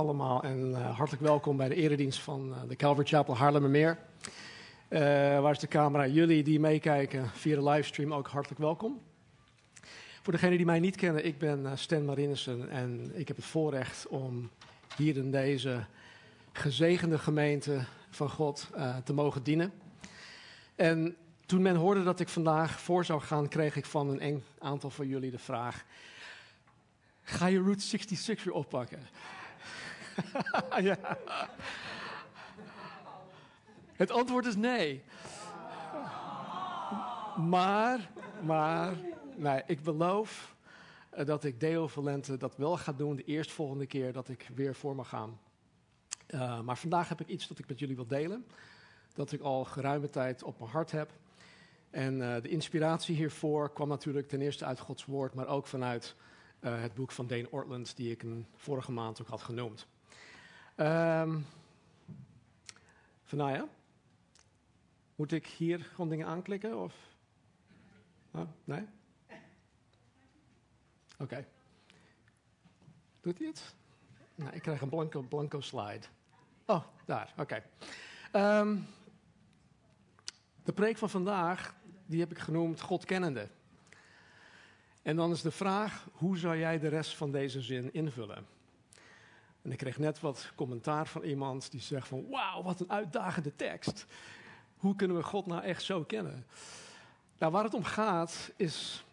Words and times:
allemaal 0.00 0.42
en 0.42 0.70
uh, 0.70 0.96
hartelijk 0.96 1.22
welkom 1.22 1.56
bij 1.56 1.68
de 1.68 1.74
eredienst 1.74 2.20
van 2.20 2.48
uh, 2.48 2.56
de 2.68 2.76
Calvary 2.76 3.06
Chapel 3.06 3.36
Haarlemmermeer. 3.36 3.98
Uh, 4.88 5.00
waar 5.40 5.50
is 5.50 5.58
de 5.58 5.68
camera? 5.68 6.06
Jullie 6.06 6.42
die 6.42 6.60
meekijken 6.60 7.28
via 7.28 7.54
de 7.54 7.68
livestream 7.68 8.14
ook 8.14 8.28
hartelijk 8.28 8.60
welkom. 8.60 9.00
Voor 10.22 10.32
degenen 10.32 10.56
die 10.56 10.66
mij 10.66 10.80
niet 10.80 10.96
kennen, 10.96 11.26
ik 11.26 11.38
ben 11.38 11.78
Stan 11.78 12.04
Marinissen 12.04 12.70
en 12.70 13.10
ik 13.14 13.28
heb 13.28 13.36
het 13.36 13.46
voorrecht 13.46 14.06
om 14.06 14.50
hier 14.96 15.16
in 15.16 15.30
deze 15.30 15.84
gezegende 16.52 17.18
gemeente 17.18 17.84
van 18.10 18.30
God 18.30 18.68
te 19.04 19.12
mogen 19.12 19.42
dienen. 19.42 19.72
En 20.76 21.16
toen 21.46 21.62
men 21.62 21.76
hoorde 21.76 22.02
dat 22.02 22.20
ik 22.20 22.28
vandaag 22.28 22.80
voor 22.80 23.04
zou 23.04 23.20
gaan, 23.20 23.48
kreeg 23.48 23.76
ik 23.76 23.86
van 23.86 24.20
een 24.20 24.42
aantal 24.58 24.90
van 24.90 25.08
jullie 25.08 25.30
de 25.30 25.38
vraag: 25.38 25.84
Ga 27.22 27.46
je 27.46 27.62
Route 27.62 27.84
66 27.84 28.44
weer 28.44 28.54
oppakken? 28.54 28.98
Het 34.00 34.10
antwoord 34.10 34.46
is 34.46 34.56
nee. 34.56 35.02
Maar, 37.36 38.10
maar, 38.42 38.94
nee, 39.36 39.62
ik 39.66 39.82
beloof 39.82 40.54
uh, 41.18 41.26
dat 41.26 41.44
ik 41.44 41.60
Deo 41.60 41.86
Valente 41.86 42.36
dat 42.36 42.56
wel 42.56 42.76
ga 42.76 42.92
doen 42.92 43.16
de 43.16 43.24
eerstvolgende 43.24 43.86
keer 43.86 44.12
dat 44.12 44.28
ik 44.28 44.50
weer 44.54 44.74
voor 44.74 44.94
mag 44.94 45.08
gaan. 45.08 45.38
Uh, 46.28 46.60
maar 46.60 46.78
vandaag 46.78 47.08
heb 47.08 47.20
ik 47.20 47.28
iets 47.28 47.48
dat 47.48 47.58
ik 47.58 47.68
met 47.68 47.78
jullie 47.78 47.96
wil 47.96 48.06
delen. 48.06 48.46
Dat 49.14 49.32
ik 49.32 49.40
al 49.40 49.64
geruime 49.64 50.10
tijd 50.10 50.42
op 50.42 50.58
mijn 50.58 50.70
hart 50.70 50.90
heb. 50.90 51.10
En 51.90 52.18
uh, 52.18 52.34
de 52.42 52.48
inspiratie 52.48 53.16
hiervoor 53.16 53.72
kwam 53.72 53.88
natuurlijk 53.88 54.28
ten 54.28 54.40
eerste 54.40 54.64
uit 54.64 54.78
Gods 54.78 55.04
woord, 55.04 55.34
maar 55.34 55.48
ook 55.48 55.66
vanuit 55.66 56.14
het 56.60 56.94
boek 56.94 57.12
van 57.12 57.26
Dane 57.26 57.50
Ortland, 57.50 57.96
die 57.96 58.10
ik 58.10 58.22
een 58.22 58.46
vorige 58.56 58.92
maand 58.92 59.20
ook 59.20 59.28
had 59.28 59.42
genoemd. 59.42 59.86
Um, 60.76 61.46
Vanaya, 63.24 63.68
moet 65.14 65.32
ik 65.32 65.46
hier 65.46 65.80
gewoon 65.80 66.10
dingen 66.10 66.26
aanklikken? 66.26 66.78
Of? 66.78 66.94
Oh, 68.30 68.48
nee? 68.64 68.86
Oké. 71.18 71.46
Doet 73.20 73.38
hij 73.38 73.46
het? 73.46 73.74
Nou, 74.34 74.50
ik 74.52 74.62
krijg 74.62 74.80
een 74.80 74.88
blanco, 74.88 75.22
blanco 75.22 75.60
slide. 75.60 76.06
Oh, 76.64 76.84
daar, 77.04 77.32
oké. 77.36 77.62
Um, 78.32 78.86
de 80.62 80.72
preek 80.72 80.98
van 80.98 81.10
vandaag, 81.10 81.74
die 82.06 82.20
heb 82.20 82.30
ik 82.30 82.38
genoemd 82.38 82.80
God 82.80 83.04
kennende. 83.04 83.48
En 85.02 85.16
dan 85.16 85.30
is 85.30 85.42
de 85.42 85.50
vraag, 85.50 86.08
hoe 86.12 86.38
zou 86.38 86.56
jij 86.56 86.78
de 86.78 86.88
rest 86.88 87.16
van 87.16 87.32
deze 87.32 87.60
zin 87.60 87.92
invullen? 87.92 88.46
En 89.62 89.72
ik 89.72 89.78
kreeg 89.78 89.98
net 89.98 90.20
wat 90.20 90.52
commentaar 90.54 91.06
van 91.06 91.22
iemand 91.22 91.70
die 91.70 91.80
zegt 91.80 92.08
van, 92.08 92.28
wauw, 92.28 92.62
wat 92.62 92.80
een 92.80 92.90
uitdagende 92.90 93.56
tekst. 93.56 94.06
Hoe 94.76 94.96
kunnen 94.96 95.16
we 95.16 95.22
God 95.22 95.46
nou 95.46 95.62
echt 95.62 95.82
zo 95.82 96.04
kennen? 96.04 96.46
Nou, 97.38 97.52
waar 97.52 97.64
het 97.64 97.74
om 97.74 97.84
gaat 97.84 98.52
is, 98.56 99.04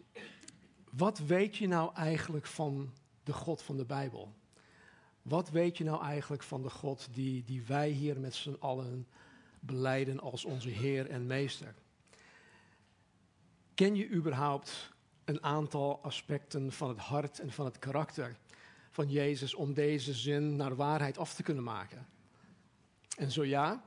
wat 0.89 1.19
weet 1.19 1.55
je 1.55 1.67
nou 1.67 1.93
eigenlijk 1.95 2.45
van 2.45 2.93
de 3.23 3.33
God 3.33 3.61
van 3.61 3.77
de 3.77 3.85
Bijbel? 3.85 4.33
Wat 5.21 5.49
weet 5.49 5.77
je 5.77 5.83
nou 5.83 6.03
eigenlijk 6.03 6.43
van 6.43 6.61
de 6.61 6.69
God 6.69 7.07
die, 7.11 7.43
die 7.43 7.63
wij 7.63 7.89
hier 7.89 8.19
met 8.19 8.35
z'n 8.35 8.57
allen 8.59 9.07
beleiden 9.59 10.19
als 10.19 10.45
onze 10.45 10.69
Heer 10.69 11.09
en 11.09 11.25
Meester? 11.25 11.73
Ken 13.73 13.95
je 13.95 14.09
überhaupt 14.09 14.91
een 15.25 15.43
aantal 15.43 15.99
aspecten 16.03 16.71
van 16.71 16.89
het 16.89 16.97
hart 16.97 17.39
en 17.39 17.51
van 17.51 17.65
het 17.65 17.79
karakter 17.79 18.35
van 18.97 19.09
Jezus 19.09 19.53
om 19.53 19.73
deze 19.73 20.13
zin 20.13 20.55
naar 20.55 20.75
waarheid 20.75 21.17
af 21.17 21.33
te 21.33 21.43
kunnen 21.43 21.63
maken? 21.63 22.07
En 23.17 23.31
zo 23.31 23.45
ja, 23.45 23.83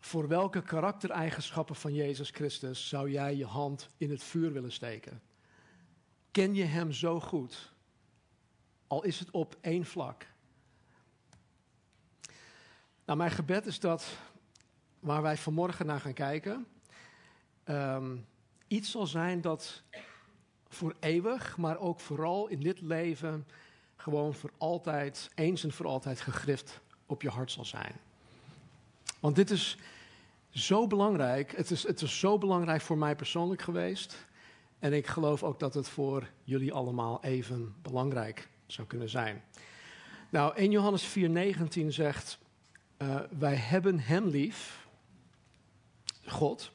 voor 0.00 0.28
welke 0.28 0.62
karaktereigenschappen 0.62 1.74
van 1.76 1.94
Jezus 1.94 2.30
Christus 2.30 2.88
zou 2.88 3.10
jij 3.10 3.36
je 3.36 3.44
hand 3.44 3.88
in 3.96 4.10
het 4.10 4.22
vuur 4.22 4.52
willen 4.52 4.72
steken? 4.72 5.22
Ken 6.30 6.54
je 6.54 6.64
Hem 6.64 6.92
zo 6.92 7.20
goed? 7.20 7.72
Al 8.86 9.04
is 9.04 9.18
het 9.18 9.30
op 9.30 9.56
één 9.60 9.84
vlak. 9.84 10.26
Nou, 13.04 13.18
mijn 13.18 13.30
gebed 13.30 13.66
is 13.66 13.80
dat 13.80 14.18
waar 15.00 15.22
wij 15.22 15.36
vanmorgen 15.36 15.86
naar 15.86 16.00
gaan 16.00 16.12
kijken, 16.12 16.66
um, 17.64 18.26
iets 18.66 18.90
zal 18.90 19.06
zijn 19.06 19.40
dat 19.40 19.82
voor 20.68 20.96
eeuwig, 21.00 21.56
maar 21.56 21.78
ook 21.78 22.00
vooral 22.00 22.48
in 22.48 22.60
dit 22.60 22.80
leven 22.80 23.46
gewoon 24.04 24.34
voor 24.34 24.50
altijd, 24.58 25.30
eens 25.34 25.64
en 25.64 25.72
voor 25.72 25.86
altijd 25.86 26.20
gegrift 26.20 26.80
op 27.06 27.22
je 27.22 27.28
hart 27.28 27.50
zal 27.50 27.64
zijn. 27.64 27.92
Want 29.20 29.36
dit 29.36 29.50
is 29.50 29.76
zo 30.50 30.86
belangrijk. 30.86 31.56
Het 31.56 31.70
is, 31.70 31.86
het 31.86 32.00
is 32.00 32.18
zo 32.18 32.38
belangrijk 32.38 32.80
voor 32.80 32.98
mij 32.98 33.16
persoonlijk 33.16 33.62
geweest. 33.62 34.26
En 34.78 34.92
ik 34.92 35.06
geloof 35.06 35.42
ook 35.42 35.58
dat 35.58 35.74
het 35.74 35.88
voor 35.88 36.30
jullie 36.42 36.72
allemaal 36.72 37.22
even 37.22 37.74
belangrijk 37.82 38.48
zou 38.66 38.86
kunnen 38.86 39.08
zijn. 39.08 39.42
Nou, 40.30 40.56
1 40.56 40.70
Johannes 40.70 41.18
4:19 41.18 41.86
zegt: 41.86 42.38
uh, 42.98 43.20
Wij 43.38 43.54
hebben 43.54 44.00
Hem 44.00 44.26
lief, 44.26 44.86
God, 46.26 46.70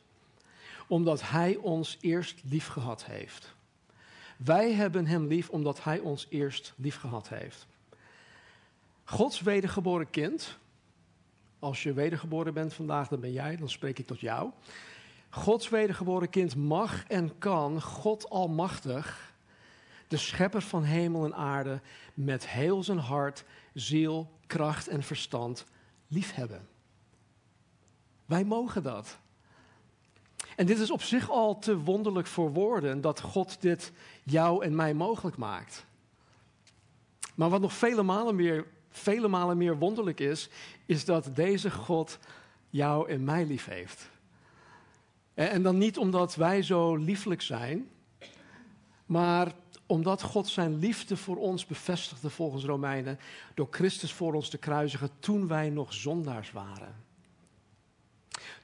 omdat 0.88 1.30
Hij 1.30 1.56
ons 1.56 1.98
eerst 2.02 2.42
lief 2.44 2.68
gehad 2.68 3.06
heeft. 3.06 3.58
Wij 4.46 4.74
hebben 4.74 5.06
Hem 5.06 5.28
lief 5.28 5.50
omdat 5.50 5.84
Hij 5.84 6.00
ons 6.00 6.28
eerst 6.30 6.74
lief 6.78 6.96
gehad 6.96 7.30
heeft. 7.30 7.68
Gods 9.04 9.42
wedergeboren 9.42 10.10
kind, 10.10 10.58
als 11.60 11.84
je 11.84 11.94
wedergeboren 11.94 12.54
bent 12.54 12.74
vandaag, 12.74 13.08
dan 13.08 13.20
ben 13.20 13.32
jij, 13.32 13.56
dan 13.56 13.70
spreek 13.70 14.00
ik 14.00 14.08
tot 14.08 14.20
jou. 14.20 14.52
Gods 15.30 15.70
wedergeboren 15.70 16.30
kind 16.30 16.56
mag 16.56 17.08
en 17.08 17.38
kan 17.38 17.82
God 17.82 18.30
Almachtig, 18.30 19.34
de 20.08 20.18
schepper 20.18 20.62
van 20.62 20.84
hemel 20.84 21.26
en 21.26 21.36
aarde, 21.36 21.82
met 22.14 22.48
heel 22.48 22.84
zijn 22.84 23.00
hart, 23.00 23.44
ziel, 23.74 24.32
kracht 24.48 24.88
en 24.88 25.04
verstand 25.04 25.66
liefhebben. 26.08 26.68
Wij 28.26 28.44
mogen 28.44 28.84
dat. 28.84 29.20
En 30.60 30.66
dit 30.66 30.80
is 30.80 30.92
op 30.92 31.02
zich 31.02 31.30
al 31.30 31.60
te 31.60 31.78
wonderlijk 31.78 32.28
voor 32.28 32.54
woorden 32.54 33.02
dat 33.02 33.22
God 33.22 33.62
dit 33.62 33.92
jou 34.24 34.64
en 34.66 34.76
mij 34.76 34.94
mogelijk 34.94 35.38
maakt. 35.38 35.86
Maar 37.36 37.50
wat 37.50 37.62
nog 37.62 37.74
vele 37.74 38.04
malen 38.04 38.36
meer, 38.36 38.66
vele 38.90 39.28
malen 39.28 39.58
meer 39.58 39.78
wonderlijk 39.78 40.20
is, 40.20 40.50
is 40.86 41.06
dat 41.06 41.30
deze 41.34 41.72
God 41.72 42.20
jou 42.70 43.10
en 43.10 43.24
mij 43.24 43.46
lief 43.46 43.66
heeft. 43.66 44.10
En 45.34 45.64
dan 45.64 45.78
niet 45.78 45.98
omdat 45.98 46.36
wij 46.36 46.62
zo 46.62 46.96
lieflijk 46.96 47.42
zijn, 47.42 47.90
maar 49.06 49.54
omdat 49.86 50.22
God 50.22 50.48
zijn 50.48 50.80
liefde 50.80 51.18
voor 51.18 51.38
ons 51.38 51.66
bevestigde 51.66 52.30
volgens 52.30 52.64
Romeinen 52.64 53.20
door 53.54 53.68
Christus 53.72 54.14
voor 54.14 54.34
ons 54.34 54.50
te 54.50 54.58
kruisigen 54.58 55.10
toen 55.20 55.48
wij 55.48 55.70
nog 55.70 55.94
zondaars 55.94 56.52
waren. 56.52 57.09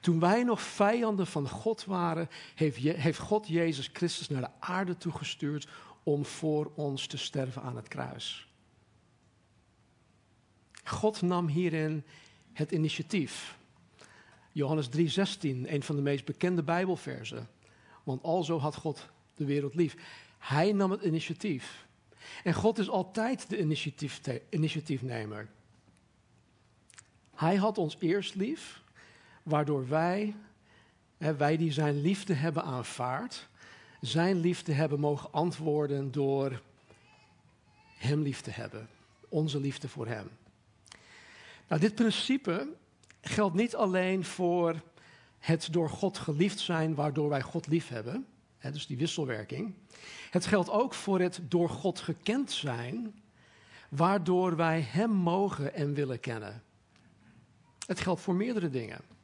Toen 0.06 0.20
wij 0.20 0.42
nog 0.42 0.60
vijanden 0.60 1.26
van 1.26 1.48
God 1.48 1.84
waren, 1.84 2.28
heeft, 2.54 2.82
Je 2.82 2.92
heeft 2.92 3.18
God 3.18 3.48
Jezus 3.48 3.90
Christus 3.92 4.28
naar 4.28 4.40
de 4.40 4.50
aarde 4.58 4.96
toegestuurd 4.96 5.68
om 6.02 6.24
voor 6.24 6.72
ons 6.74 7.06
te 7.06 7.16
sterven 7.16 7.62
aan 7.62 7.76
het 7.76 7.88
kruis. 7.88 8.48
God 10.84 11.22
nam 11.22 11.46
hierin 11.46 12.04
het 12.52 12.72
initiatief. 12.72 13.58
Johannes 14.52 14.88
3:16, 14.88 15.68
een 15.68 15.82
van 15.82 15.96
de 15.96 16.02
meest 16.02 16.24
bekende 16.24 16.62
Bijbelversen. 16.62 17.48
Want 18.02 18.22
alzo 18.22 18.58
had 18.58 18.74
God 18.74 19.08
de 19.34 19.44
wereld 19.44 19.74
lief. 19.74 19.96
Hij 20.38 20.72
nam 20.72 20.90
het 20.90 21.02
initiatief. 21.02 21.86
En 22.44 22.54
God 22.54 22.78
is 22.78 22.88
altijd 22.88 23.48
de 23.50 23.58
initiatief 23.58 24.20
initiatiefnemer. 24.50 25.48
Hij 27.34 27.56
had 27.56 27.78
ons 27.78 27.96
eerst 28.00 28.34
lief 28.34 28.84
waardoor 29.46 29.88
wij, 29.88 30.34
hè, 31.18 31.36
wij 31.36 31.56
die 31.56 31.72
zijn 31.72 32.00
liefde 32.00 32.34
hebben 32.34 32.64
aanvaard, 32.64 33.48
zijn 34.00 34.40
liefde 34.40 34.72
hebben 34.72 35.00
mogen 35.00 35.32
antwoorden 35.32 36.12
door 36.12 36.62
Hem 37.96 38.22
lief 38.22 38.40
te 38.40 38.50
hebben, 38.50 38.88
onze 39.28 39.60
liefde 39.60 39.88
voor 39.88 40.06
Hem. 40.06 40.28
Nou, 41.68 41.80
dit 41.80 41.94
principe 41.94 42.68
geldt 43.20 43.54
niet 43.54 43.76
alleen 43.76 44.24
voor 44.24 44.82
het 45.38 45.68
door 45.70 45.90
God 45.90 46.18
geliefd 46.18 46.58
zijn, 46.58 46.94
waardoor 46.94 47.28
wij 47.28 47.42
God 47.42 47.66
lief 47.66 47.88
hebben, 47.88 48.26
hè, 48.58 48.70
dus 48.72 48.86
die 48.86 48.96
wisselwerking. 48.96 49.74
Het 50.30 50.46
geldt 50.46 50.70
ook 50.70 50.94
voor 50.94 51.20
het 51.20 51.40
door 51.42 51.68
God 51.68 52.00
gekend 52.00 52.52
zijn, 52.52 53.22
waardoor 53.88 54.56
wij 54.56 54.80
Hem 54.80 55.10
mogen 55.10 55.74
en 55.74 55.94
willen 55.94 56.20
kennen. 56.20 56.62
Het 57.86 58.00
geldt 58.00 58.20
voor 58.20 58.34
meerdere 58.34 58.70
dingen. 58.70 59.14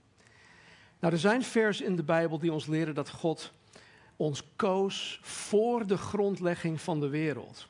Nou, 1.03 1.15
er 1.15 1.21
zijn 1.21 1.43
versen 1.43 1.87
in 1.87 1.97
de 1.97 2.03
Bijbel 2.03 2.39
die 2.39 2.53
ons 2.53 2.67
leren 2.67 2.95
dat 2.95 3.11
God 3.11 3.53
ons 4.17 4.43
koos 4.57 5.21
voor 5.23 5.87
de 5.87 5.97
grondlegging 5.97 6.81
van 6.81 7.01
de 7.01 7.09
wereld. 7.09 7.67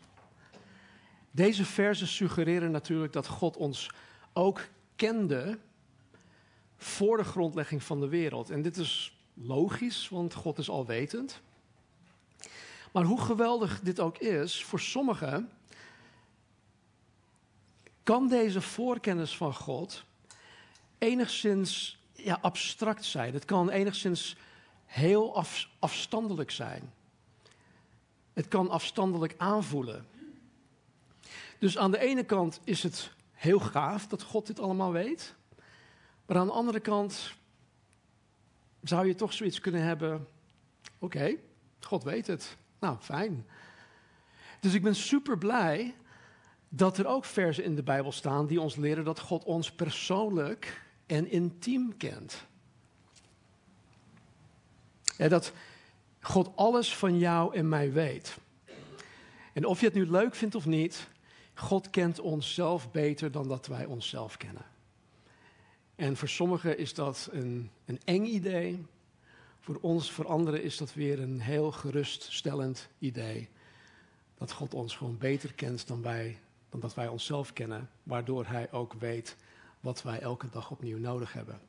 Deze 1.31 1.65
versen 1.65 2.07
suggereren 2.07 2.71
natuurlijk 2.71 3.13
dat 3.13 3.27
God 3.27 3.57
ons 3.57 3.91
ook 4.33 4.61
kende 4.97 5.59
voor 6.77 7.17
de 7.17 7.25
grondlegging 7.25 7.83
van 7.83 8.01
de 8.01 8.09
wereld. 8.09 8.51
En 8.51 8.63
dit 8.63 8.77
is 8.77 9.19
logisch, 9.35 10.09
want 10.09 10.35
God 10.35 10.59
is 10.59 10.71
alwetend. 10.71 11.41
Maar 12.93 13.05
hoe 13.05 13.21
geweldig 13.21 13.81
dit 13.81 14.01
ook 14.01 14.19
is, 14.19 14.65
voor 14.65 14.81
sommigen 14.81 15.51
kan 18.03 18.29
deze 18.29 18.61
voorkennis 18.61 19.37
van 19.37 19.55
God 19.55 20.05
enigszins 20.99 22.01
ja, 22.25 22.39
abstract 22.41 23.05
zijn. 23.05 23.35
Het 23.35 23.45
kan 23.45 23.71
enigszins 23.71 24.37
heel 24.87 25.37
af, 25.37 25.69
afstandelijk 25.79 26.51
zijn. 26.51 26.93
Het 28.33 28.49
kan 28.49 28.71
afstandelijk 28.71 29.35
aanvoelen. 29.37 30.07
Dus 31.59 31.79
aan 31.79 31.91
de 31.91 31.99
ene 31.99 32.25
kant 32.25 32.61
is 32.65 32.83
het 32.83 33.11
heel 33.33 33.61
gaaf 33.61 34.07
dat 34.07 34.23
God 34.23 34.47
dit 34.47 34.61
allemaal 34.61 34.93
weet. 34.93 35.35
Maar 36.27 36.37
aan 36.37 36.47
de 36.47 36.53
andere 36.53 36.81
kant 36.81 37.33
zou 38.83 39.07
je 39.07 39.15
toch 39.15 39.33
zoiets 39.33 39.61
kunnen 39.61 39.83
hebben. 39.83 40.27
Oké, 40.99 41.37
God 41.81 42.03
weet 42.03 42.27
het. 42.27 42.57
Nou, 42.79 42.97
fijn. 43.01 43.47
Dus 44.61 44.75
ik 44.75 44.83
ben 44.83 44.95
super 44.95 45.39
blij 45.39 45.95
dat 46.69 46.99
er 46.99 47.07
ook 47.07 47.25
versen 47.25 47.65
in 47.65 47.75
de 47.75 47.83
Bijbel 47.83 48.13
staan 48.13 48.47
die 48.47 48.61
ons 48.61 48.77
leren 48.77 49.05
dat 49.05 49.21
God 49.21 49.45
ons 49.45 49.73
persoonlijk 49.73 50.83
en 51.13 51.31
intiem 51.31 51.97
kent. 51.97 52.47
Ja, 55.17 55.29
dat 55.29 55.53
God 56.21 56.57
alles 56.57 56.95
van 56.97 57.19
jou 57.19 57.55
en 57.55 57.69
mij 57.69 57.93
weet. 57.93 58.37
En 59.53 59.65
of 59.65 59.81
je 59.81 59.87
het 59.87 59.95
nu 59.95 60.11
leuk 60.11 60.35
vindt 60.35 60.55
of 60.55 60.67
niet, 60.67 61.09
God 61.55 61.91
kent 61.91 62.21
onszelf 62.21 62.91
beter 62.91 63.31
dan 63.31 63.49
dat 63.49 63.67
wij 63.67 63.85
onszelf 63.85 64.37
kennen. 64.37 64.65
En 65.95 66.17
voor 66.17 66.29
sommigen 66.29 66.79
is 66.79 66.95
dat 66.95 67.29
een, 67.33 67.71
een 67.85 68.01
eng 68.05 68.25
idee. 68.25 68.87
Voor 69.61 69.79
ons, 69.81 70.11
voor 70.11 70.27
anderen 70.27 70.63
is 70.63 70.77
dat 70.77 70.95
weer 70.95 71.21
een 71.21 71.41
heel 71.41 71.73
geruststellend 71.73 72.89
idee. 72.99 73.49
Dat 74.39 74.53
God 74.53 74.75
ons 74.75 74.97
gewoon 74.97 75.19
beter 75.19 75.53
kent 75.55 75.87
dan, 75.87 76.03
wij, 76.03 76.39
dan 76.69 76.81
dat 76.81 76.95
wij 76.95 77.09
onszelf 77.09 77.53
kennen. 77.53 77.91
Waardoor 78.03 78.47
Hij 78.47 78.73
ook 78.73 78.93
weet 78.93 79.37
wat 79.83 80.03
wij 80.03 80.21
elke 80.21 80.49
dag 80.51 80.71
opnieuw 80.71 80.99
nodig 80.99 81.33
hebben. 81.33 81.61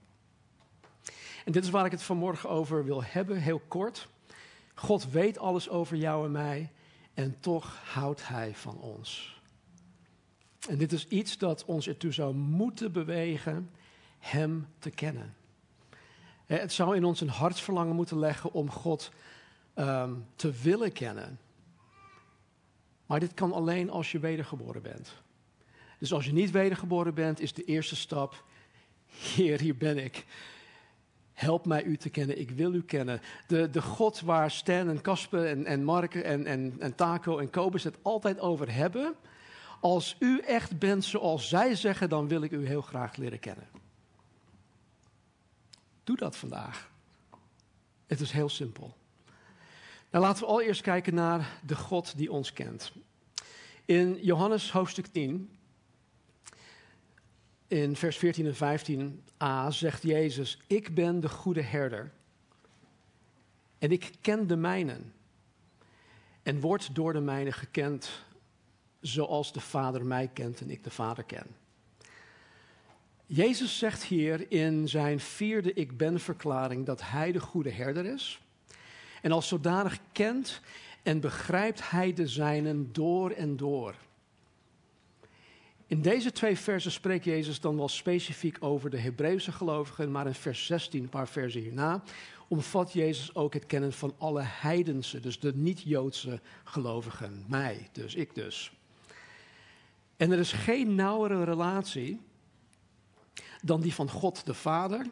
En 1.45 1.51
dit 1.51 1.63
is 1.63 1.69
waar 1.69 1.85
ik 1.85 1.91
het 1.91 2.03
vanmorgen 2.03 2.49
over 2.49 2.83
wil 2.83 3.03
hebben, 3.03 3.37
heel 3.37 3.61
kort. 3.67 4.07
God 4.73 5.11
weet 5.11 5.37
alles 5.37 5.69
over 5.69 5.97
jou 5.97 6.25
en 6.25 6.31
mij 6.31 6.71
en 7.13 7.39
toch 7.39 7.79
houdt 7.93 8.27
Hij 8.27 8.55
van 8.55 8.77
ons. 8.77 9.41
En 10.69 10.77
dit 10.77 10.91
is 10.91 11.07
iets 11.07 11.37
dat 11.37 11.65
ons 11.65 11.87
ertoe 11.87 12.11
zou 12.11 12.35
moeten 12.35 12.91
bewegen 12.91 13.69
Hem 14.19 14.67
te 14.79 14.89
kennen. 14.89 15.35
Het 16.45 16.73
zou 16.73 16.95
in 16.95 17.03
ons 17.03 17.21
een 17.21 17.29
hartsverlangen 17.29 17.95
moeten 17.95 18.19
leggen 18.19 18.53
om 18.53 18.71
God 18.71 19.11
um, 19.75 20.25
te 20.35 20.51
willen 20.51 20.91
kennen. 20.91 21.39
Maar 23.05 23.19
dit 23.19 23.33
kan 23.33 23.53
alleen 23.53 23.89
als 23.89 24.11
je 24.11 24.19
wedergeboren 24.19 24.81
bent. 24.81 25.22
Dus 26.03 26.13
als 26.13 26.25
je 26.25 26.33
niet 26.33 26.51
wedergeboren 26.51 27.13
bent, 27.13 27.39
is 27.39 27.53
de 27.53 27.63
eerste 27.63 27.95
stap: 27.95 28.43
Heer, 29.05 29.59
hier 29.59 29.77
ben 29.77 29.97
ik. 29.97 30.25
Help 31.33 31.65
mij 31.65 31.83
u 31.83 31.97
te 31.97 32.09
kennen, 32.09 32.39
ik 32.39 32.51
wil 32.51 32.73
u 32.73 32.83
kennen. 32.83 33.21
De, 33.47 33.69
de 33.69 33.81
God 33.81 34.21
waar 34.21 34.51
Stan 34.51 34.89
en 34.89 35.01
Kasper 35.01 35.45
en, 35.45 35.65
en 35.65 35.83
Mark 35.83 36.15
en, 36.15 36.45
en, 36.45 36.75
en 36.79 36.95
Taco 36.95 37.37
en 37.37 37.49
Kobus 37.49 37.83
het 37.83 37.97
altijd 38.01 38.39
over 38.39 38.73
hebben. 38.73 39.15
Als 39.79 40.15
u 40.19 40.39
echt 40.39 40.79
bent 40.79 41.03
zoals 41.03 41.49
zij 41.49 41.75
zeggen, 41.75 42.09
dan 42.09 42.27
wil 42.27 42.41
ik 42.41 42.51
u 42.51 42.67
heel 42.67 42.81
graag 42.81 43.15
leren 43.15 43.39
kennen. 43.39 43.67
Doe 46.03 46.15
dat 46.17 46.35
vandaag. 46.35 46.89
Het 48.07 48.19
is 48.19 48.31
heel 48.31 48.49
simpel. 48.49 48.95
Nou, 50.11 50.23
laten 50.23 50.43
we 50.43 50.49
allereerst 50.49 50.81
kijken 50.81 51.13
naar 51.13 51.59
de 51.65 51.75
God 51.75 52.17
die 52.17 52.31
ons 52.31 52.53
kent. 52.53 52.91
In 53.85 54.17
Johannes 54.21 54.71
hoofdstuk 54.71 55.07
10, 55.07 55.49
in 57.73 57.95
vers 57.95 58.17
14 58.17 58.45
en 58.45 58.79
15a, 58.79 59.67
zegt 59.69 60.03
Jezus: 60.03 60.59
Ik 60.67 60.95
ben 60.95 61.19
de 61.19 61.29
goede 61.29 61.61
herder. 61.61 62.11
En 63.79 63.91
ik 63.91 64.11
ken 64.21 64.47
de 64.47 64.55
mijnen. 64.55 65.13
En 66.43 66.59
word 66.59 66.95
door 66.95 67.13
de 67.13 67.19
mijnen 67.19 67.53
gekend, 67.53 68.25
zoals 68.99 69.53
de 69.53 69.59
Vader 69.59 70.05
mij 70.05 70.29
kent 70.33 70.61
en 70.61 70.69
ik 70.69 70.83
de 70.83 70.89
Vader 70.89 71.23
ken. 71.23 71.45
Jezus 73.25 73.77
zegt 73.77 74.03
hier 74.03 74.51
in 74.51 74.87
zijn 74.89 75.19
vierde 75.19 75.73
Ik 75.73 75.97
Ben 75.97 76.19
verklaring 76.19 76.85
dat 76.85 77.01
hij 77.01 77.31
de 77.31 77.39
goede 77.39 77.71
herder 77.71 78.05
is. 78.05 78.41
En 79.21 79.31
als 79.31 79.47
zodanig 79.47 79.99
kent 80.11 80.61
en 81.03 81.19
begrijpt 81.19 81.89
hij 81.89 82.13
de 82.13 82.27
zijnen 82.27 82.93
door 82.93 83.31
en 83.31 83.57
door. 83.57 83.95
In 85.87 86.01
deze 86.01 86.31
twee 86.31 86.57
versen 86.57 86.91
spreekt 86.91 87.25
Jezus 87.25 87.59
dan 87.59 87.77
wel 87.77 87.89
specifiek 87.89 88.57
over 88.59 88.89
de 88.89 88.97
Hebreeuwse 88.97 89.51
gelovigen, 89.51 90.11
maar 90.11 90.27
in 90.27 90.33
vers 90.33 90.65
16, 90.65 91.03
een 91.03 91.09
paar 91.09 91.27
versen 91.27 91.61
hierna, 91.61 92.03
omvat 92.47 92.93
Jezus 92.93 93.35
ook 93.35 93.53
het 93.53 93.65
kennen 93.65 93.93
van 93.93 94.15
alle 94.17 94.41
heidense, 94.41 95.19
dus 95.19 95.39
de 95.39 95.55
niet-Joodse 95.55 96.41
gelovigen, 96.63 97.45
mij 97.47 97.89
dus, 97.91 98.15
ik 98.15 98.35
dus. 98.35 98.71
En 100.17 100.31
er 100.31 100.39
is 100.39 100.51
geen 100.51 100.95
nauwere 100.95 101.43
relatie 101.43 102.21
dan 103.61 103.81
die 103.81 103.93
van 103.93 104.09
God 104.09 104.45
de 104.45 104.53
Vader, 104.53 105.05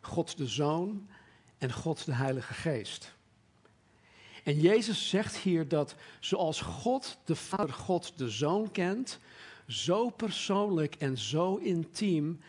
God 0.00 0.36
de 0.36 0.46
Zoon 0.46 1.08
en 1.58 1.72
God 1.72 2.04
de 2.04 2.14
Heilige 2.14 2.54
Geest. 2.54 3.14
En 4.44 4.60
Jezus 4.60 5.08
zegt 5.08 5.36
hier 5.36 5.68
dat 5.68 5.94
zoals 6.20 6.60
God 6.60 7.18
de 7.24 7.36
Vader, 7.36 7.74
God 7.74 8.12
de 8.16 8.30
Zoon 8.30 8.70
kent, 8.70 9.18
zo 9.70 10.10
persoonlijk 10.10 10.94
en 10.94 11.18
zo 11.18 11.56
intiem 11.56 12.40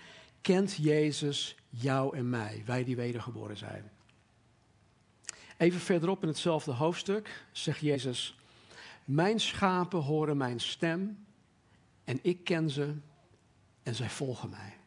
kent 0.42 0.76
Jezus 0.76 1.56
jou 1.70 2.18
en 2.18 2.30
mij, 2.30 2.64
wij 2.66 2.84
die 2.84 2.96
wedergeboren 2.96 3.58
zijn. 3.58 3.92
Even 5.58 5.80
verderop 5.80 6.22
in 6.22 6.28
hetzelfde 6.28 6.72
hoofdstuk 6.72 7.46
zegt 7.52 7.80
Jezus: 7.80 8.38
Mijn 9.06 9.40
schapen 9.40 10.00
horen 10.00 10.38
mijn 10.38 10.60
stem 10.60 11.26
en 12.04 12.20
ik 12.22 12.44
ken 12.44 12.70
ze 12.70 12.96
en 13.84 13.96
zij 13.96 14.10
volgen 14.10 14.50
mij. 14.50 14.78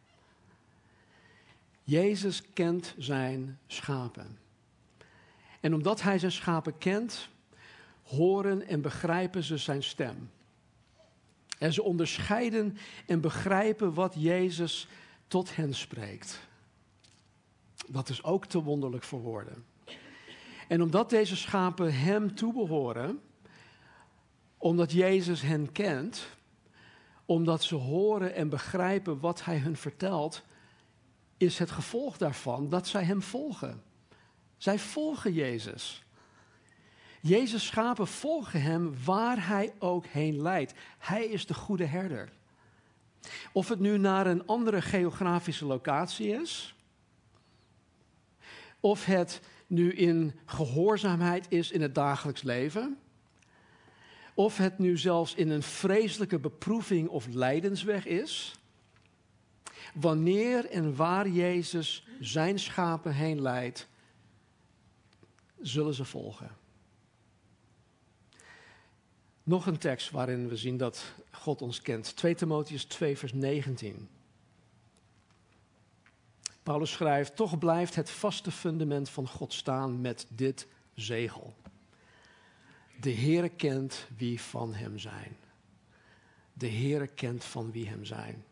Jezus 1.82 2.42
kent 2.52 2.94
zijn 2.98 3.58
schapen. 3.66 4.38
En 5.60 5.74
omdat 5.74 6.02
hij 6.02 6.18
zijn 6.18 6.32
schapen 6.32 6.78
kent, 6.78 7.28
horen 8.02 8.66
en 8.66 8.80
begrijpen 8.80 9.42
ze 9.42 9.56
zijn 9.56 9.82
stem. 9.82 10.30
En 11.64 11.72
ze 11.72 11.82
onderscheiden 11.82 12.76
en 13.06 13.20
begrijpen 13.20 13.94
wat 13.94 14.14
Jezus 14.18 14.88
tot 15.26 15.56
hen 15.56 15.74
spreekt. 15.74 16.40
Dat 17.88 18.08
is 18.08 18.22
ook 18.22 18.46
te 18.46 18.62
wonderlijk 18.62 19.04
voor 19.04 19.20
woorden. 19.20 19.64
En 20.68 20.82
omdat 20.82 21.10
deze 21.10 21.36
schapen 21.36 21.94
hem 21.94 22.34
toebehoren, 22.34 23.20
omdat 24.58 24.92
Jezus 24.92 25.40
hen 25.40 25.72
kent, 25.72 26.26
omdat 27.24 27.62
ze 27.62 27.74
horen 27.74 28.34
en 28.34 28.48
begrijpen 28.48 29.20
wat 29.20 29.44
hij 29.44 29.58
hun 29.58 29.76
vertelt, 29.76 30.42
is 31.36 31.58
het 31.58 31.70
gevolg 31.70 32.16
daarvan 32.16 32.68
dat 32.68 32.86
zij 32.86 33.04
hem 33.04 33.22
volgen. 33.22 33.82
Zij 34.56 34.78
volgen 34.78 35.32
Jezus. 35.32 36.03
Jezus' 37.26 37.66
schapen 37.66 38.06
volgen 38.06 38.62
hem 38.62 38.94
waar 39.04 39.46
hij 39.46 39.72
ook 39.78 40.06
heen 40.06 40.42
leidt. 40.42 40.74
Hij 40.98 41.24
is 41.24 41.46
de 41.46 41.54
goede 41.54 41.84
herder. 41.84 42.32
Of 43.52 43.68
het 43.68 43.78
nu 43.80 43.98
naar 43.98 44.26
een 44.26 44.46
andere 44.46 44.82
geografische 44.82 45.64
locatie 45.64 46.28
is, 46.28 46.74
of 48.80 49.04
het 49.04 49.40
nu 49.66 49.92
in 49.92 50.34
gehoorzaamheid 50.44 51.46
is 51.48 51.70
in 51.70 51.82
het 51.82 51.94
dagelijks 51.94 52.42
leven, 52.42 52.98
of 54.34 54.56
het 54.56 54.78
nu 54.78 54.98
zelfs 54.98 55.34
in 55.34 55.50
een 55.50 55.62
vreselijke 55.62 56.38
beproeving 56.38 57.08
of 57.08 57.26
lijdensweg 57.26 58.06
is, 58.06 58.54
wanneer 59.94 60.70
en 60.70 60.96
waar 60.96 61.28
Jezus 61.28 62.06
zijn 62.20 62.58
schapen 62.58 63.14
heen 63.14 63.42
leidt, 63.42 63.88
zullen 65.60 65.94
ze 65.94 66.04
volgen. 66.04 66.62
Nog 69.44 69.66
een 69.66 69.78
tekst 69.78 70.10
waarin 70.10 70.48
we 70.48 70.56
zien 70.56 70.76
dat 70.76 71.14
God 71.30 71.62
ons 71.62 71.82
kent. 71.82 72.16
2 72.16 72.34
Timotheus 72.34 72.84
2, 72.84 73.18
vers 73.18 73.32
19. 73.32 74.08
Paulus 76.62 76.90
schrijft: 76.90 77.36
Toch 77.36 77.58
blijft 77.58 77.94
het 77.94 78.10
vaste 78.10 78.50
fundament 78.50 79.10
van 79.10 79.28
God 79.28 79.52
staan 79.52 80.00
met 80.00 80.26
dit 80.28 80.66
zegel. 80.94 81.54
De 83.00 83.14
Heere 83.14 83.48
kent 83.48 84.06
wie 84.16 84.40
van 84.40 84.74
hem 84.74 84.98
zijn. 84.98 85.36
De 86.52 86.68
Heere 86.68 87.06
kent 87.06 87.44
van 87.44 87.72
wie 87.72 87.88
hem 87.88 88.04
zijn. 88.04 88.44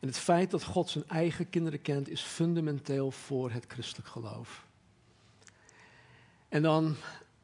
En 0.00 0.08
het 0.08 0.18
feit 0.18 0.50
dat 0.50 0.64
God 0.64 0.90
zijn 0.90 1.08
eigen 1.08 1.50
kinderen 1.50 1.82
kent 1.82 2.08
is 2.08 2.20
fundamenteel 2.20 3.10
voor 3.10 3.50
het 3.50 3.64
christelijk 3.68 4.08
geloof. 4.08 4.66
En 6.48 6.62
dan 6.62 6.96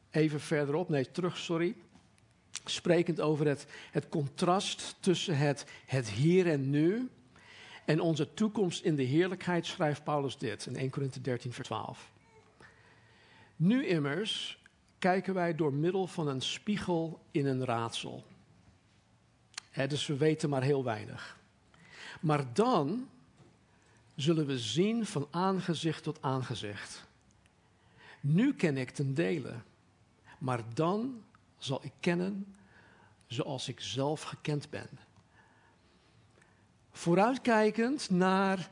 even 0.09 0.39
verderop, 0.39 0.89
nee, 0.89 1.11
terug, 1.11 1.37
sorry. 1.37 1.75
Sprekend 2.65 3.21
over 3.21 3.47
het, 3.47 3.65
het 3.91 4.09
contrast 4.09 4.95
tussen 4.99 5.37
het, 5.37 5.65
het 5.85 6.09
hier 6.09 6.47
en 6.49 6.69
nu 6.69 7.09
en 7.85 7.99
onze 7.99 8.33
toekomst 8.33 8.83
in 8.83 8.95
de 8.95 9.03
heerlijkheid, 9.03 9.65
schrijft 9.65 10.03
Paulus 10.03 10.37
dit 10.37 10.65
in 10.65 10.75
1 10.75 10.89
Korinthe 10.89 11.21
13, 11.21 11.53
vers 11.53 11.67
12. 11.67 12.11
Nu 13.55 13.85
immers 13.85 14.61
kijken 14.99 15.33
wij 15.33 15.55
door 15.55 15.73
middel 15.73 16.07
van 16.07 16.27
een 16.27 16.41
spiegel 16.41 17.25
in 17.31 17.45
een 17.45 17.65
raadsel. 17.65 18.23
dus 19.87 20.07
we 20.07 20.17
weten 20.17 20.49
maar 20.49 20.63
heel 20.63 20.83
weinig. 20.83 21.37
Maar 22.19 22.53
dan 22.53 23.09
zullen 24.15 24.45
we 24.45 24.59
zien 24.59 25.05
van 25.05 25.27
aangezicht 25.31 26.03
tot 26.03 26.21
aangezicht. 26.21 27.05
Nu 28.19 28.53
ken 28.53 28.77
ik 28.77 28.89
ten 28.89 29.13
dele, 29.13 29.53
maar 30.37 30.63
dan 30.73 31.23
zal 31.63 31.79
ik 31.83 31.91
kennen 31.99 32.55
zoals 33.27 33.67
ik 33.67 33.79
zelf 33.79 34.21
gekend 34.21 34.69
ben. 34.69 34.89
Vooruitkijkend 36.91 38.09
naar 38.09 38.69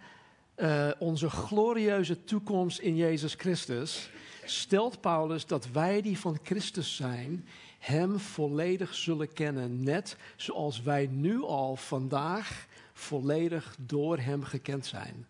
uh, 0.56 0.92
onze 1.00 1.30
glorieuze 1.30 2.24
toekomst 2.24 2.80
in 2.80 2.96
Jezus 2.96 3.34
Christus, 3.34 4.10
stelt 4.46 5.02
Paulus 5.02 5.46
dat 5.46 5.68
wij 5.68 6.02
die 6.02 6.18
van 6.18 6.40
Christus 6.44 6.96
zijn, 6.96 7.48
Hem 7.80 8.20
volledig 8.20 8.96
zullen 8.96 9.34
kennen, 9.34 9.84
net 9.84 10.18
zoals 10.36 10.82
wij 10.82 11.08
nu 11.08 11.42
al 11.42 11.76
vandaag 11.76 12.68
volledig 12.94 13.76
door 13.80 14.18
Hem 14.18 14.44
gekend 14.44 14.86
zijn. 14.86 15.28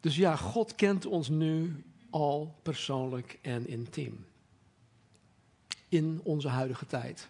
Dus 0.00 0.16
ja, 0.16 0.36
God 0.36 0.74
kent 0.74 1.06
ons 1.06 1.28
nu 1.28 1.84
al 2.14 2.54
persoonlijk 2.62 3.38
en 3.42 3.68
intiem. 3.68 4.26
In 5.88 6.20
onze 6.22 6.48
huidige 6.48 6.86
tijd. 6.86 7.28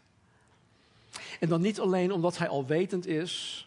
En 1.41 1.49
dan 1.49 1.61
niet 1.61 1.81
alleen 1.81 2.12
omdat 2.12 2.38
Hij 2.38 2.49
alwetend 2.49 3.07
is, 3.07 3.67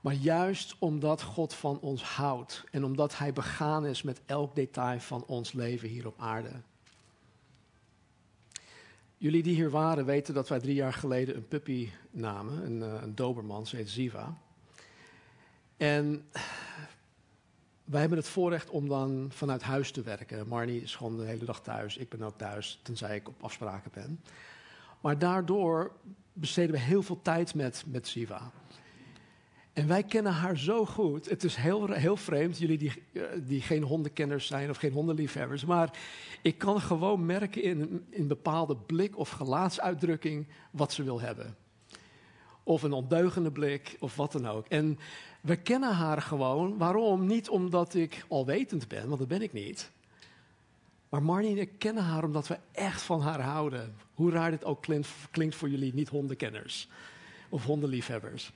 maar 0.00 0.14
juist 0.14 0.76
omdat 0.78 1.22
God 1.22 1.54
van 1.54 1.80
ons 1.80 2.02
houdt 2.02 2.64
en 2.70 2.84
omdat 2.84 3.18
Hij 3.18 3.32
begaan 3.32 3.86
is 3.86 4.02
met 4.02 4.20
elk 4.26 4.54
detail 4.54 5.00
van 5.00 5.24
ons 5.26 5.52
leven 5.52 5.88
hier 5.88 6.06
op 6.06 6.14
aarde. 6.18 6.52
Jullie 9.16 9.42
die 9.42 9.54
hier 9.54 9.70
waren 9.70 10.04
weten 10.04 10.34
dat 10.34 10.48
wij 10.48 10.60
drie 10.60 10.74
jaar 10.74 10.92
geleden 10.92 11.36
een 11.36 11.48
puppy 11.48 11.90
namen, 12.10 12.64
een, 12.64 12.82
eh, 12.82 13.02
een 13.02 13.14
Doberman, 13.14 13.66
ze 13.66 13.76
heet 13.76 13.90
Ziva. 13.90 14.38
En 15.76 16.28
wij 17.90 18.00
hebben 18.00 18.18
het 18.18 18.28
voorrecht 18.28 18.70
om 18.70 18.88
dan 18.88 19.26
vanuit 19.32 19.62
huis 19.62 19.90
te 19.90 20.02
werken. 20.02 20.48
Marnie 20.48 20.82
is 20.82 20.96
gewoon 20.96 21.16
de 21.16 21.24
hele 21.24 21.44
dag 21.44 21.60
thuis, 21.60 21.96
ik 21.96 22.08
ben 22.08 22.22
ook 22.22 22.38
thuis, 22.38 22.80
tenzij 22.82 23.16
ik 23.16 23.28
op 23.28 23.42
afspraken 23.42 23.90
ben. 23.94 24.20
Maar 25.00 25.18
daardoor 25.18 25.92
besteden 26.32 26.70
we 26.70 26.78
heel 26.78 27.02
veel 27.02 27.22
tijd 27.22 27.54
met, 27.54 27.84
met 27.86 28.06
Siva. 28.06 28.50
En 29.72 29.86
wij 29.86 30.02
kennen 30.02 30.32
haar 30.32 30.58
zo 30.58 30.86
goed. 30.86 31.28
Het 31.28 31.44
is 31.44 31.56
heel, 31.56 31.86
heel 31.86 32.16
vreemd, 32.16 32.58
jullie 32.58 32.78
die, 32.78 32.92
eh, 33.12 33.22
die 33.36 33.60
geen 33.60 33.82
hondenkenners 33.82 34.46
zijn 34.46 34.70
of 34.70 34.76
geen 34.76 34.92
hondenliefhebbers. 34.92 35.64
Maar 35.64 35.98
ik 36.42 36.58
kan 36.58 36.80
gewoon 36.80 37.26
merken 37.26 37.62
in 37.62 38.06
een 38.10 38.26
bepaalde 38.26 38.76
blik 38.76 39.18
of 39.18 39.30
gelaatsuitdrukking 39.30 40.46
wat 40.70 40.92
ze 40.92 41.02
wil 41.02 41.20
hebben. 41.20 41.56
Of 42.62 42.82
een 42.82 42.92
ondeugende 42.92 43.52
blik 43.52 43.96
of 43.98 44.16
wat 44.16 44.32
dan 44.32 44.48
ook. 44.48 44.66
En 44.66 44.98
we 45.40 45.56
kennen 45.56 45.94
haar 45.94 46.22
gewoon. 46.22 46.78
Waarom? 46.78 47.26
Niet 47.26 47.48
omdat 47.48 47.94
ik 47.94 48.24
alwetend 48.28 48.88
ben, 48.88 49.06
want 49.06 49.18
dat 49.18 49.28
ben 49.28 49.42
ik 49.42 49.52
niet. 49.52 49.90
Maar 51.08 51.22
Marnie 51.22 51.50
en 51.50 51.58
ik 51.58 51.70
kennen 51.78 52.02
haar 52.02 52.24
omdat 52.24 52.46
we 52.48 52.58
echt 52.72 53.02
van 53.02 53.20
haar 53.20 53.40
houden. 53.40 53.94
Hoe 54.14 54.30
raar 54.30 54.50
dit 54.50 54.64
ook 54.64 54.82
klinkt, 55.30 55.56
voor 55.56 55.68
jullie 55.68 55.94
niet-hondenkenners 55.94 56.88
of 57.48 57.64
hondenliefhebbers. 57.64 58.52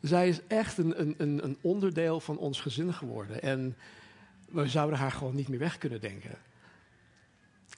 Zij 0.00 0.28
is 0.28 0.46
echt 0.46 0.78
een, 0.78 1.00
een, 1.00 1.44
een 1.44 1.58
onderdeel 1.60 2.20
van 2.20 2.38
ons 2.38 2.60
gezin 2.60 2.94
geworden. 2.94 3.42
En 3.42 3.76
we 4.48 4.68
zouden 4.68 4.98
haar 4.98 5.12
gewoon 5.12 5.34
niet 5.34 5.48
meer 5.48 5.58
weg 5.58 5.78
kunnen 5.78 6.00
denken. 6.00 6.38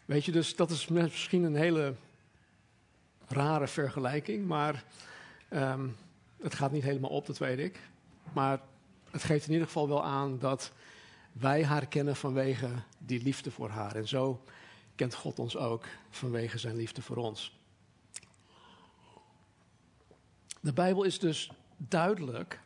Weet 0.05 0.25
je, 0.25 0.33
dus 0.33 0.57
dat 0.57 0.71
is 0.71 0.89
misschien 0.89 1.43
een 1.43 1.57
hele 1.57 1.95
rare 3.29 3.67
vergelijking, 3.67 4.47
maar 4.47 4.85
um, 5.51 5.97
het 6.43 6.55
gaat 6.55 6.73
niet 6.73 6.83
helemaal 6.83 7.11
op, 7.11 7.27
dat 7.27 7.39
weet 7.39 7.59
ik. 7.59 7.81
Maar 8.33 8.61
het 9.11 9.23
geeft 9.23 9.47
in 9.47 9.53
ieder 9.53 9.67
geval 9.67 9.89
wel 9.89 10.05
aan 10.05 10.39
dat 10.39 10.73
wij 11.33 11.65
haar 11.65 11.87
kennen 11.87 12.17
vanwege 12.17 12.69
die 12.99 13.23
liefde 13.23 13.51
voor 13.51 13.69
haar. 13.69 13.95
En 13.95 14.09
zo 14.09 14.43
kent 14.95 15.15
God 15.15 15.39
ons 15.39 15.57
ook 15.57 15.85
vanwege 16.11 16.59
zijn 16.59 16.77
liefde 16.77 17.03
voor 17.03 17.17
ons. 17.17 17.59
De 20.61 20.73
Bijbel 20.73 21.03
is 21.03 21.19
dus 21.19 21.51
duidelijk 21.77 22.61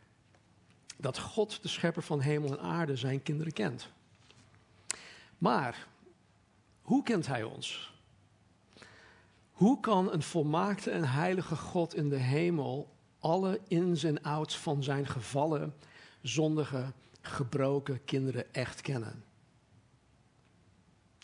dat 0.97 1.19
God, 1.19 1.61
de 1.61 1.67
schepper 1.67 2.03
van 2.03 2.19
hemel 2.19 2.49
en 2.49 2.59
aarde, 2.59 2.95
zijn 2.95 3.23
kinderen 3.23 3.53
kent. 3.53 3.89
Maar 5.37 5.87
hoe 6.81 7.03
kent 7.03 7.27
hij 7.27 7.43
ons? 7.43 7.93
Hoe 9.51 9.79
kan 9.79 10.11
een 10.11 10.23
volmaakte 10.23 10.91
en 10.91 11.03
heilige 11.03 11.55
God 11.55 11.95
in 11.95 12.09
de 12.09 12.17
hemel 12.17 12.90
alle 13.21 13.59
ins 13.67 14.03
en 14.03 14.21
outs 14.21 14.57
van 14.57 14.83
zijn 14.83 15.07
gevallen, 15.07 15.73
zondige, 16.21 16.91
gebroken 17.21 18.05
kinderen 18.05 18.53
echt 18.53 18.81
kennen? 18.81 19.23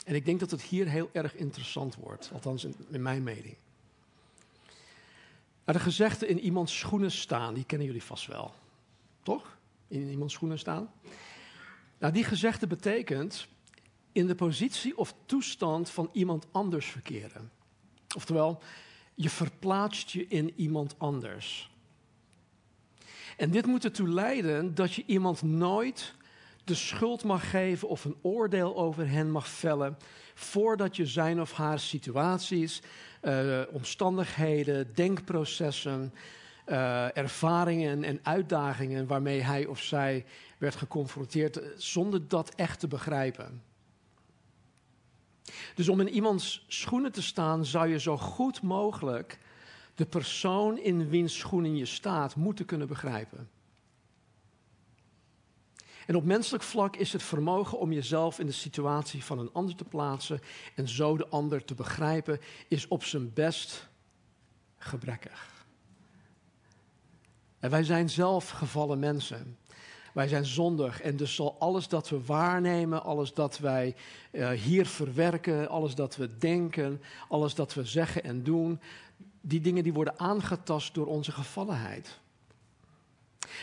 En 0.05 0.15
ik 0.15 0.25
denk 0.25 0.39
dat 0.39 0.51
het 0.51 0.61
hier 0.61 0.87
heel 0.87 1.09
erg 1.13 1.35
interessant 1.35 1.95
wordt, 1.95 2.29
althans 2.33 2.63
in, 2.63 3.01
mijn 3.01 3.23
mening. 3.23 3.55
De 5.63 5.79
gezegde 5.79 6.27
in 6.27 6.39
iemands 6.39 6.77
schoenen 6.77 7.11
staan, 7.11 7.53
die 7.53 7.65
kennen 7.65 7.87
jullie 7.87 8.03
vast 8.03 8.27
wel. 8.27 8.53
Toch? 9.23 9.57
In 9.87 10.09
iemands 10.09 10.33
schoenen 10.33 10.59
staan. 10.59 10.91
Nou, 11.97 12.13
die 12.13 12.23
gezegde 12.23 12.67
betekent 12.67 13.47
in 14.11 14.27
de 14.27 14.35
positie 14.35 14.97
of 14.97 15.13
toestand 15.25 15.89
van 15.89 16.09
iemand 16.11 16.47
anders 16.51 16.85
verkeren. 16.85 17.51
Oftewel, 18.15 18.61
je 19.15 19.29
verplaatst 19.29 20.09
je 20.09 20.27
in 20.27 20.53
iemand 20.55 20.95
anders. 20.97 21.71
En 23.38 23.51
dit 23.51 23.65
moet 23.65 23.84
ertoe 23.84 24.10
leiden 24.10 24.75
dat 24.75 24.94
je 24.94 25.03
iemand 25.06 25.41
nooit 25.41 26.13
de 26.63 26.75
schuld 26.75 27.24
mag 27.24 27.50
geven 27.50 27.88
of 27.88 28.06
een 28.06 28.17
oordeel 28.22 28.77
over 28.77 29.10
hen 29.10 29.32
mag 29.32 29.48
vellen 29.48 29.98
voordat 30.34 30.96
je 30.96 31.06
zijn 31.06 31.41
of 31.41 31.53
haar 31.53 31.79
situaties, 31.79 32.82
uh, 33.24 33.62
omstandigheden, 33.72 34.94
denkprocessen, 34.94 36.13
uh, 36.67 37.17
ervaringen 37.17 38.03
en 38.03 38.20
uitdagingen 38.24 39.08
waarmee 39.08 39.41
hij 39.41 39.65
of 39.65 39.82
zij 39.82 40.25
werd 40.58 40.75
geconfronteerd, 40.75 41.60
eh, 41.60 41.67
zonder 41.77 42.27
dat 42.27 42.56
echt 42.56 42.79
te 42.79 42.88
begrijpen. 42.88 43.62
Dus 45.75 45.89
om 45.89 46.00
in 46.00 46.10
iemands 46.10 46.65
schoenen 46.67 47.12
te 47.12 47.22
staan, 47.22 47.65
zou 47.65 47.88
je 47.88 48.00
zo 48.00 48.17
goed 48.17 48.62
mogelijk 48.62 49.39
de 49.97 50.05
persoon 50.05 50.77
in 50.77 51.09
wiens 51.09 51.37
schoenen 51.37 51.75
je 51.75 51.85
staat 51.85 52.35
moeten 52.35 52.65
kunnen 52.65 52.87
begrijpen. 52.87 53.49
En 56.05 56.15
op 56.15 56.23
menselijk 56.23 56.63
vlak 56.63 56.95
is 56.95 57.13
het 57.13 57.23
vermogen 57.23 57.79
om 57.79 57.91
jezelf 57.91 58.39
in 58.39 58.45
de 58.45 58.51
situatie 58.51 59.23
van 59.23 59.39
een 59.39 59.49
ander 59.53 59.75
te 59.75 59.83
plaatsen 59.83 60.39
en 60.75 60.87
zo 60.87 61.17
de 61.17 61.27
ander 61.27 61.65
te 61.65 61.73
begrijpen, 61.73 62.39
is 62.67 62.87
op 62.87 63.03
zijn 63.03 63.33
best 63.33 63.89
gebrekkig. 64.77 65.65
En 67.59 67.69
wij 67.69 67.83
zijn 67.83 68.09
zelf 68.09 68.49
gevallen 68.49 68.99
mensen. 68.99 69.57
Wij 70.13 70.27
zijn 70.27 70.45
zondig 70.45 71.01
en 71.01 71.15
dus 71.15 71.35
zal 71.35 71.55
alles 71.59 71.87
dat 71.87 72.09
we 72.09 72.25
waarnemen, 72.25 73.03
alles 73.03 73.33
dat 73.33 73.57
wij 73.57 73.95
uh, 74.31 74.49
hier 74.49 74.85
verwerken, 74.85 75.69
alles 75.69 75.95
dat 75.95 76.15
we 76.15 76.37
denken, 76.37 77.01
alles 77.29 77.55
dat 77.55 77.73
we 77.73 77.85
zeggen 77.85 78.23
en 78.23 78.43
doen, 78.43 78.79
die 79.47 79.61
dingen 79.61 79.83
die 79.83 79.93
worden 79.93 80.19
aangetast 80.19 80.93
door 80.93 81.05
onze 81.05 81.31
gevallenheid. 81.31 82.19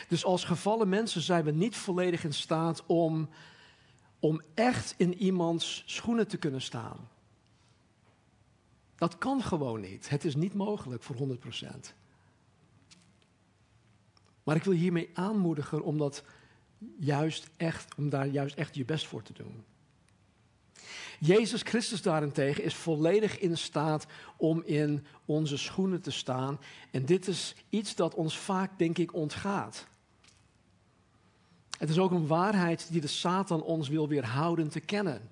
Dus 0.07 0.25
als 0.25 0.43
gevallen 0.43 0.89
mensen 0.89 1.21
zijn 1.21 1.43
we 1.43 1.51
niet 1.51 1.75
volledig 1.75 2.23
in 2.23 2.33
staat 2.33 2.85
om, 2.85 3.29
om 4.19 4.41
echt 4.53 4.93
in 4.97 5.13
iemands 5.13 5.83
schoenen 5.85 6.27
te 6.27 6.37
kunnen 6.37 6.61
staan. 6.61 7.09
Dat 8.95 9.17
kan 9.17 9.41
gewoon 9.41 9.81
niet. 9.81 10.09
Het 10.09 10.25
is 10.25 10.35
niet 10.35 10.53
mogelijk 10.53 11.03
voor 11.03 11.15
100%. 11.15 11.67
Maar 14.43 14.55
ik 14.55 14.63
wil 14.63 14.73
hiermee 14.73 15.09
aanmoedigen 15.13 15.83
om, 15.83 15.97
dat 15.97 16.23
juist 16.97 17.49
echt, 17.57 17.95
om 17.95 18.09
daar 18.09 18.27
juist 18.27 18.55
echt 18.55 18.75
je 18.75 18.85
best 18.85 19.07
voor 19.07 19.21
te 19.21 19.33
doen. 19.33 19.63
Jezus 21.19 21.61
Christus 21.61 22.01
daarentegen 22.01 22.63
is 22.63 22.75
volledig 22.75 23.39
in 23.39 23.57
staat 23.57 24.05
om 24.37 24.61
in 24.63 25.05
onze 25.25 25.57
schoenen 25.57 26.01
te 26.01 26.11
staan. 26.11 26.59
En 26.91 27.05
dit 27.05 27.27
is 27.27 27.55
iets 27.69 27.95
dat 27.95 28.13
ons 28.13 28.37
vaak, 28.37 28.77
denk 28.77 28.97
ik, 28.97 29.13
ontgaat. 29.13 29.87
Het 31.77 31.89
is 31.89 31.97
ook 31.97 32.11
een 32.11 32.27
waarheid 32.27 32.91
die 32.91 33.01
de 33.01 33.07
Satan 33.07 33.63
ons 33.63 33.87
wil 33.87 34.07
weerhouden 34.07 34.69
te 34.69 34.79
kennen. 34.79 35.29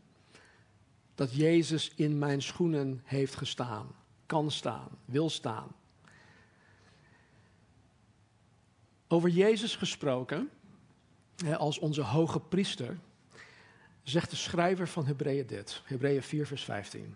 Dat 1.16 1.36
Jezus 1.36 1.92
in 1.96 2.18
mijn 2.18 2.42
schoenen 2.42 3.02
heeft 3.04 3.36
gestaan, 3.36 3.88
kan 4.26 4.52
staan, 4.52 4.90
wil 5.06 5.30
staan. 5.30 5.68
Over 9.08 9.30
Jezus 9.30 9.76
gesproken, 9.76 10.50
als 11.58 11.80
onze 11.80 12.02
hoge 12.02 12.40
priester, 12.40 13.00
zegt 14.04 14.30
de 14.30 14.36
schrijver 14.36 14.88
van 14.88 15.06
Hebreeën 15.06 15.48
dit, 15.48 15.82
Hebreeën 15.86 16.24
4, 16.24 16.48
vers 16.48 16.64
15. 16.64 17.16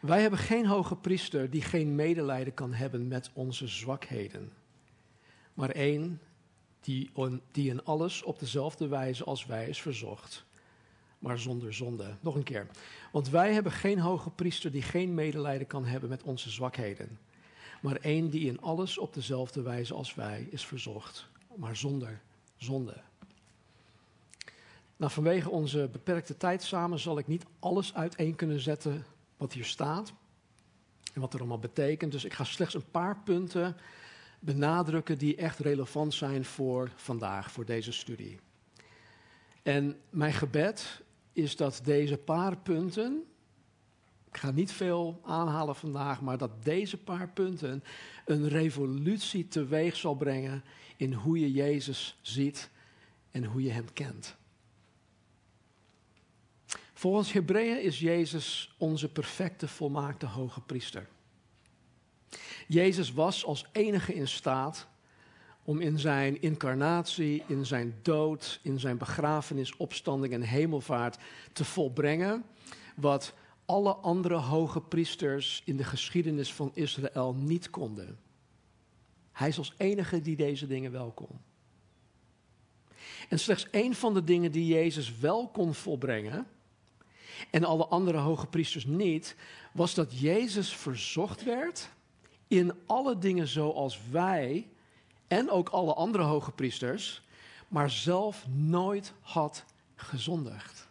Wij 0.00 0.20
hebben 0.20 0.38
geen 0.38 0.66
hoge 0.66 0.96
priester 0.96 1.50
die 1.50 1.62
geen 1.62 1.94
medelijden 1.94 2.54
kan 2.54 2.72
hebben 2.72 3.08
met 3.08 3.30
onze 3.32 3.66
zwakheden, 3.66 4.52
maar 5.54 5.70
één 5.70 6.20
die, 6.80 7.10
die 7.52 7.70
in 7.70 7.84
alles 7.84 8.22
op 8.22 8.38
dezelfde 8.38 8.88
wijze 8.88 9.24
als 9.24 9.46
wij 9.46 9.68
is 9.68 9.80
verzocht, 9.80 10.44
maar 11.18 11.38
zonder 11.38 11.74
zonde. 11.74 12.16
Nog 12.20 12.34
een 12.34 12.42
keer. 12.42 12.66
Want 13.12 13.28
wij 13.28 13.52
hebben 13.52 13.72
geen 13.72 13.98
hoge 13.98 14.30
priester 14.30 14.70
die 14.70 14.82
geen 14.82 15.14
medelijden 15.14 15.66
kan 15.66 15.84
hebben 15.84 16.08
met 16.08 16.22
onze 16.22 16.50
zwakheden, 16.50 17.18
maar 17.82 17.96
één 17.96 18.30
die 18.30 18.46
in 18.46 18.60
alles 18.60 18.98
op 18.98 19.14
dezelfde 19.14 19.62
wijze 19.62 19.94
als 19.94 20.14
wij 20.14 20.46
is 20.50 20.66
verzocht, 20.66 21.28
maar 21.56 21.76
zonder 21.76 22.20
zonde. 22.56 23.02
Nou, 24.96 25.12
vanwege 25.12 25.50
onze 25.50 25.88
beperkte 25.92 26.36
tijd 26.36 26.62
samen 26.62 26.98
zal 26.98 27.18
ik 27.18 27.26
niet 27.26 27.44
alles 27.58 27.94
uiteen 27.94 28.34
kunnen 28.34 28.60
zetten 28.60 29.04
wat 29.36 29.52
hier 29.52 29.64
staat 29.64 30.12
en 31.12 31.20
wat 31.20 31.32
er 31.32 31.38
allemaal 31.38 31.58
betekent. 31.58 32.12
Dus 32.12 32.24
ik 32.24 32.32
ga 32.32 32.44
slechts 32.44 32.74
een 32.74 32.90
paar 32.90 33.16
punten 33.24 33.76
benadrukken 34.40 35.18
die 35.18 35.36
echt 35.36 35.58
relevant 35.58 36.14
zijn 36.14 36.44
voor 36.44 36.90
vandaag, 36.94 37.52
voor 37.52 37.64
deze 37.64 37.92
studie. 37.92 38.38
En 39.62 40.00
mijn 40.10 40.32
gebed 40.32 41.02
is 41.32 41.56
dat 41.56 41.80
deze 41.84 42.16
paar 42.16 42.56
punten, 42.56 43.22
ik 44.28 44.36
ga 44.36 44.50
niet 44.50 44.72
veel 44.72 45.20
aanhalen 45.24 45.76
vandaag, 45.76 46.20
maar 46.20 46.38
dat 46.38 46.64
deze 46.64 46.96
paar 46.96 47.28
punten 47.28 47.84
een 48.24 48.48
revolutie 48.48 49.48
teweeg 49.48 49.96
zal 49.96 50.14
brengen 50.14 50.64
in 50.96 51.12
hoe 51.12 51.40
je 51.40 51.52
Jezus 51.52 52.18
ziet 52.20 52.70
en 53.30 53.44
hoe 53.44 53.62
je 53.62 53.70
Hem 53.70 53.92
kent. 53.92 54.36
Volgens 57.02 57.32
Hebreeën 57.32 57.82
is 57.82 57.98
Jezus 57.98 58.74
onze 58.78 59.08
perfecte, 59.08 59.68
volmaakte 59.68 60.26
hoge 60.26 60.60
priester. 60.60 61.08
Jezus 62.68 63.12
was 63.12 63.44
als 63.44 63.66
enige 63.72 64.14
in 64.14 64.28
staat 64.28 64.88
om 65.62 65.80
in 65.80 65.98
zijn 65.98 66.42
incarnatie, 66.42 67.42
in 67.46 67.66
zijn 67.66 67.94
dood, 68.02 68.60
in 68.62 68.80
zijn 68.80 68.98
begrafenis, 68.98 69.76
opstanding 69.76 70.32
en 70.32 70.42
hemelvaart 70.42 71.18
te 71.52 71.64
volbrengen 71.64 72.44
wat 72.96 73.34
alle 73.64 73.94
andere 73.94 74.36
hoge 74.36 74.80
priesters 74.80 75.62
in 75.64 75.76
de 75.76 75.84
geschiedenis 75.84 76.52
van 76.52 76.70
Israël 76.74 77.34
niet 77.34 77.70
konden. 77.70 78.18
Hij 79.32 79.48
is 79.48 79.58
als 79.58 79.74
enige 79.76 80.20
die 80.20 80.36
deze 80.36 80.66
dingen 80.66 80.92
wel 80.92 81.10
kon. 81.10 81.40
En 83.28 83.38
slechts 83.38 83.70
één 83.70 83.94
van 83.94 84.14
de 84.14 84.24
dingen 84.24 84.52
die 84.52 84.66
Jezus 84.66 85.18
wel 85.18 85.48
kon 85.48 85.74
volbrengen, 85.74 86.46
en 87.50 87.64
alle 87.64 87.86
andere 87.86 88.18
hoge 88.18 88.46
priesters 88.46 88.84
niet, 88.84 89.36
was 89.72 89.94
dat 89.94 90.20
Jezus 90.20 90.76
verzocht 90.76 91.42
werd 91.44 91.90
in 92.48 92.72
alle 92.86 93.18
dingen 93.18 93.48
zoals 93.48 94.00
wij 94.10 94.68
en 95.26 95.50
ook 95.50 95.68
alle 95.68 95.94
andere 95.94 96.24
hoge 96.24 96.52
priesters, 96.52 97.22
maar 97.68 97.90
zelf 97.90 98.46
nooit 98.48 99.12
had 99.20 99.64
gezondigd. 99.94 100.88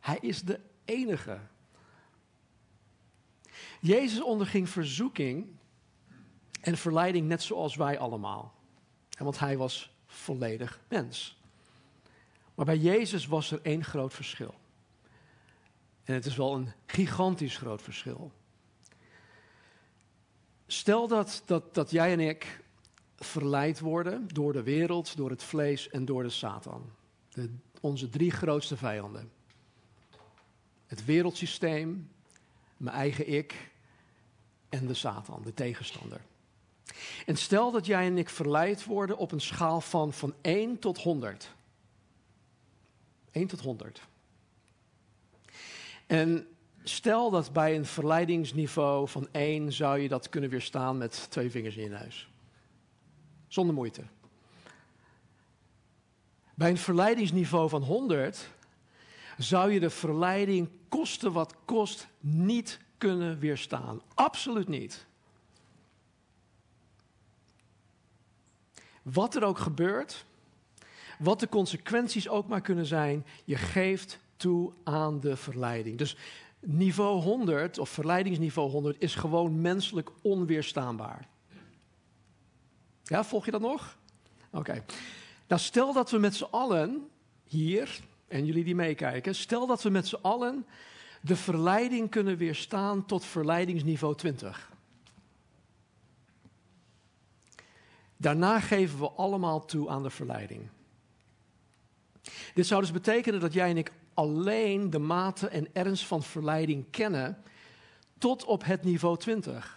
Hij 0.00 0.18
is 0.20 0.42
de 0.42 0.60
enige. 0.84 1.40
Jezus 3.80 4.22
onderging 4.22 4.68
verzoeking 4.68 5.46
en 6.60 6.76
verleiding 6.76 7.28
net 7.28 7.42
zoals 7.42 7.76
wij 7.76 7.98
allemaal. 7.98 8.54
Want 9.18 9.38
hij 9.38 9.56
was 9.56 9.94
volledig 10.06 10.80
mens. 10.88 11.37
Maar 12.58 12.66
bij 12.66 12.78
Jezus 12.78 13.26
was 13.26 13.50
er 13.50 13.60
één 13.62 13.84
groot 13.84 14.14
verschil. 14.14 14.54
En 16.04 16.14
het 16.14 16.26
is 16.26 16.36
wel 16.36 16.54
een 16.54 16.72
gigantisch 16.86 17.56
groot 17.56 17.82
verschil. 17.82 18.32
Stel 20.66 21.08
dat, 21.08 21.42
dat, 21.44 21.74
dat 21.74 21.90
jij 21.90 22.12
en 22.12 22.20
ik 22.20 22.64
verleid 23.16 23.80
worden 23.80 24.28
door 24.28 24.52
de 24.52 24.62
wereld, 24.62 25.16
door 25.16 25.30
het 25.30 25.42
vlees 25.42 25.88
en 25.88 26.04
door 26.04 26.22
de 26.22 26.30
Satan. 26.30 26.90
De, 27.28 27.50
onze 27.80 28.08
drie 28.08 28.30
grootste 28.30 28.76
vijanden. 28.76 29.30
Het 30.86 31.04
wereldsysteem, 31.04 32.10
mijn 32.76 32.96
eigen 32.96 33.32
ik 33.32 33.70
en 34.68 34.86
de 34.86 34.94
Satan, 34.94 35.42
de 35.42 35.54
tegenstander. 35.54 36.20
En 37.26 37.36
stel 37.36 37.70
dat 37.70 37.86
jij 37.86 38.06
en 38.06 38.18
ik 38.18 38.28
verleid 38.28 38.84
worden 38.84 39.16
op 39.16 39.32
een 39.32 39.40
schaal 39.40 39.80
van, 39.80 40.12
van 40.12 40.34
1 40.40 40.78
tot 40.78 40.98
100. 40.98 41.56
1 43.38 43.46
tot 43.46 43.60
100. 43.60 44.00
En 46.06 46.46
stel 46.82 47.30
dat 47.30 47.52
bij 47.52 47.76
een 47.76 47.86
verleidingsniveau 47.86 49.08
van 49.08 49.28
1 49.32 49.72
zou 49.72 49.98
je 49.98 50.08
dat 50.08 50.28
kunnen 50.28 50.50
weerstaan 50.50 50.98
met 50.98 51.26
twee 51.30 51.50
vingers 51.50 51.76
in 51.76 51.82
je 51.82 51.88
neus. 51.88 52.28
Zonder 53.48 53.74
moeite. 53.74 54.02
Bij 56.54 56.70
een 56.70 56.78
verleidingsniveau 56.78 57.68
van 57.68 57.82
100 57.82 58.48
zou 59.36 59.72
je 59.72 59.80
de 59.80 59.90
verleiding 59.90 60.68
kosten 60.88 61.32
wat 61.32 61.54
kost 61.64 62.08
niet 62.20 62.80
kunnen 62.98 63.38
weerstaan. 63.38 64.00
Absoluut 64.14 64.68
niet. 64.68 65.06
Wat 69.02 69.34
er 69.34 69.44
ook 69.44 69.58
gebeurt, 69.58 70.24
wat 71.18 71.40
de 71.40 71.48
consequenties 71.48 72.28
ook 72.28 72.48
maar 72.48 72.60
kunnen 72.60 72.86
zijn, 72.86 73.26
je 73.44 73.56
geeft 73.56 74.18
toe 74.36 74.72
aan 74.84 75.20
de 75.20 75.36
verleiding. 75.36 75.98
Dus 75.98 76.16
niveau 76.60 77.22
100 77.22 77.78
of 77.78 77.88
verleidingsniveau 77.88 78.70
100 78.70 78.96
is 78.98 79.14
gewoon 79.14 79.60
menselijk 79.60 80.10
onweerstaanbaar. 80.22 81.28
Ja, 83.04 83.24
volg 83.24 83.44
je 83.44 83.50
dat 83.50 83.60
nog? 83.60 83.96
Oké. 84.50 84.84
Nou, 85.46 85.60
stel 85.60 85.92
dat 85.92 86.10
we 86.10 86.18
met 86.18 86.34
z'n 86.34 86.46
allen 86.50 87.08
hier, 87.44 88.00
en 88.28 88.46
jullie 88.46 88.64
die 88.64 88.74
meekijken, 88.74 89.34
stel 89.34 89.66
dat 89.66 89.82
we 89.82 89.90
met 89.90 90.06
z'n 90.06 90.18
allen 90.22 90.66
de 91.20 91.36
verleiding 91.36 92.10
kunnen 92.10 92.36
weerstaan 92.36 93.06
tot 93.06 93.24
verleidingsniveau 93.24 94.14
20. 94.14 94.72
Daarna 98.16 98.60
geven 98.60 98.98
we 98.98 99.10
allemaal 99.10 99.64
toe 99.64 99.88
aan 99.88 100.02
de 100.02 100.10
verleiding. 100.10 100.68
Dit 102.54 102.66
zou 102.66 102.80
dus 102.80 102.92
betekenen 102.92 103.40
dat 103.40 103.52
jij 103.52 103.70
en 103.70 103.76
ik 103.76 103.92
alleen 104.14 104.90
de 104.90 104.98
mate 104.98 105.48
en 105.48 105.68
ernst 105.72 106.04
van 106.04 106.22
verleiding 106.22 106.84
kennen 106.90 107.42
tot 108.18 108.44
op 108.44 108.64
het 108.64 108.84
niveau 108.84 109.16
20. 109.16 109.76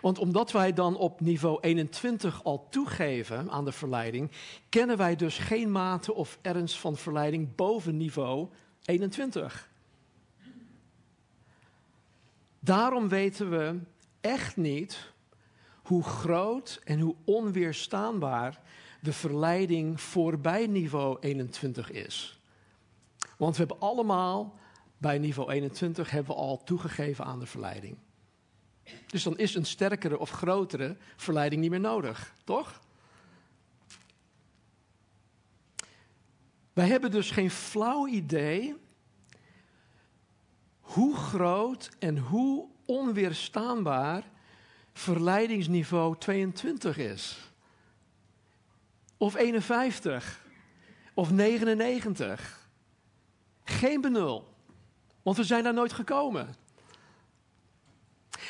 Want 0.00 0.18
omdat 0.18 0.52
wij 0.52 0.72
dan 0.72 0.96
op 0.96 1.20
niveau 1.20 1.58
21 1.60 2.44
al 2.44 2.66
toegeven 2.70 3.50
aan 3.50 3.64
de 3.64 3.72
verleiding, 3.72 4.30
kennen 4.68 4.96
wij 4.96 5.16
dus 5.16 5.38
geen 5.38 5.72
mate 5.72 6.14
of 6.14 6.38
ernst 6.42 6.78
van 6.78 6.96
verleiding 6.96 7.54
boven 7.54 7.96
niveau 7.96 8.48
21. 8.84 9.68
Daarom 12.58 13.08
weten 13.08 13.50
we 13.50 13.78
echt 14.20 14.56
niet 14.56 15.12
hoe 15.82 16.02
groot 16.02 16.80
en 16.84 17.00
hoe 17.00 17.14
onweerstaanbaar 17.24 18.60
de 19.04 19.12
verleiding 19.12 20.00
voorbij 20.00 20.66
niveau 20.66 21.16
21 21.20 21.90
is. 21.90 22.40
Want 23.36 23.56
we 23.56 23.58
hebben 23.58 23.80
allemaal 23.80 24.58
bij 24.98 25.18
niveau 25.18 25.50
21 25.50 26.10
hebben 26.10 26.34
we 26.34 26.40
al 26.40 26.64
toegegeven 26.64 27.24
aan 27.24 27.38
de 27.38 27.46
verleiding. 27.46 27.96
Dus 29.06 29.22
dan 29.22 29.38
is 29.38 29.54
een 29.54 29.66
sterkere 29.66 30.18
of 30.18 30.30
grotere 30.30 30.96
verleiding 31.16 31.60
niet 31.60 31.70
meer 31.70 31.80
nodig, 31.80 32.34
toch? 32.44 32.80
Wij 36.72 36.86
hebben 36.86 37.10
dus 37.10 37.30
geen 37.30 37.50
flauw 37.50 38.06
idee 38.06 38.76
hoe 40.80 41.16
groot 41.16 41.90
en 41.98 42.18
hoe 42.18 42.68
onweerstaanbaar 42.84 44.30
verleidingsniveau 44.92 46.18
22 46.18 46.98
is. 46.98 47.53
Of 49.16 49.34
51. 49.34 50.42
Of 51.14 51.30
99. 51.30 52.68
Geen 53.64 54.00
benul. 54.00 54.54
Want 55.22 55.36
we 55.36 55.44
zijn 55.44 55.64
daar 55.64 55.74
nooit 55.74 55.92
gekomen. 55.92 56.54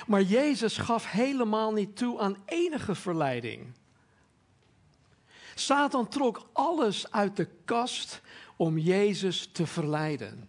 Maar 0.07 0.23
Jezus 0.23 0.77
gaf 0.77 1.11
helemaal 1.11 1.73
niet 1.73 1.97
toe 1.97 2.21
aan 2.21 2.37
enige 2.45 2.95
verleiding. 2.95 3.73
Satan 5.55 6.09
trok 6.09 6.49
alles 6.53 7.13
uit 7.13 7.37
de 7.37 7.49
kast 7.65 8.21
om 8.57 8.79
Jezus 8.79 9.49
te 9.53 9.67
verleiden. 9.67 10.49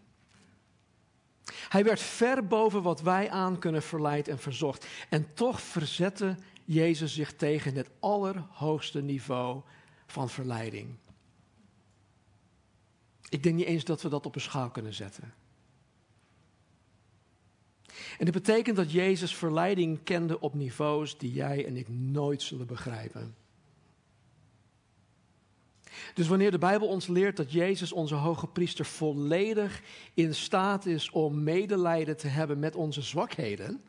Hij 1.69 1.83
werd 1.83 1.99
ver 1.99 2.47
boven 2.47 2.81
wat 2.81 3.01
wij 3.01 3.29
aan 3.29 3.59
kunnen 3.59 3.83
verleid 3.83 4.27
en 4.27 4.39
verzocht. 4.39 4.87
En 5.09 5.33
toch 5.33 5.61
verzette 5.61 6.35
Jezus 6.65 7.13
zich 7.13 7.33
tegen 7.33 7.75
het 7.75 7.89
allerhoogste 7.99 9.01
niveau 9.01 9.61
van 10.15 10.29
verleiding. 10.29 10.95
Ik 13.29 13.43
denk 13.43 13.55
niet 13.55 13.65
eens 13.65 13.83
dat 13.83 14.01
we 14.01 14.09
dat 14.09 14.25
op 14.25 14.35
een 14.35 14.41
schaal 14.41 14.69
kunnen 14.69 14.93
zetten. 14.93 15.33
En 18.17 18.25
dat 18.25 18.33
betekent 18.33 18.75
dat 18.75 18.91
Jezus 18.91 19.35
verleiding 19.35 20.03
kende 20.03 20.39
op 20.39 20.53
niveaus 20.53 21.17
die 21.17 21.31
jij 21.31 21.65
en 21.65 21.75
ik 21.75 21.89
nooit 21.89 22.41
zullen 22.41 22.67
begrijpen. 22.67 23.35
Dus 26.13 26.27
wanneer 26.27 26.51
de 26.51 26.57
Bijbel 26.57 26.87
ons 26.87 27.07
leert 27.07 27.37
dat 27.37 27.51
Jezus, 27.51 27.91
onze 27.91 28.15
hoge 28.15 28.47
priester, 28.47 28.85
volledig 28.85 29.81
in 30.13 30.35
staat 30.35 30.85
is 30.85 31.09
om 31.09 31.43
medelijden 31.43 32.17
te 32.17 32.27
hebben 32.27 32.59
met 32.59 32.75
onze 32.75 33.01
zwakheden, 33.01 33.83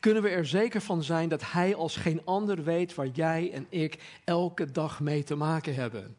kunnen 0.00 0.22
we 0.22 0.28
er 0.28 0.46
zeker 0.46 0.80
van 0.80 1.02
zijn 1.02 1.28
dat 1.28 1.50
Hij 1.50 1.74
als 1.74 1.96
geen 1.96 2.24
ander 2.24 2.64
weet 2.64 2.94
waar 2.94 3.06
jij 3.06 3.52
en 3.52 3.66
ik 3.68 4.20
elke 4.24 4.70
dag 4.70 5.00
mee 5.00 5.24
te 5.24 5.34
maken 5.34 5.74
hebben. 5.74 6.16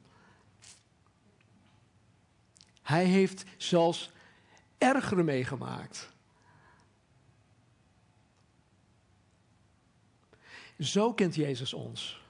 Hij 2.82 3.06
heeft 3.06 3.44
zelfs 3.58 4.12
ergere 4.78 5.24
meegemaakt. 5.24 6.10
Zo 10.80 11.14
kent 11.14 11.36
Jezus 11.36 11.74
ons. 11.74 12.22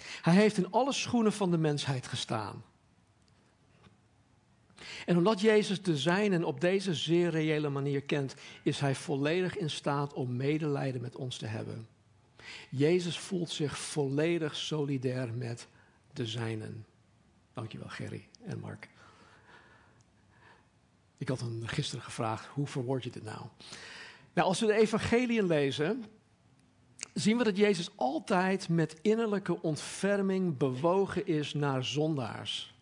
Hij 0.00 0.34
heeft 0.34 0.56
in 0.56 0.70
alle 0.70 0.92
schoenen 0.92 1.32
van 1.32 1.50
de 1.50 1.58
mensheid 1.58 2.06
gestaan. 2.06 2.64
En 5.04 5.16
omdat 5.16 5.40
Jezus 5.40 5.82
de 5.82 5.96
zijnen 5.96 6.44
op 6.44 6.60
deze 6.60 6.94
zeer 6.94 7.30
reële 7.30 7.68
manier 7.68 8.02
kent, 8.02 8.34
is 8.62 8.80
hij 8.80 8.94
volledig 8.94 9.56
in 9.56 9.70
staat 9.70 10.12
om 10.12 10.36
medelijden 10.36 11.00
met 11.00 11.16
ons 11.16 11.36
te 11.36 11.46
hebben. 11.46 11.86
Jezus 12.70 13.18
voelt 13.18 13.50
zich 13.50 13.78
volledig 13.78 14.56
solidair 14.56 15.32
met 15.32 15.68
de 16.12 16.26
zijnen. 16.26 16.86
Dankjewel, 17.52 17.88
Gerry 17.88 18.28
en 18.46 18.58
Mark. 18.58 18.88
Ik 21.16 21.28
had 21.28 21.40
hem 21.40 21.66
gisteren 21.66 22.04
gevraagd, 22.04 22.46
hoe 22.46 22.66
verwoord 22.66 23.04
je 23.04 23.10
dit 23.10 23.24
nou? 23.24 23.40
Nou, 24.32 24.48
als 24.48 24.60
we 24.60 24.66
de 24.66 24.74
evangeliën 24.74 25.46
lezen, 25.46 26.04
zien 27.12 27.38
we 27.38 27.44
dat 27.44 27.56
Jezus 27.56 27.90
altijd 27.96 28.68
met 28.68 28.96
innerlijke 29.02 29.62
ontferming 29.62 30.56
bewogen 30.56 31.26
is 31.26 31.54
naar 31.54 31.84
zondaars. 31.84 32.73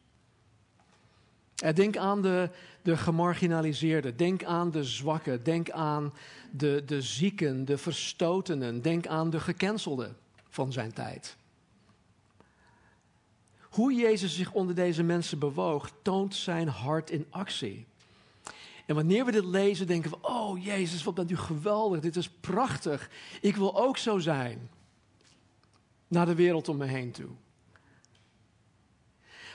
Denk 1.74 1.96
aan 1.96 2.22
de, 2.22 2.50
de 2.82 2.96
gemarginaliseerden, 2.96 4.16
denk 4.16 4.44
aan 4.44 4.70
de 4.70 4.84
zwakken, 4.84 5.44
denk 5.44 5.70
aan 5.70 6.12
de, 6.50 6.82
de 6.86 7.02
zieken, 7.02 7.64
de 7.64 7.78
verstotenen, 7.78 8.82
denk 8.82 9.06
aan 9.06 9.30
de 9.30 9.40
gecancelden 9.40 10.16
van 10.48 10.72
zijn 10.72 10.92
tijd. 10.92 11.36
Hoe 13.60 13.94
Jezus 13.94 14.36
zich 14.36 14.52
onder 14.52 14.74
deze 14.74 15.02
mensen 15.02 15.38
bewoog, 15.38 15.92
toont 16.02 16.34
zijn 16.34 16.68
hart 16.68 17.10
in 17.10 17.26
actie. 17.30 17.86
En 18.86 18.94
wanneer 18.94 19.24
we 19.24 19.32
dit 19.32 19.44
lezen, 19.44 19.86
denken 19.86 20.10
we: 20.10 20.16
Oh 20.20 20.64
Jezus, 20.64 21.02
wat 21.02 21.14
bent 21.14 21.30
u 21.30 21.36
geweldig, 21.36 22.00
dit 22.00 22.16
is 22.16 22.28
prachtig. 22.28 23.10
Ik 23.40 23.56
wil 23.56 23.80
ook 23.80 23.96
zo 23.96 24.18
zijn. 24.18 24.70
Naar 26.08 26.26
de 26.26 26.34
wereld 26.34 26.68
om 26.68 26.76
me 26.76 26.86
heen 26.86 27.10
toe. 27.10 27.30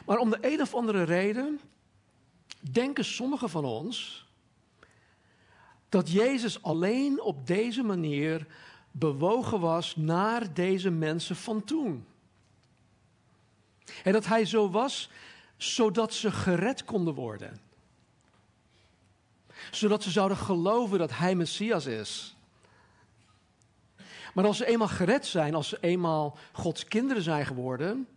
Maar 0.05 0.17
om 0.17 0.29
de 0.29 0.37
een 0.41 0.61
of 0.61 0.75
andere 0.75 1.03
reden 1.03 1.59
denken 2.59 3.05
sommigen 3.05 3.49
van 3.49 3.65
ons 3.65 4.25
dat 5.89 6.11
Jezus 6.11 6.61
alleen 6.61 7.21
op 7.21 7.47
deze 7.47 7.83
manier 7.83 8.47
bewogen 8.91 9.59
was 9.59 9.95
naar 9.95 10.53
deze 10.53 10.89
mensen 10.89 11.35
van 11.35 11.63
toen. 11.63 12.05
En 14.03 14.11
dat 14.13 14.25
hij 14.25 14.45
zo 14.45 14.69
was 14.69 15.09
zodat 15.57 16.13
ze 16.13 16.31
gered 16.31 16.85
konden 16.85 17.13
worden 17.13 17.65
zodat 19.71 20.03
ze 20.03 20.11
zouden 20.11 20.37
geloven 20.37 20.99
dat 20.99 21.17
Hij 21.17 21.35
Messias 21.35 21.85
is. 21.85 22.35
Maar 24.33 24.45
als 24.45 24.57
ze 24.57 24.65
eenmaal 24.65 24.87
gered 24.87 25.25
zijn, 25.25 25.55
als 25.55 25.67
ze 25.67 25.77
eenmaal 25.81 26.37
Gods 26.51 26.85
kinderen 26.85 27.23
zijn 27.23 27.45
geworden, 27.45 28.07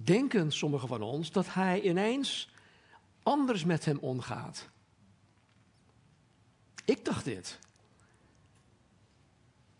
denken 0.00 0.52
sommigen 0.52 0.88
van 0.88 1.02
ons 1.02 1.30
dat 1.30 1.54
Hij 1.54 1.80
ineens 1.80 2.48
anders 3.22 3.64
met 3.64 3.84
hem 3.84 3.98
omgaat. 3.98 4.68
Ik 6.84 7.04
dacht 7.04 7.24
dit. 7.24 7.58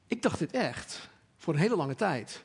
Ik 0.06 0.22
dacht 0.22 0.38
dit 0.38 0.52
echt, 0.52 1.10
voor 1.36 1.54
een 1.54 1.60
hele 1.60 1.76
lange 1.76 1.94
tijd. 1.94 2.44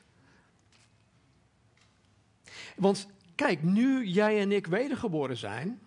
Want 2.76 3.08
kijk, 3.36 3.64
nu 3.64 4.06
jij 4.06 4.40
en 4.42 4.52
ik 4.52 4.68
wedergeboren 4.68 5.38
zijn, 5.38 5.80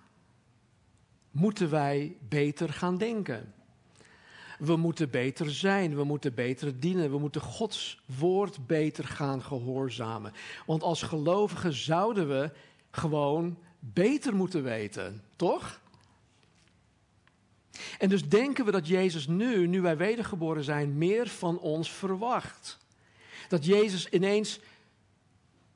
moeten 1.30 1.70
wij 1.70 2.16
beter 2.28 2.72
gaan 2.72 2.98
denken. 2.98 3.54
We 4.58 4.76
moeten 4.76 5.10
beter 5.10 5.50
zijn, 5.50 5.94
we 5.94 6.04
moeten 6.04 6.34
beter 6.34 6.80
dienen, 6.80 7.10
we 7.10 7.18
moeten 7.18 7.40
Gods 7.40 8.02
woord 8.18 8.66
beter 8.66 9.04
gaan 9.04 9.42
gehoorzamen. 9.42 10.32
Want 10.66 10.82
als 10.82 11.02
gelovigen 11.02 11.72
zouden 11.72 12.28
we 12.28 12.52
gewoon 12.90 13.58
beter 13.80 14.34
moeten 14.34 14.62
weten, 14.62 15.22
toch? 15.36 15.80
En 17.98 18.08
dus 18.08 18.28
denken 18.28 18.64
we 18.64 18.70
dat 18.70 18.86
Jezus 18.88 19.26
nu, 19.26 19.66
nu 19.66 19.80
wij 19.80 19.96
wedergeboren 19.96 20.64
zijn, 20.64 20.98
meer 20.98 21.28
van 21.28 21.58
ons 21.58 21.92
verwacht. 21.92 22.78
Dat 23.48 23.64
Jezus 23.64 24.08
ineens 24.08 24.60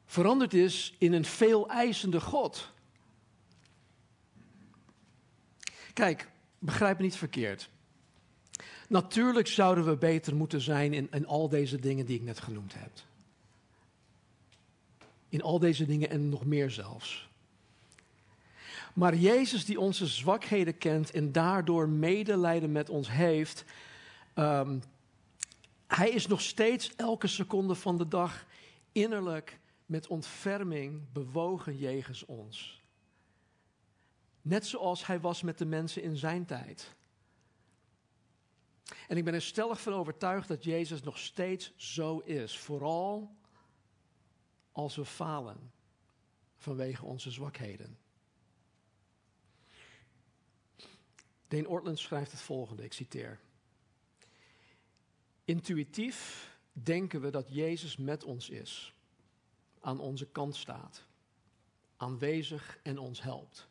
veranderd 0.07 0.55
is 0.55 0.95
in 0.99 1.13
een 1.13 1.25
veel 1.25 1.69
eisende 1.69 2.21
God. 2.21 2.73
Kijk, 5.93 6.29
begrijp 6.59 6.97
me 6.97 7.05
niet 7.05 7.17
verkeerd. 7.17 7.69
Natuurlijk 8.89 9.47
zouden 9.47 9.85
we 9.85 9.97
beter 9.97 10.35
moeten 10.35 10.61
zijn 10.61 10.93
in, 10.93 11.09
in 11.11 11.27
al 11.27 11.49
deze 11.49 11.81
dingen 11.81 12.07
die 12.07 12.17
ik 12.17 12.23
net 12.23 12.41
genoemd 12.41 12.75
heb. 12.75 12.91
In 15.29 15.43
al 15.43 15.59
deze 15.59 15.87
dingen 15.87 16.11
en 16.11 16.29
nog 16.29 16.45
meer 16.45 16.71
zelfs. 16.71 17.29
Maar 18.95 19.15
Jezus 19.15 19.65
die 19.65 19.81
onze 19.81 20.07
zwakheden 20.07 20.79
kent 20.79 21.11
en 21.11 21.33
daardoor 21.33 21.89
medelijden 21.89 22.73
met 22.73 22.89
ons 22.89 23.11
heeft, 23.11 23.65
um, 24.35 24.83
hij 25.87 26.11
is 26.11 26.27
nog 26.27 26.41
steeds 26.41 26.97
elke 26.97 27.27
seconde 27.27 27.75
van 27.75 27.99
de 27.99 28.09
dag 28.09 28.47
innerlijk 28.93 29.59
met 29.87 30.07
ontferming 30.07 31.13
bewogen 31.13 31.77
jegens 31.77 32.25
ons. 32.25 32.83
Net 34.43 34.67
zoals 34.67 35.07
hij 35.07 35.21
was 35.21 35.43
met 35.43 35.59
de 35.59 35.67
mensen 35.67 36.03
in 36.03 36.17
zijn 36.17 36.45
tijd. 36.45 36.95
En 39.09 39.17
ik 39.17 39.25
ben 39.25 39.35
er 39.35 39.43
stellig 39.43 39.81
van 39.81 39.93
overtuigd 39.93 40.49
dat 40.49 40.65
Jezus 40.65 41.03
nog 41.03 41.19
steeds 41.19 41.73
zo 41.77 42.19
is. 42.19 42.59
Vooral 42.59 43.35
als 44.73 44.97
we 44.97 45.05
falen 45.05 45.73
vanwege 46.57 47.05
onze 47.05 47.31
zwakheden. 47.31 47.99
Dane 51.55 51.69
Ortland 51.69 51.99
schrijft 51.99 52.31
het 52.31 52.41
volgende, 52.41 52.85
ik 52.85 52.93
citeer. 52.93 53.41
Intuïtief 55.45 56.51
denken 56.73 57.21
we 57.21 57.31
dat 57.31 57.49
Jezus 57.49 57.97
met 57.97 58.25
ons 58.25 58.51
is, 58.51 58.95
aan 59.81 60.01
onze 60.01 60.27
kant 60.27 60.57
staat, 60.57 61.07
aanwezig 61.97 62.79
en 62.83 62.99
ons 62.99 63.23
helpt. 63.23 63.69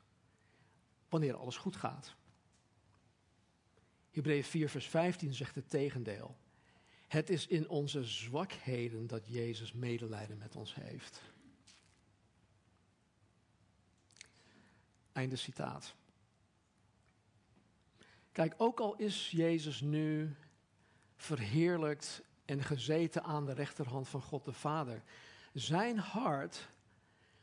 wanneer 1.10 1.36
alles 1.36 1.58
goed 1.58 1.76
gaat. 1.76 2.16
Hebreeën 4.12 4.44
4, 4.44 4.70
vers 4.70 4.88
15 4.88 5.34
zegt 5.34 5.56
het 5.56 5.70
tegendeel. 5.70 6.36
Het 7.08 7.30
is 7.30 7.48
in 7.48 7.70
onze 7.70 8.04
zwakheden 8.04 9.08
dat 9.08 9.28
Jezus 9.28 9.74
medelijden 9.74 10.38
met 10.38 10.56
ons 10.56 10.76
heeft. 10.76 11.22
Einde 15.12 15.36
citaat. 15.36 15.96
Kijk, 18.34 18.54
ook 18.58 18.80
al 18.80 18.96
is 18.96 19.32
Jezus 19.32 19.82
nu 19.82 20.36
verheerlijkt 21.16 22.24
en 22.46 22.64
gezeten 22.64 23.24
aan 23.24 23.46
de 23.46 23.54
rechterhand 23.54 24.08
van 24.08 24.22
God 24.22 24.46
de 24.46 24.54
Vader, 24.54 25.04
zijn 25.54 25.98
hart 25.98 26.70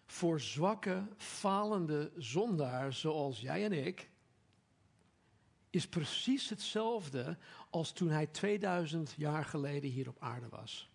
voor 0.06 0.40
zwakke, 0.40 1.06
falende 1.16 2.12
zondaars 2.16 3.00
zoals 3.00 3.40
jij 3.40 3.64
en 3.64 3.72
ik, 3.86 4.10
is 5.70 5.88
precies 5.88 6.48
hetzelfde 6.48 7.38
als 7.70 7.92
toen 7.92 8.08
hij 8.08 8.26
2000 8.26 9.14
jaar 9.16 9.44
geleden 9.44 9.90
hier 9.90 10.08
op 10.08 10.16
aarde 10.20 10.48
was. 10.48 10.90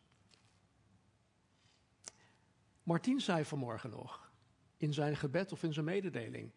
Martien 2.84 3.20
zei 3.20 3.46
vanmorgen 3.46 3.90
nog, 3.90 4.32
in 4.78 4.94
zijn 4.94 5.16
gebed 5.16 5.52
of 5.52 5.64
in 5.64 5.74
zijn 5.74 5.86
mededeling, 5.86 6.52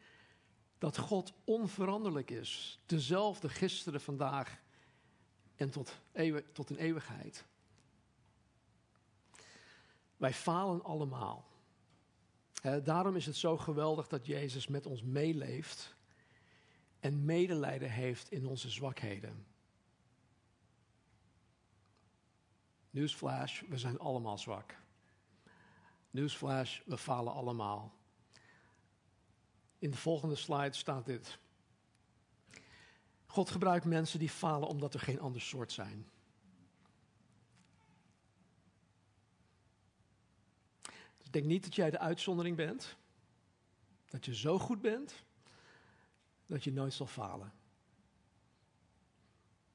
dat 0.78 0.98
God 0.98 1.32
onveranderlijk 1.44 2.30
is, 2.30 2.80
dezelfde 2.86 3.48
gisteren, 3.48 4.00
vandaag 4.00 4.60
en 5.56 5.70
tot, 5.70 6.00
eeuw, 6.12 6.40
tot 6.52 6.70
in 6.70 6.76
eeuwigheid. 6.76 7.44
Wij 10.16 10.32
falen 10.32 10.84
allemaal. 10.84 11.46
daarom 12.82 13.16
is 13.16 13.26
het 13.26 13.36
zo 13.36 13.56
geweldig 13.56 14.08
dat 14.08 14.26
Jezus 14.26 14.66
met 14.66 14.86
ons 14.86 15.02
meeleeft 15.02 15.94
en 17.00 17.24
medelijden 17.24 17.90
heeft 17.90 18.30
in 18.30 18.46
onze 18.46 18.70
zwakheden. 18.70 19.46
Newsflash, 22.90 23.62
we 23.68 23.78
zijn 23.78 23.98
allemaal 23.98 24.38
zwak. 24.38 24.76
Newsflash, 26.10 26.80
we 26.84 26.98
falen 26.98 27.32
allemaal. 27.32 27.97
In 29.78 29.90
de 29.90 29.96
volgende 29.96 30.34
slide 30.34 30.76
staat 30.76 31.06
dit. 31.06 31.38
God 33.26 33.50
gebruikt 33.50 33.84
mensen 33.84 34.18
die 34.18 34.30
falen 34.30 34.68
omdat 34.68 34.94
er 34.94 35.00
geen 35.00 35.20
ander 35.20 35.40
soort 35.40 35.72
zijn. 35.72 36.08
Dus 41.18 41.30
denk 41.30 41.44
niet 41.44 41.64
dat 41.64 41.74
jij 41.74 41.90
de 41.90 41.98
uitzondering 41.98 42.56
bent. 42.56 42.96
Dat 44.06 44.24
je 44.24 44.34
zo 44.34 44.58
goed 44.58 44.80
bent 44.80 45.24
dat 46.46 46.64
je 46.64 46.72
nooit 46.72 46.92
zal 46.92 47.06
falen. 47.06 47.52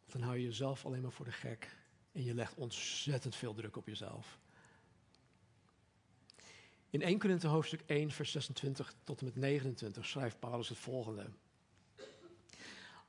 Dan 0.05 0.21
hou 0.21 0.37
je 0.37 0.43
jezelf 0.43 0.85
alleen 0.85 1.01
maar 1.01 1.11
voor 1.11 1.25
de 1.25 1.31
gek 1.31 1.77
en 2.11 2.23
je 2.23 2.33
legt 2.33 2.55
ontzettend 2.55 3.35
veel 3.35 3.53
druk 3.53 3.77
op 3.77 3.87
jezelf. 3.87 4.39
In 6.93 7.01
1 7.01 7.19
Korinthe 7.19 7.47
hoofdstuk 7.47 7.81
1, 7.85 8.11
vers 8.11 8.31
26 8.31 8.93
tot 9.03 9.19
en 9.19 9.25
met 9.25 9.35
29 9.35 10.05
schrijft 10.05 10.39
Paulus 10.39 10.69
het 10.69 10.77
volgende. 10.77 11.25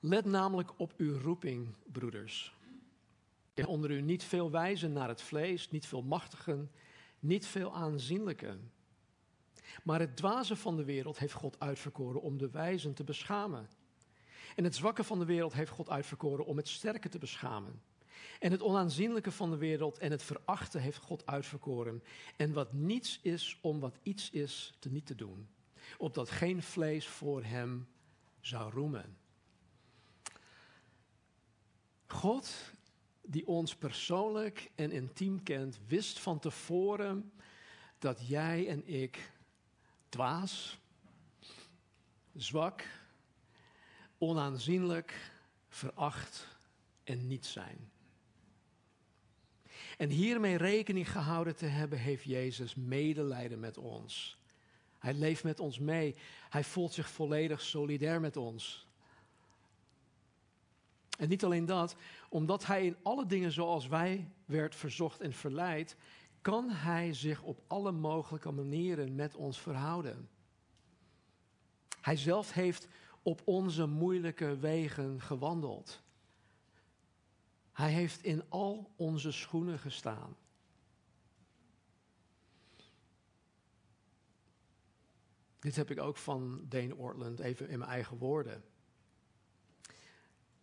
Let 0.00 0.24
namelijk 0.24 0.70
op 0.76 0.92
uw 0.96 1.18
roeping, 1.18 1.68
broeders. 1.92 2.54
En 3.54 3.66
onder 3.66 3.90
u 3.90 4.00
niet 4.00 4.24
veel 4.24 4.50
wijzen 4.50 4.92
naar 4.92 5.08
het 5.08 5.22
vlees, 5.22 5.70
niet 5.70 5.86
veel 5.86 6.02
machtigen, 6.02 6.70
niet 7.18 7.46
veel 7.46 7.74
aanzienlijken. 7.74 8.72
Maar 9.82 10.00
het 10.00 10.16
dwaze 10.16 10.56
van 10.56 10.76
de 10.76 10.84
wereld 10.84 11.18
heeft 11.18 11.34
God 11.34 11.60
uitverkoren 11.60 12.22
om 12.22 12.38
de 12.38 12.50
wijzen 12.50 12.94
te 12.94 13.04
beschamen. 13.04 13.68
En 14.56 14.64
het 14.64 14.74
zwakke 14.74 15.04
van 15.04 15.18
de 15.18 15.24
wereld 15.24 15.52
heeft 15.52 15.70
God 15.70 15.90
uitverkoren 15.90 16.44
om 16.44 16.56
het 16.56 16.68
sterke 16.68 17.08
te 17.08 17.18
beschamen. 17.18 17.82
En 18.38 18.50
het 18.50 18.62
onaanzienlijke 18.62 19.30
van 19.30 19.50
de 19.50 19.56
wereld 19.56 19.98
en 19.98 20.10
het 20.10 20.22
verachten 20.22 20.80
heeft 20.80 20.98
God 20.98 21.26
uitverkoren. 21.26 22.02
En 22.36 22.52
wat 22.52 22.72
niets 22.72 23.18
is 23.22 23.58
om 23.60 23.80
wat 23.80 23.98
iets 24.02 24.30
is 24.30 24.74
te 24.78 24.90
niet 24.90 25.06
te 25.06 25.14
doen. 25.14 25.48
Opdat 25.98 26.30
geen 26.30 26.62
vlees 26.62 27.06
voor 27.06 27.42
hem 27.42 27.88
zou 28.40 28.72
roemen. 28.72 29.16
God, 32.06 32.54
die 33.22 33.46
ons 33.46 33.76
persoonlijk 33.76 34.70
en 34.74 34.90
intiem 34.90 35.42
kent, 35.42 35.78
wist 35.86 36.18
van 36.18 36.38
tevoren 36.38 37.32
dat 37.98 38.26
jij 38.26 38.68
en 38.68 38.86
ik 38.86 39.32
dwaas, 40.08 40.78
zwak, 42.34 42.86
onaanzienlijk, 44.18 45.32
veracht 45.68 46.46
en 47.04 47.26
niet 47.26 47.46
zijn. 47.46 47.92
En 49.96 50.10
hiermee 50.10 50.56
rekening 50.56 51.10
gehouden 51.10 51.56
te 51.56 51.66
hebben, 51.66 51.98
heeft 51.98 52.24
Jezus 52.24 52.74
medelijden 52.74 53.60
met 53.60 53.78
ons. 53.78 54.38
Hij 54.98 55.14
leeft 55.14 55.44
met 55.44 55.60
ons 55.60 55.78
mee. 55.78 56.14
Hij 56.48 56.64
voelt 56.64 56.92
zich 56.92 57.08
volledig 57.08 57.60
solidair 57.60 58.20
met 58.20 58.36
ons. 58.36 58.86
En 61.18 61.28
niet 61.28 61.44
alleen 61.44 61.66
dat, 61.66 61.96
omdat 62.28 62.66
hij 62.66 62.86
in 62.86 62.96
alle 63.02 63.26
dingen 63.26 63.52
zoals 63.52 63.86
wij 63.86 64.28
werd 64.44 64.74
verzocht 64.74 65.20
en 65.20 65.32
verleid, 65.32 65.96
kan 66.40 66.70
hij 66.70 67.12
zich 67.12 67.42
op 67.42 67.62
alle 67.66 67.92
mogelijke 67.92 68.50
manieren 68.50 69.14
met 69.14 69.34
ons 69.34 69.60
verhouden. 69.60 70.28
Hij 72.00 72.16
zelf 72.16 72.52
heeft 72.52 72.88
op 73.22 73.42
onze 73.44 73.86
moeilijke 73.86 74.58
wegen 74.58 75.20
gewandeld. 75.20 76.02
Hij 77.74 77.92
heeft 77.92 78.22
in 78.22 78.42
al 78.48 78.90
onze 78.96 79.32
schoenen 79.32 79.78
gestaan. 79.78 80.36
Dit 85.58 85.76
heb 85.76 85.90
ik 85.90 86.00
ook 86.00 86.16
van 86.16 86.66
Dane 86.68 86.96
Ortland, 86.96 87.38
even 87.38 87.68
in 87.68 87.78
mijn 87.78 87.90
eigen 87.90 88.16
woorden. 88.16 88.64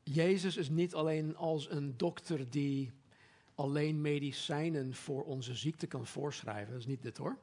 Jezus 0.03 0.57
is 0.57 0.69
niet 0.69 0.93
alleen 0.93 1.35
als 1.35 1.69
een 1.69 1.97
dokter 1.97 2.49
die 2.49 2.91
alleen 3.55 4.01
medicijnen 4.01 4.93
voor 4.93 5.23
onze 5.23 5.55
ziekte 5.55 5.87
kan 5.87 6.05
voorschrijven. 6.05 6.71
Dat 6.71 6.81
is 6.81 6.87
niet 6.87 7.01
dit 7.01 7.17
hoor. 7.17 7.37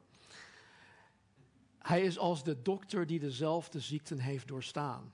Hij 1.78 2.02
is 2.02 2.18
als 2.18 2.44
de 2.44 2.62
dokter 2.62 3.06
die 3.06 3.18
dezelfde 3.18 3.80
ziekten 3.80 4.18
heeft 4.18 4.48
doorstaan. 4.48 5.12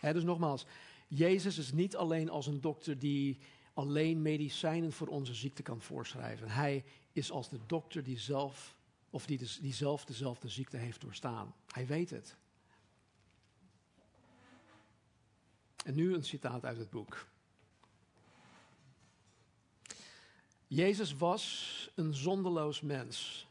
dus 0.00 0.24
nogmaals, 0.24 0.66
Jezus 1.06 1.58
is 1.58 1.72
niet 1.72 1.96
alleen 1.96 2.30
als 2.30 2.46
een 2.46 2.60
dokter 2.60 2.98
die 2.98 3.38
alleen 3.74 4.22
medicijnen 4.22 4.92
voor 4.92 5.08
onze 5.08 5.34
ziekte 5.34 5.62
kan 5.62 5.80
voorschrijven. 5.80 6.48
Hij 6.48 6.84
is 7.12 7.30
als 7.30 7.48
de 7.48 7.58
dokter 7.66 8.02
die 8.02 8.18
zelf, 8.18 8.76
of 9.10 9.26
die, 9.26 9.40
die 9.60 9.74
zelf 9.74 10.04
dezelfde 10.04 10.48
ziekte 10.48 10.76
heeft 10.76 11.00
doorstaan. 11.00 11.54
Hij 11.66 11.86
weet 11.86 12.10
het. 12.10 12.36
En 15.84 15.94
nu 15.94 16.14
een 16.14 16.24
citaat 16.24 16.64
uit 16.64 16.78
het 16.78 16.90
boek. 16.90 17.26
Jezus 20.66 21.16
was 21.16 21.90
een 21.94 22.14
zonderloos 22.14 22.80
mens, 22.80 23.46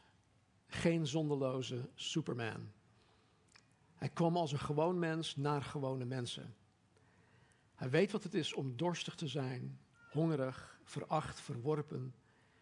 geen 0.66 1.06
zonderloze 1.06 1.88
Superman. 1.94 2.72
Hij 3.94 4.08
kwam 4.08 4.36
als 4.36 4.52
een 4.52 4.58
gewoon 4.58 4.98
mens 4.98 5.36
naar 5.36 5.62
gewone 5.62 6.04
mensen. 6.04 6.54
Hij 7.74 7.90
weet 7.90 8.12
wat 8.12 8.22
het 8.22 8.34
is 8.34 8.52
om 8.52 8.76
dorstig 8.76 9.14
te 9.14 9.28
zijn, 9.28 9.78
hongerig, 10.10 10.78
veracht, 10.84 11.40
verworpen, 11.40 12.14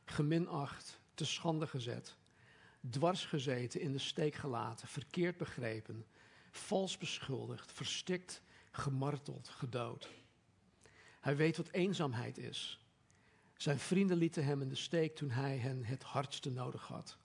geminacht, 0.04 1.00
te 1.14 1.24
schande 1.24 1.66
gezet, 1.66 2.16
dwars 2.90 3.24
gezeten, 3.24 3.80
in 3.80 3.92
de 3.92 3.98
steek 3.98 4.34
gelaten, 4.34 4.88
verkeerd 4.88 5.36
begrepen, 5.36 6.06
vals 6.50 6.98
beschuldigd, 6.98 7.72
verstikt, 7.72 8.42
gemarteld, 8.70 9.48
gedood. 9.48 10.10
Hij 11.20 11.36
weet 11.36 11.56
wat 11.56 11.70
eenzaamheid 11.70 12.38
is. 12.38 12.86
Zijn 13.56 13.78
vrienden 13.78 14.16
lieten 14.16 14.44
hem 14.44 14.62
in 14.62 14.68
de 14.68 14.74
steek 14.74 15.16
toen 15.16 15.30
hij 15.30 15.56
hen 15.56 15.84
het 15.84 16.02
hardste 16.02 16.50
nodig 16.50 16.86
had. 16.86 17.18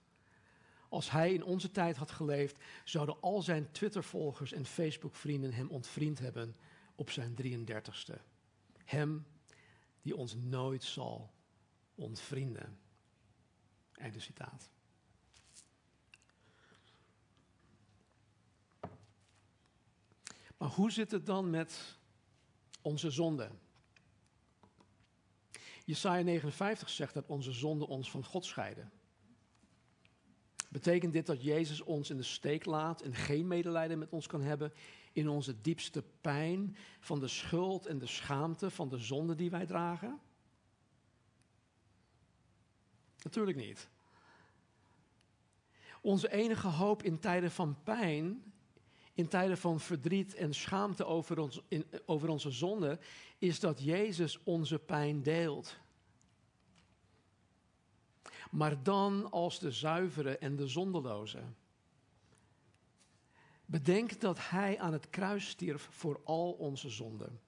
Als 0.88 1.10
hij 1.10 1.32
in 1.32 1.44
onze 1.44 1.70
tijd 1.70 1.96
had 1.96 2.10
geleefd, 2.10 2.56
zouden 2.84 3.20
al 3.20 3.42
zijn 3.42 3.70
Twitter-volgers 3.70 4.52
en 4.52 4.64
Facebook-vrienden 4.64 5.52
hem 5.52 5.68
ontvriend 5.68 6.18
hebben 6.18 6.56
op 6.98 7.10
zijn 7.10 7.36
33ste. 7.42 8.14
Hem 8.84 9.26
die 10.02 10.16
ons 10.16 10.34
nooit 10.34 10.84
zal 10.84 11.30
ontvrienden. 11.94 12.78
Einde 13.92 14.20
citaat. 14.20 14.70
Maar 20.56 20.68
hoe 20.68 20.90
zit 20.90 21.10
het 21.10 21.26
dan 21.26 21.50
met 21.50 21.98
onze 22.82 23.10
zonde? 23.10 23.50
Jesaja 25.84 26.22
59 26.22 26.88
zegt 26.88 27.14
dat 27.14 27.26
onze 27.26 27.52
zonden 27.52 27.88
ons 27.88 28.10
van 28.10 28.24
God 28.24 28.44
scheiden. 28.44 28.92
Betekent 30.68 31.12
dit 31.12 31.26
dat 31.26 31.42
Jezus 31.42 31.80
ons 31.80 32.10
in 32.10 32.16
de 32.16 32.22
steek 32.22 32.64
laat 32.64 33.00
en 33.02 33.14
geen 33.14 33.46
medelijden 33.46 33.98
met 33.98 34.10
ons 34.10 34.26
kan 34.26 34.40
hebben 34.40 34.72
in 35.18 35.28
onze 35.28 35.60
diepste 35.60 36.02
pijn 36.20 36.76
van 37.00 37.20
de 37.20 37.28
schuld 37.28 37.86
en 37.86 37.98
de 37.98 38.06
schaamte 38.06 38.70
van 38.70 38.88
de 38.88 38.98
zonde 38.98 39.34
die 39.34 39.50
wij 39.50 39.66
dragen? 39.66 40.20
Natuurlijk 43.22 43.56
niet. 43.56 43.88
Onze 46.00 46.32
enige 46.32 46.68
hoop 46.68 47.02
in 47.02 47.18
tijden 47.18 47.50
van 47.50 47.76
pijn, 47.82 48.52
in 49.14 49.28
tijden 49.28 49.58
van 49.58 49.80
verdriet 49.80 50.34
en 50.34 50.54
schaamte 50.54 51.04
over, 51.04 51.38
ons, 51.38 51.60
over 52.06 52.28
onze 52.28 52.50
zonde, 52.50 52.98
is 53.38 53.60
dat 53.60 53.82
Jezus 53.82 54.42
onze 54.42 54.78
pijn 54.78 55.22
deelt. 55.22 55.76
Maar 58.50 58.82
dan 58.82 59.30
als 59.30 59.58
de 59.58 59.72
zuivere 59.72 60.38
en 60.38 60.56
de 60.56 60.66
zondeloze. 60.66 61.42
Bedenk 63.70 64.20
dat 64.20 64.48
Hij 64.48 64.78
aan 64.78 64.92
het 64.92 65.10
kruis 65.10 65.48
stierf 65.48 65.88
voor 65.90 66.20
al 66.24 66.52
onze 66.52 66.88
zonden. 66.88 67.40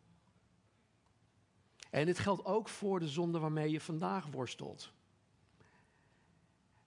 En 1.90 2.06
dit 2.06 2.18
geldt 2.18 2.44
ook 2.44 2.68
voor 2.68 3.00
de 3.00 3.08
zonde 3.08 3.38
waarmee 3.38 3.70
je 3.70 3.80
vandaag 3.80 4.26
worstelt. 4.26 4.92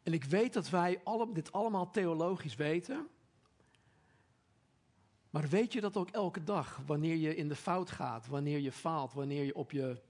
En 0.03 0.13
ik 0.13 0.23
weet 0.23 0.53
dat 0.53 0.69
wij 0.69 1.01
dit 1.33 1.51
allemaal 1.51 1.91
theologisch 1.91 2.55
weten. 2.55 3.07
Maar 5.29 5.49
weet 5.49 5.73
je 5.73 5.81
dat 5.81 5.97
ook 5.97 6.09
elke 6.09 6.43
dag, 6.43 6.81
wanneer 6.85 7.15
je 7.15 7.35
in 7.35 7.47
de 7.47 7.55
fout 7.55 7.91
gaat, 7.91 8.27
wanneer 8.27 8.59
je 8.59 8.71
faalt, 8.71 9.13
wanneer 9.13 9.43
je 9.43 9.55
op 9.55 9.71
je. 9.71 10.01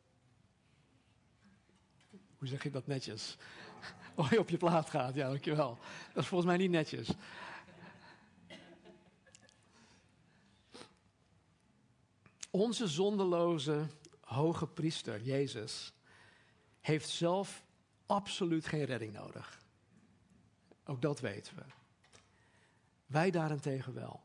Hoe 2.37 2.47
zeg 2.47 2.63
je 2.63 2.71
dat 2.71 2.87
netjes? 2.87 3.37
Oh, 4.15 4.29
je 4.31 4.39
op 4.39 4.49
je 4.49 4.57
plaat 4.57 4.89
gaat, 4.89 5.15
ja, 5.15 5.27
dankjewel. 5.27 5.77
Dat 6.13 6.23
is 6.23 6.29
volgens 6.29 6.49
mij 6.49 6.59
niet 6.59 6.71
netjes. 6.71 7.09
Onze 12.55 12.87
zondeloze 12.87 13.87
hoge 14.21 14.67
priester, 14.67 15.21
Jezus, 15.21 15.93
heeft 16.81 17.09
zelf 17.09 17.65
absoluut 18.05 18.65
geen 18.65 18.85
redding 18.85 19.13
nodig. 19.13 19.61
Ook 20.85 21.01
dat 21.01 21.19
weten 21.19 21.55
we. 21.55 21.63
Wij 23.05 23.31
daarentegen 23.31 23.93
wel. 23.93 24.21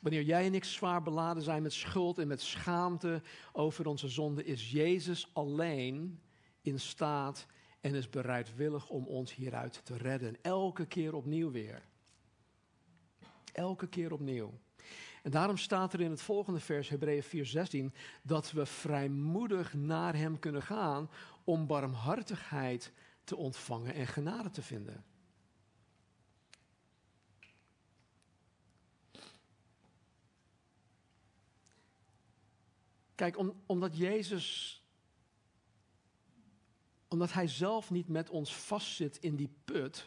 Wanneer 0.00 0.22
jij 0.22 0.44
en 0.46 0.54
ik 0.54 0.64
zwaar 0.64 1.02
beladen 1.02 1.42
zijn 1.42 1.62
met 1.62 1.72
schuld 1.72 2.18
en 2.18 2.28
met 2.28 2.40
schaamte 2.40 3.22
over 3.52 3.86
onze 3.86 4.08
zonde, 4.08 4.44
is 4.44 4.70
Jezus 4.70 5.30
alleen 5.32 6.20
in 6.60 6.80
staat 6.80 7.46
en 7.80 7.94
is 7.94 8.08
bereidwillig 8.08 8.88
om 8.88 9.06
ons 9.06 9.34
hieruit 9.34 9.80
te 9.84 9.96
redden. 9.96 10.36
Elke 10.42 10.86
keer 10.86 11.14
opnieuw 11.14 11.50
weer. 11.50 11.82
Elke 13.52 13.88
keer 13.88 14.12
opnieuw. 14.12 14.58
En 15.28 15.34
daarom 15.34 15.56
staat 15.56 15.92
er 15.92 16.00
in 16.00 16.10
het 16.10 16.20
volgende 16.20 16.60
vers, 16.60 16.88
Hebreeën 16.88 17.22
4:16, 17.92 17.94
dat 18.22 18.50
we 18.52 18.66
vrijmoedig 18.66 19.74
naar 19.74 20.14
Hem 20.14 20.38
kunnen 20.38 20.62
gaan 20.62 21.10
om 21.44 21.66
barmhartigheid 21.66 22.92
te 23.24 23.36
ontvangen 23.36 23.94
en 23.94 24.06
genade 24.06 24.50
te 24.50 24.62
vinden. 24.62 25.04
Kijk, 33.14 33.38
omdat 33.66 33.96
Jezus, 33.96 34.82
omdat 37.08 37.32
Hij 37.32 37.48
zelf 37.48 37.90
niet 37.90 38.08
met 38.08 38.30
ons 38.30 38.56
vastzit 38.56 39.16
in 39.16 39.36
die 39.36 39.50
put, 39.64 40.06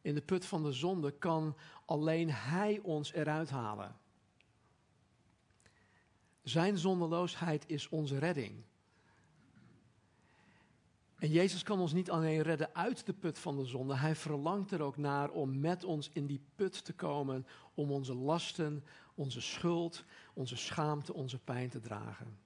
in 0.00 0.14
de 0.14 0.22
put 0.22 0.46
van 0.46 0.62
de 0.62 0.72
zonde, 0.72 1.10
kan 1.10 1.56
alleen 1.84 2.30
Hij 2.30 2.78
ons 2.78 3.12
eruit 3.12 3.50
halen. 3.50 4.00
Zijn 6.42 6.78
zondeloosheid 6.78 7.64
is 7.66 7.88
onze 7.88 8.18
redding. 8.18 8.62
En 11.18 11.30
Jezus 11.30 11.62
kan 11.62 11.80
ons 11.80 11.92
niet 11.92 12.10
alleen 12.10 12.42
redden 12.42 12.74
uit 12.74 13.06
de 13.06 13.12
put 13.12 13.38
van 13.38 13.56
de 13.56 13.64
zonde, 13.64 13.96
hij 13.96 14.16
verlangt 14.16 14.70
er 14.70 14.82
ook 14.82 14.96
naar 14.96 15.30
om 15.30 15.60
met 15.60 15.84
ons 15.84 16.10
in 16.12 16.26
die 16.26 16.40
put 16.54 16.84
te 16.84 16.92
komen, 16.92 17.46
om 17.74 17.90
onze 17.90 18.14
lasten, 18.14 18.84
onze 19.14 19.40
schuld, 19.40 20.04
onze 20.34 20.56
schaamte, 20.56 21.12
onze 21.12 21.38
pijn 21.38 21.68
te 21.68 21.80
dragen. 21.80 22.38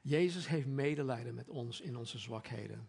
Jezus 0.00 0.48
heeft 0.48 0.66
medelijden 0.66 1.34
met 1.34 1.48
ons 1.48 1.80
in 1.80 1.96
onze 1.96 2.18
zwakheden. 2.18 2.88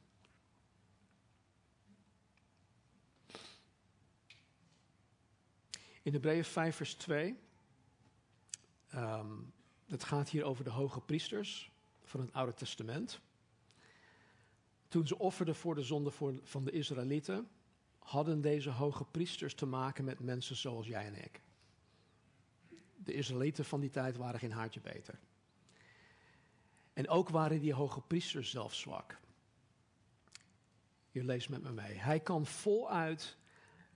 In 6.01 6.13
Hebreeën 6.13 6.43
5 6.43 6.75
vers 6.75 6.93
2, 6.93 7.37
um, 8.95 9.53
het 9.87 10.03
gaat 10.03 10.29
hier 10.29 10.43
over 10.43 10.63
de 10.63 10.69
hoge 10.69 11.01
priesters 11.01 11.71
van 12.03 12.19
het 12.19 12.33
Oude 12.33 12.53
Testament. 12.53 13.19
Toen 14.87 15.07
ze 15.07 15.19
offerden 15.19 15.55
voor 15.55 15.75
de 15.75 15.83
zonde 15.83 16.11
van 16.43 16.63
de 16.63 16.71
Israëlieten, 16.71 17.47
hadden 17.99 18.41
deze 18.41 18.69
hoge 18.69 19.05
priesters 19.05 19.53
te 19.53 19.65
maken 19.65 20.05
met 20.05 20.19
mensen 20.19 20.55
zoals 20.55 20.87
jij 20.87 21.05
en 21.05 21.23
ik. 21.23 21.41
De 22.95 23.13
Israëlieten 23.13 23.65
van 23.65 23.79
die 23.79 23.89
tijd 23.89 24.17
waren 24.17 24.39
geen 24.39 24.51
haartje 24.51 24.81
beter. 24.81 25.19
En 26.93 27.09
ook 27.09 27.29
waren 27.29 27.59
die 27.59 27.73
hoge 27.73 28.01
priesters 28.01 28.49
zelf 28.49 28.73
zwak. 28.73 29.19
Je 31.11 31.23
leest 31.23 31.49
met 31.49 31.61
me 31.61 31.71
mee. 31.71 31.93
Hij 31.93 32.19
kan 32.19 32.45
voluit 32.45 33.37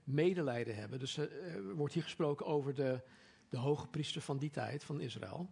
medelijden 0.04 0.76
hebben. 0.76 1.00
Dus 1.00 1.18
eh, 1.18 1.56
er 1.56 1.76
wordt 1.76 1.94
hier 1.94 2.04
gesproken 2.04 2.46
over 2.46 2.74
de, 2.74 3.02
de 3.50 3.58
hoge 3.58 3.88
priester 3.88 4.22
van 4.22 4.38
die 4.38 4.50
tijd, 4.50 4.84
van 4.84 5.02
Israël. 5.02 5.50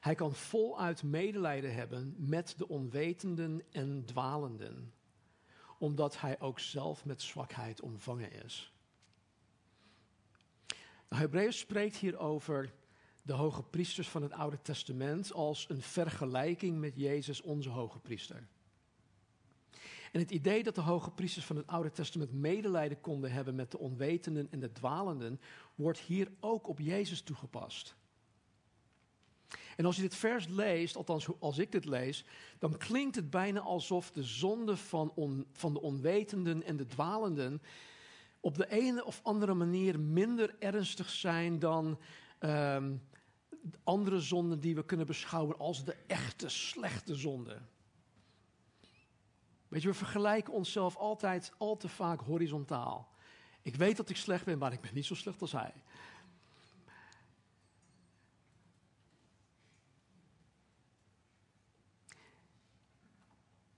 Hij 0.00 0.14
kan 0.14 0.34
voluit 0.34 1.02
medelijden 1.02 1.74
hebben 1.74 2.14
met 2.18 2.54
de 2.56 2.68
onwetenden 2.68 3.62
en 3.70 4.04
dwalenden, 4.04 4.92
omdat 5.78 6.20
hij 6.20 6.40
ook 6.40 6.58
zelf 6.58 7.04
met 7.04 7.22
zwakheid 7.22 7.80
omvangen 7.80 8.32
is. 8.44 8.74
Nou, 11.08 11.22
Hebreeën 11.22 11.52
spreekt 11.52 11.96
hier 11.96 12.18
over 12.18 12.72
de 13.22 13.32
hoge 13.32 13.62
priesters 13.62 14.08
van 14.08 14.22
het 14.22 14.32
Oude 14.32 14.62
Testament 14.62 15.32
als 15.32 15.68
een 15.68 15.82
vergelijking 15.82 16.78
met 16.78 16.96
Jezus, 16.96 17.40
onze 17.40 17.68
hoge 17.68 17.98
priester. 17.98 18.48
En 20.10 20.20
het 20.20 20.30
idee 20.30 20.62
dat 20.62 20.74
de 20.74 20.80
hoge 20.80 21.10
priesters 21.10 21.44
van 21.44 21.56
het 21.56 21.66
Oude 21.66 21.90
Testament 21.90 22.32
medelijden 22.32 23.00
konden 23.00 23.32
hebben 23.32 23.54
met 23.54 23.70
de 23.70 23.78
onwetenden 23.78 24.48
en 24.50 24.60
de 24.60 24.72
dwalenden, 24.72 25.40
wordt 25.74 25.98
hier 25.98 26.30
ook 26.40 26.68
op 26.68 26.78
Jezus 26.78 27.22
toegepast. 27.22 27.96
En 29.76 29.84
als 29.84 29.96
je 29.96 30.02
dit 30.02 30.14
vers 30.14 30.48
leest, 30.48 30.96
althans 30.96 31.28
als 31.38 31.58
ik 31.58 31.72
dit 31.72 31.84
lees, 31.84 32.24
dan 32.58 32.76
klinkt 32.76 33.16
het 33.16 33.30
bijna 33.30 33.60
alsof 33.60 34.10
de 34.10 34.22
zonde 34.22 34.76
van, 34.76 35.12
van 35.52 35.72
de 35.72 35.80
onwetenden 35.80 36.62
en 36.62 36.76
de 36.76 36.86
dwalenden 36.86 37.62
op 38.40 38.56
de 38.56 38.70
ene 38.70 39.04
of 39.04 39.20
andere 39.22 39.54
manier 39.54 40.00
minder 40.00 40.54
ernstig 40.58 41.10
zijn 41.10 41.58
dan 41.58 41.98
um, 42.40 43.02
andere 43.84 44.20
zonden 44.20 44.60
die 44.60 44.74
we 44.74 44.84
kunnen 44.84 45.06
beschouwen 45.06 45.58
als 45.58 45.84
de 45.84 45.96
echte 46.06 46.48
slechte 46.48 47.14
zonden. 47.14 47.68
Weet 49.70 49.82
je, 49.82 49.88
we 49.88 49.94
vergelijken 49.94 50.52
onszelf 50.52 50.96
altijd 50.96 51.52
al 51.58 51.76
te 51.76 51.88
vaak 51.88 52.20
horizontaal. 52.20 53.08
Ik 53.62 53.76
weet 53.76 53.96
dat 53.96 54.10
ik 54.10 54.16
slecht 54.16 54.44
ben, 54.44 54.58
maar 54.58 54.72
ik 54.72 54.80
ben 54.80 54.94
niet 54.94 55.06
zo 55.06 55.14
slecht 55.14 55.40
als 55.40 55.52
hij. 55.52 55.72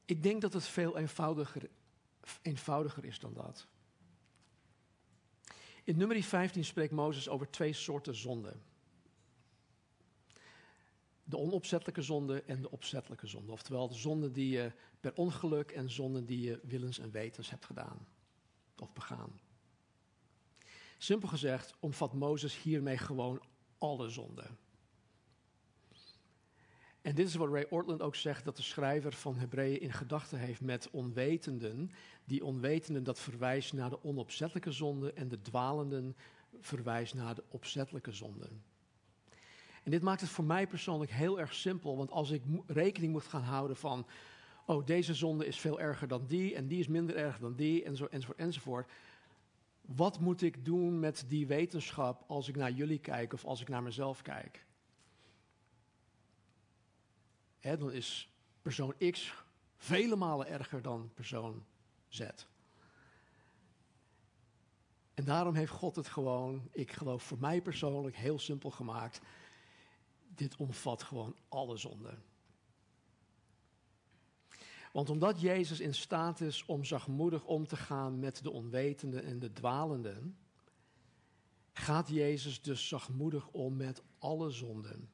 Ik 0.05 0.23
denk 0.23 0.41
dat 0.41 0.53
het 0.53 0.65
veel 0.65 0.99
eenvoudiger, 0.99 1.71
eenvoudiger 2.43 3.05
is 3.05 3.19
dan 3.19 3.35
dat. 3.35 3.67
In 5.85 5.97
nummer 5.97 6.23
15 6.23 6.65
spreekt 6.65 6.93
Mozes 6.93 7.29
over 7.29 7.51
twee 7.51 7.73
soorten 7.73 8.15
zonden. 8.15 8.63
De 11.33 11.39
onopzettelijke 11.39 12.03
zonde 12.03 12.43
en 12.43 12.63
de 12.63 12.71
opzettelijke 12.71 13.27
zonde. 13.27 13.53
Oftewel 13.53 13.89
de 13.89 13.95
zonde 13.95 14.31
die 14.31 14.49
je 14.49 14.73
per 15.01 15.13
ongeluk 15.15 15.71
en 15.71 15.91
zonde 15.91 16.25
die 16.25 16.41
je 16.41 16.61
willens 16.63 16.99
en 16.99 17.11
wetens 17.11 17.51
hebt 17.51 17.65
gedaan 17.65 18.07
of 18.79 18.93
begaan. 18.93 19.41
Simpel 20.99 21.29
gezegd 21.29 21.75
omvat 21.81 22.13
Mozes 22.13 22.63
hiermee 22.63 22.99
gewoon 22.99 23.43
alle 23.79 24.09
zonden. 24.09 24.59
En 27.03 27.15
dit 27.15 27.27
is 27.27 27.35
wat 27.35 27.53
Ray 27.53 27.67
Ortland 27.71 28.03
ook 28.03 28.15
zegt, 28.15 28.45
dat 28.45 28.57
de 28.57 28.63
schrijver 28.63 29.13
van 29.13 29.37
Hebreeën 29.37 29.81
in 29.81 29.93
gedachten 29.93 30.39
heeft 30.39 30.61
met 30.61 30.91
onwetenden. 30.91 31.91
Die 32.25 32.45
onwetenden, 32.45 33.05
dat 33.05 33.21
verwijst 33.21 33.73
naar 33.73 33.91
de 33.91 34.05
onopzettelijke 34.05 34.73
zonde 34.73 35.13
en 35.13 35.29
de 35.29 35.41
dwalenden 35.41 36.17
verwijst 36.61 37.15
naar 37.15 37.35
de 37.35 37.45
opzettelijke 37.49 38.13
zonden. 38.13 38.72
En 39.83 39.91
dit 39.91 40.03
maakt 40.03 40.21
het 40.21 40.31
voor 40.31 40.45
mij 40.45 40.67
persoonlijk 40.67 41.11
heel 41.11 41.41
erg 41.41 41.55
simpel, 41.55 41.97
want 41.97 42.11
als 42.11 42.31
ik 42.31 42.43
rekening 42.67 43.13
moet 43.13 43.27
gaan 43.27 43.43
houden 43.43 43.77
van 43.77 44.07
oh, 44.67 44.87
deze 44.87 45.15
zonde 45.15 45.47
is 45.47 45.59
veel 45.59 45.81
erger 45.81 46.09
dan 46.09 46.27
die 46.27 46.55
en 46.55 46.67
die 46.67 46.79
is 46.79 46.89
minder 46.89 47.17
erg 47.17 47.39
dan 47.39 47.55
die 47.55 47.85
en 47.85 47.97
zo, 47.97 48.05
enzovoort, 48.05 48.39
enzovoort. 48.39 48.91
Wat 49.81 50.21
moet 50.21 50.43
ik 50.43 50.65
doen 50.65 50.99
met 50.99 51.25
die 51.29 51.47
wetenschap 51.47 52.25
als 52.27 52.49
ik 52.49 52.57
naar 52.57 52.71
jullie 52.71 52.99
kijk 52.99 53.33
of 53.33 53.45
als 53.45 53.61
ik 53.61 53.69
naar 53.69 53.83
mezelf 53.83 54.23
kijk? 54.23 54.67
Dan 57.61 57.93
is 57.93 58.29
persoon 58.63 58.95
X 59.11 59.35
vele 59.77 60.17
malen 60.17 60.47
erger 60.47 60.83
dan 60.83 61.11
persoon 61.15 61.65
Z. 62.09 62.21
En 65.15 65.25
daarom 65.25 65.55
heeft 65.55 65.73
God 65.73 65.97
het 65.97 66.09
gewoon, 66.09 66.69
ik 66.71 66.93
geloof 66.93 67.23
voor 67.23 67.39
mij 67.39 67.63
persoonlijk, 67.63 68.17
heel 68.17 68.39
simpel 68.39 68.71
gemaakt. 68.71 69.21
Dit 70.43 70.57
omvat 70.57 71.03
gewoon 71.03 71.37
alle 71.49 71.77
zonden. 71.77 72.23
Want 74.93 75.11
omdat 75.11 75.41
Jezus 75.41 75.81
in 75.81 75.95
staat 75.95 76.41
is 76.41 76.65
om 76.65 76.85
zachtmoedig 76.85 77.45
om 77.45 77.67
te 77.67 77.77
gaan 77.77 78.19
met 78.19 78.43
de 78.43 78.51
onwetenden 78.51 79.25
en 79.25 79.39
de 79.39 79.53
dwalenden, 79.53 80.37
gaat 81.73 82.09
Jezus 82.09 82.63
dus 82.63 82.89
zachtmoedig 82.89 83.49
om 83.49 83.77
met 83.77 84.03
alle 84.19 84.51
zonden. 84.51 85.11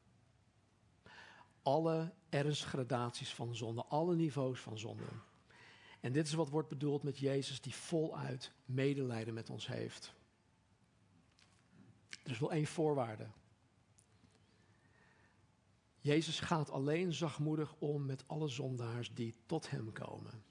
Alle 1.62 2.12
ernsgradaties 2.28 3.34
van 3.34 3.54
zonde, 3.56 3.84
alle 3.84 4.14
niveaus 4.14 4.60
van 4.60 4.78
zonde. 4.78 5.08
En 6.00 6.12
dit 6.12 6.26
is 6.26 6.32
wat 6.32 6.48
wordt 6.48 6.68
bedoeld 6.68 7.02
met 7.02 7.18
Jezus 7.18 7.60
die 7.60 7.74
voluit 7.74 8.52
medelijden 8.64 9.34
met 9.34 9.50
ons 9.50 9.66
heeft. 9.66 10.12
Er 12.22 12.30
is 12.30 12.38
wel 12.38 12.52
één 12.52 12.66
voorwaarde. 12.66 13.26
Jezus 16.00 16.40
gaat 16.40 16.70
alleen 16.70 17.14
zachtmoedig 17.14 17.74
om 17.78 18.06
met 18.06 18.28
alle 18.28 18.48
zondaars 18.48 19.14
die 19.14 19.34
tot 19.46 19.70
Hem 19.70 19.92
komen. 19.92 20.42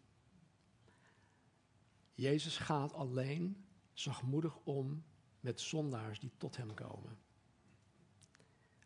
Jezus 2.14 2.58
gaat 2.58 2.93
alleen 2.93 3.66
zachtmoedig 3.93 4.58
om 4.64 5.04
met 5.39 5.62
zondaars 5.62 6.20
die 6.20 6.32
tot 6.38 6.58
Hem 6.58 6.74
komen. 6.74 7.18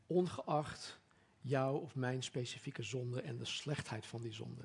Ongeacht 0.07 0.99
jouw 1.41 1.78
of 1.78 1.95
mijn 1.95 2.24
specifieke 2.24 2.84
zonde 2.84 3.22
en 3.22 3.38
de 3.38 3.45
slechtheid 3.45 4.05
van 4.05 4.22
die 4.22 4.34
zonde. 4.34 4.64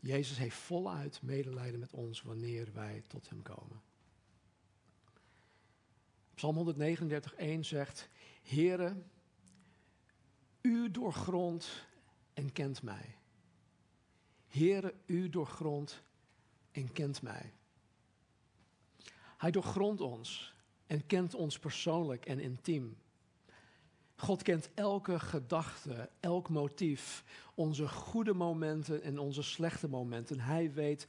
Jezus 0.00 0.38
heeft 0.38 0.56
voluit 0.56 1.22
medelijden 1.22 1.80
met 1.80 1.92
ons 1.92 2.22
wanneer 2.22 2.72
wij 2.72 3.04
tot 3.06 3.28
Hem 3.28 3.42
komen. 3.42 3.82
Psalm 6.34 6.74
139.1 6.74 7.58
zegt, 7.60 8.08
Heere, 8.42 9.02
u 10.66 10.90
doorgrondt 10.90 11.86
en 12.34 12.52
kent 12.52 12.82
mij. 12.82 13.16
Heere, 14.46 14.94
u 15.06 15.28
doorgrondt 15.28 16.02
en 16.72 16.92
kent 16.92 17.22
mij. 17.22 17.52
Hij 19.36 19.50
doorgrondt 19.50 20.00
ons 20.00 20.54
en 20.86 21.06
kent 21.06 21.34
ons 21.34 21.58
persoonlijk 21.58 22.26
en 22.26 22.40
intiem. 22.40 22.96
God 24.16 24.42
kent 24.42 24.70
elke 24.74 25.20
gedachte, 25.20 26.10
elk 26.20 26.48
motief, 26.48 27.24
onze 27.54 27.88
goede 27.88 28.34
momenten 28.34 29.02
en 29.02 29.18
onze 29.18 29.42
slechte 29.42 29.88
momenten. 29.88 30.40
Hij 30.40 30.72
weet 30.72 31.08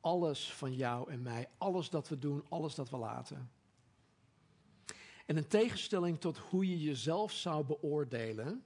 alles 0.00 0.52
van 0.52 0.74
jou 0.74 1.10
en 1.10 1.22
mij, 1.22 1.48
alles 1.58 1.90
dat 1.90 2.08
we 2.08 2.18
doen, 2.18 2.44
alles 2.48 2.74
dat 2.74 2.90
we 2.90 2.96
laten. 2.96 3.50
En 5.26 5.36
in 5.36 5.48
tegenstelling 5.48 6.20
tot 6.20 6.38
hoe 6.38 6.68
je 6.68 6.80
jezelf 6.80 7.32
zou 7.32 7.64
beoordelen, 7.64 8.62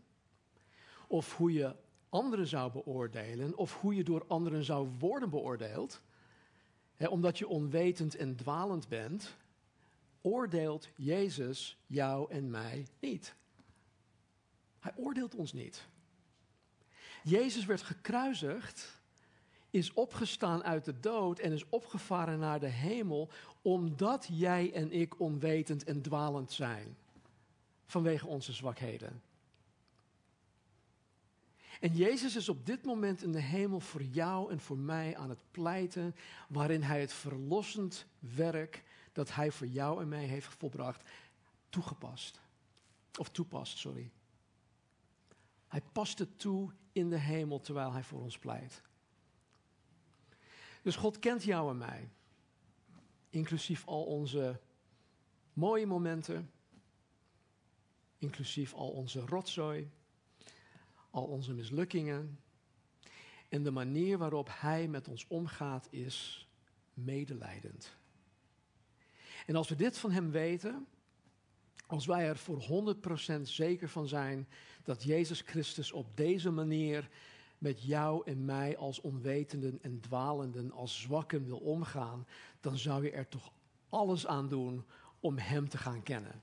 of 1.13 1.37
hoe 1.37 1.53
je 1.53 1.75
anderen 2.09 2.47
zou 2.47 2.73
beoordelen, 2.73 3.57
of 3.57 3.81
hoe 3.81 3.95
je 3.95 4.05
door 4.05 4.25
anderen 4.27 4.65
zou 4.65 4.89
worden 4.99 5.31
beoordeeld, 5.31 6.03
hè, 6.97 7.07
omdat 7.07 7.39
je 7.39 7.49
onwetend 7.49 8.17
en 8.17 8.37
dwalend 8.37 8.89
bent, 8.89 9.37
oordeelt 10.21 10.89
Jezus 10.97 11.79
jou 11.87 12.31
en 12.31 12.51
mij 12.51 12.87
niet. 13.01 13.35
Hij 14.79 14.93
oordeelt 14.97 15.35
ons 15.35 15.53
niet. 15.53 15.89
Jezus 17.23 17.65
werd 17.65 17.83
gekruisigd, 17.83 19.01
is 19.71 19.93
opgestaan 19.93 20.65
uit 20.65 20.85
de 20.85 21.01
dood 21.01 21.39
en 21.39 21.53
is 21.53 21.69
opgevaren 21.69 22.39
naar 22.39 22.61
de 22.61 22.69
hemel, 22.69 23.29
omdat 23.63 24.29
jij 24.31 24.73
en 24.73 24.93
ik 24.93 25.21
onwetend 25.21 25.85
en 25.85 26.03
dwalend 26.03 26.53
zijn 26.53 26.97
vanwege 27.87 28.27
onze 28.27 28.53
zwakheden. 28.53 29.23
En 31.83 31.97
Jezus 31.97 32.37
is 32.37 32.49
op 32.49 32.66
dit 32.66 32.85
moment 32.85 33.22
in 33.22 33.33
de 33.33 33.41
hemel 33.41 33.80
voor 33.80 34.03
jou 34.03 34.51
en 34.51 34.61
voor 34.61 34.78
mij 34.78 35.16
aan 35.16 35.28
het 35.28 35.43
pleiten, 35.51 36.14
waarin 36.49 36.83
Hij 36.83 37.01
het 37.01 37.12
verlossend 37.12 38.07
werk 38.18 38.83
dat 39.12 39.35
Hij 39.35 39.51
voor 39.51 39.66
jou 39.66 40.01
en 40.01 40.09
mij 40.09 40.24
heeft 40.24 40.47
volbracht, 40.47 41.11
toegepast. 41.68 42.41
Of 43.18 43.28
toepast, 43.28 43.78
sorry. 43.78 44.11
Hij 45.68 45.83
past 45.93 46.18
het 46.18 46.39
toe 46.39 46.70
in 46.93 47.11
de 47.11 47.18
hemel 47.18 47.61
terwijl 47.61 47.93
Hij 47.93 48.03
voor 48.03 48.20
ons 48.20 48.39
pleit. 48.39 48.83
Dus 50.83 50.97
God 50.97 51.18
kent 51.18 51.45
jou 51.45 51.70
en 51.70 51.78
mij, 51.78 52.09
inclusief 53.30 53.87
al 53.87 54.05
onze 54.05 54.61
mooie 55.53 55.87
momenten, 55.87 56.51
inclusief 58.18 58.74
al 58.74 58.91
onze 58.91 59.20
rotzooi, 59.20 59.91
al 61.13 61.25
onze 61.25 61.53
mislukkingen. 61.53 62.39
En 63.49 63.63
de 63.63 63.71
manier 63.71 64.19
waarop 64.19 64.49
Hij 64.51 64.89
met 64.89 65.09
ons 65.09 65.27
omgaat 65.29 65.89
is 65.91 66.49
medelijdend. 66.95 67.97
En 69.47 69.57
als 69.57 69.69
we 69.69 69.75
dit 69.75 69.99
van 69.99 70.11
Hem 70.11 70.31
weten, 70.31 70.87
als 71.87 72.07
wij 72.07 72.29
er 72.29 72.37
voor 72.37 72.95
100% 73.39 73.41
zeker 73.43 73.89
van 73.89 74.09
zijn 74.09 74.49
dat 74.83 75.03
Jezus 75.03 75.41
Christus 75.41 75.93
op 75.93 76.17
deze 76.17 76.51
manier 76.51 77.09
met 77.59 77.83
jou 77.83 78.23
en 78.25 78.45
mij 78.45 78.77
als 78.77 79.01
onwetenden 79.01 79.79
en 79.83 80.01
dwalenden, 80.01 80.73
als 80.73 81.01
zwakken 81.01 81.45
wil 81.45 81.59
omgaan, 81.59 82.27
dan 82.61 82.79
zou 82.79 83.05
je 83.05 83.11
er 83.11 83.29
toch 83.29 83.53
alles 83.89 84.27
aan 84.27 84.49
doen 84.49 84.85
om 85.21 85.39
Hem 85.39 85.69
te 85.69 85.79
gaan 85.79 86.03
kennen. 86.03 86.43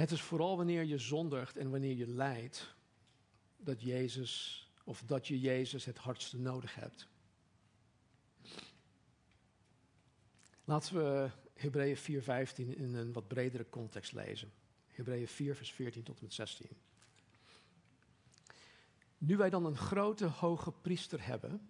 Het 0.00 0.10
is 0.10 0.22
vooral 0.22 0.56
wanneer 0.56 0.84
je 0.84 0.98
zondigt 0.98 1.56
en 1.56 1.70
wanneer 1.70 1.96
je 1.96 2.06
lijdt, 2.06 2.74
dat 3.56 3.82
Jezus, 3.82 4.64
of 4.84 5.02
dat 5.06 5.26
je 5.26 5.40
Jezus 5.40 5.84
het 5.84 5.98
hardste 5.98 6.38
nodig 6.38 6.74
hebt. 6.74 7.08
Laten 10.64 10.94
we 10.94 11.30
Hebreeën 11.54 11.96
4:15 11.96 12.76
in 12.76 12.94
een 12.94 13.12
wat 13.12 13.28
bredere 13.28 13.68
context 13.68 14.12
lezen. 14.12 14.52
Hebreeën 14.86 15.28
4, 15.28 15.56
vers 15.56 15.72
14 15.72 16.02
tot 16.02 16.16
en 16.16 16.24
met 16.24 16.32
16. 16.34 16.68
Nu 19.18 19.36
wij 19.36 19.50
dan 19.50 19.64
een 19.64 19.76
grote 19.76 20.26
hoge 20.26 20.72
priester 20.72 21.26
hebben, 21.26 21.68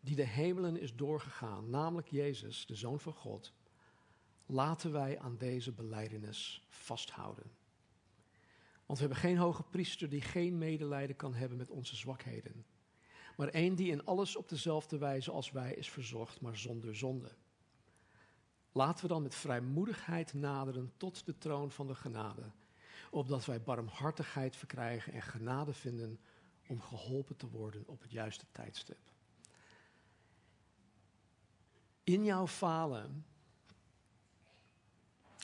die 0.00 0.16
de 0.16 0.26
hemelen 0.26 0.76
is 0.80 0.96
doorgegaan, 0.96 1.70
namelijk 1.70 2.08
Jezus, 2.08 2.66
de 2.66 2.74
Zoon 2.74 3.00
van 3.00 3.14
God, 3.14 3.52
laten 4.46 4.92
wij 4.92 5.18
aan 5.18 5.36
deze 5.36 5.72
beleidenis 5.72 6.66
vasthouden. 6.68 7.50
Want 8.86 8.98
we 8.98 9.04
hebben 9.04 9.22
geen 9.22 9.36
hoge 9.36 9.62
priester 9.62 10.08
die 10.08 10.20
geen 10.20 10.58
medelijden 10.58 11.16
kan 11.16 11.34
hebben 11.34 11.58
met 11.58 11.70
onze 11.70 11.96
zwakheden, 11.96 12.66
maar 13.36 13.48
één 13.48 13.74
die 13.74 13.90
in 13.90 14.04
alles 14.04 14.36
op 14.36 14.48
dezelfde 14.48 14.98
wijze 14.98 15.30
als 15.30 15.50
wij 15.50 15.74
is 15.74 15.90
verzorgd, 15.90 16.40
maar 16.40 16.56
zonder 16.56 16.96
zonde. 16.96 17.30
Laten 18.72 19.02
we 19.02 19.12
dan 19.12 19.22
met 19.22 19.34
vrijmoedigheid 19.34 20.34
naderen 20.34 20.92
tot 20.96 21.26
de 21.26 21.38
troon 21.38 21.70
van 21.70 21.86
de 21.86 21.94
genade, 21.94 22.50
opdat 23.10 23.44
wij 23.44 23.62
barmhartigheid 23.62 24.56
verkrijgen 24.56 25.12
en 25.12 25.22
genade 25.22 25.72
vinden 25.72 26.20
om 26.66 26.80
geholpen 26.80 27.36
te 27.36 27.48
worden 27.48 27.82
op 27.86 28.00
het 28.00 28.10
juiste 28.10 28.46
tijdstip. 28.52 29.10
In 32.04 32.24
jouw 32.24 32.46
falen, 32.46 33.26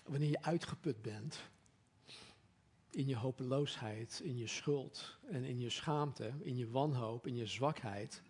wanneer 0.02 0.28
je 0.28 0.42
uitgeput 0.42 1.02
bent, 1.02 1.40
in 2.90 3.06
je 3.06 3.16
hopeloosheid, 3.16 4.20
in 4.24 4.36
je 4.36 4.46
schuld 4.46 5.18
en 5.30 5.44
in 5.44 5.60
je 5.60 5.70
schaamte, 5.70 6.32
in 6.40 6.56
je 6.56 6.70
wanhoop, 6.70 7.26
in 7.26 7.36
je 7.36 7.46
zwakheid, 7.46 8.22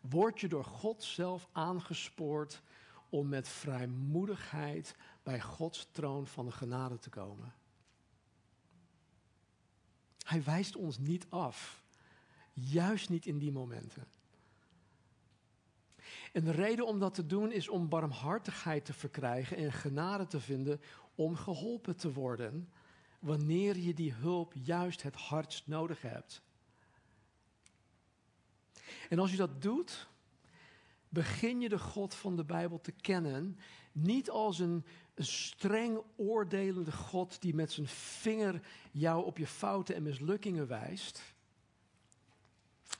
word 0.00 0.40
je 0.40 0.48
door 0.48 0.64
God 0.64 1.02
zelf 1.02 1.48
aangespoord 1.52 2.62
om 3.08 3.28
met 3.28 3.48
vrijmoedigheid 3.48 4.96
bij 5.22 5.40
Gods 5.40 5.88
troon 5.92 6.26
van 6.26 6.44
de 6.44 6.52
genade 6.52 6.98
te 6.98 7.10
komen. 7.10 7.54
Hij 10.22 10.42
wijst 10.42 10.76
ons 10.76 10.98
niet 10.98 11.26
af, 11.28 11.82
juist 12.52 13.08
niet 13.08 13.26
in 13.26 13.38
die 13.38 13.52
momenten. 13.52 14.06
En 16.32 16.44
de 16.44 16.50
reden 16.50 16.86
om 16.86 16.98
dat 16.98 17.14
te 17.14 17.26
doen 17.26 17.52
is 17.52 17.68
om 17.68 17.88
barmhartigheid 17.88 18.84
te 18.84 18.92
verkrijgen 18.92 19.56
en 19.56 19.72
genade 19.72 20.26
te 20.26 20.40
vinden 20.40 20.80
om 21.14 21.36
geholpen 21.36 21.96
te 21.96 22.12
worden 22.12 22.68
wanneer 23.18 23.76
je 23.76 23.94
die 23.94 24.12
hulp 24.12 24.52
juist 24.54 25.02
het 25.02 25.14
hardst 25.14 25.66
nodig 25.66 26.02
hebt. 26.02 26.42
En 29.08 29.18
als 29.18 29.30
je 29.30 29.36
dat 29.36 29.62
doet, 29.62 30.08
begin 31.08 31.60
je 31.60 31.68
de 31.68 31.78
God 31.78 32.14
van 32.14 32.36
de 32.36 32.44
Bijbel 32.44 32.80
te 32.80 32.92
kennen, 32.92 33.58
niet 33.92 34.30
als 34.30 34.58
een, 34.58 34.84
streng 35.18 36.00
oordelende 36.16 36.92
God 36.92 37.40
die 37.40 37.54
met 37.54 37.72
zijn 37.72 37.86
vinger 37.88 38.60
jou 38.92 39.24
op 39.24 39.38
je 39.38 39.46
fouten 39.46 39.94
en 39.94 40.02
mislukkingen 40.02 40.66
wijst, 40.66 41.34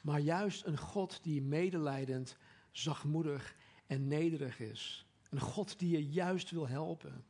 maar 0.03 0.21
juist 0.21 0.65
een 0.65 0.79
God 0.79 1.19
die 1.23 1.43
medelijdend, 1.43 2.37
zachtmoedig 2.79 3.57
en 3.87 4.09
nederig 4.09 4.61
is. 4.61 5.07
Een 5.31 5.41
God 5.41 5.79
die 5.79 5.91
je 5.91 6.07
juist 6.07 6.51
wil 6.51 6.69
helpen. 6.69 7.25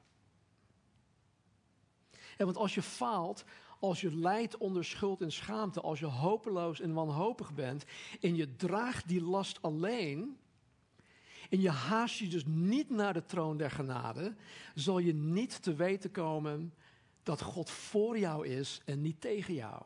En 2.36 2.44
want 2.44 2.56
als 2.56 2.74
je 2.74 2.82
faalt, 2.82 3.44
als 3.78 4.00
je 4.00 4.16
lijdt 4.16 4.56
onder 4.56 4.84
schuld 4.84 5.20
en 5.20 5.32
schaamte, 5.32 5.80
als 5.80 5.98
je 5.98 6.06
hopeloos 6.06 6.80
en 6.80 6.92
wanhopig 6.92 7.54
bent 7.54 7.84
en 8.20 8.36
je 8.36 8.56
draagt 8.56 9.08
die 9.08 9.22
last 9.22 9.62
alleen, 9.62 10.38
en 11.50 11.60
je 11.60 11.70
haast 11.70 12.18
je 12.18 12.28
dus 12.28 12.44
niet 12.46 12.90
naar 12.90 13.12
de 13.12 13.24
troon 13.24 13.56
der 13.56 13.70
genade, 13.70 14.34
zal 14.74 14.98
je 14.98 15.14
niet 15.14 15.62
te 15.62 15.74
weten 15.74 16.10
komen 16.10 16.74
dat 17.22 17.42
God 17.42 17.70
voor 17.70 18.18
jou 18.18 18.46
is 18.46 18.80
en 18.84 19.00
niet 19.00 19.20
tegen 19.20 19.54
jou. 19.54 19.82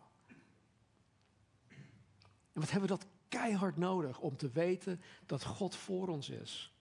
En 2.52 2.60
wat 2.60 2.70
hebben 2.70 2.88
we 2.88 2.96
dat 2.96 3.06
keihard 3.30 3.76
nodig 3.76 4.18
om 4.18 4.36
te 4.36 4.50
weten 4.50 5.00
dat 5.26 5.44
God 5.44 5.74
voor 5.74 6.08
ons 6.08 6.28
is. 6.28 6.72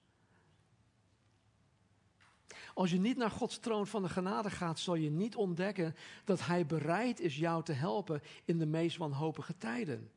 Als 2.74 2.92
je 2.92 3.00
niet 3.00 3.18
naar 3.18 3.32
Gods 3.32 3.58
troon 3.58 3.88
van 3.88 4.02
de 4.02 4.10
genade 4.10 4.50
gaat, 4.50 4.80
zal 4.80 4.96
je 4.96 5.10
niet 5.10 5.36
ontdekken 5.36 5.96
dat 6.24 6.46
Hij 6.46 6.66
bereid 6.66 7.20
is 7.20 7.38
jou 7.38 7.64
te 7.64 7.72
helpen 7.72 8.22
in 8.46 8.58
de 8.58 8.66
meest 8.66 8.98
wanhopige 8.98 9.58
tijden. 9.58 10.12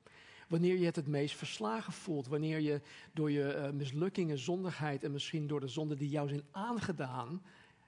Wanneer 0.49 0.79
je 0.79 0.85
het 0.85 0.97
het 0.97 1.07
meest 1.07 1.37
verslagen 1.37 1.93
voelt, 1.93 2.27
wanneer 2.27 2.61
je 2.61 2.81
door 3.13 3.31
je 3.31 3.55
uh, 3.57 3.71
mislukkingen, 3.71 4.39
zondigheid 4.39 5.05
en 5.05 5.13
misschien 5.13 5.47
door 5.47 5.61
de 5.61 5.69
zonde 5.69 5.97
die 5.97 6.09
jou 6.09 6.29
zijn 6.29 6.45
aangedaan, 6.51 7.43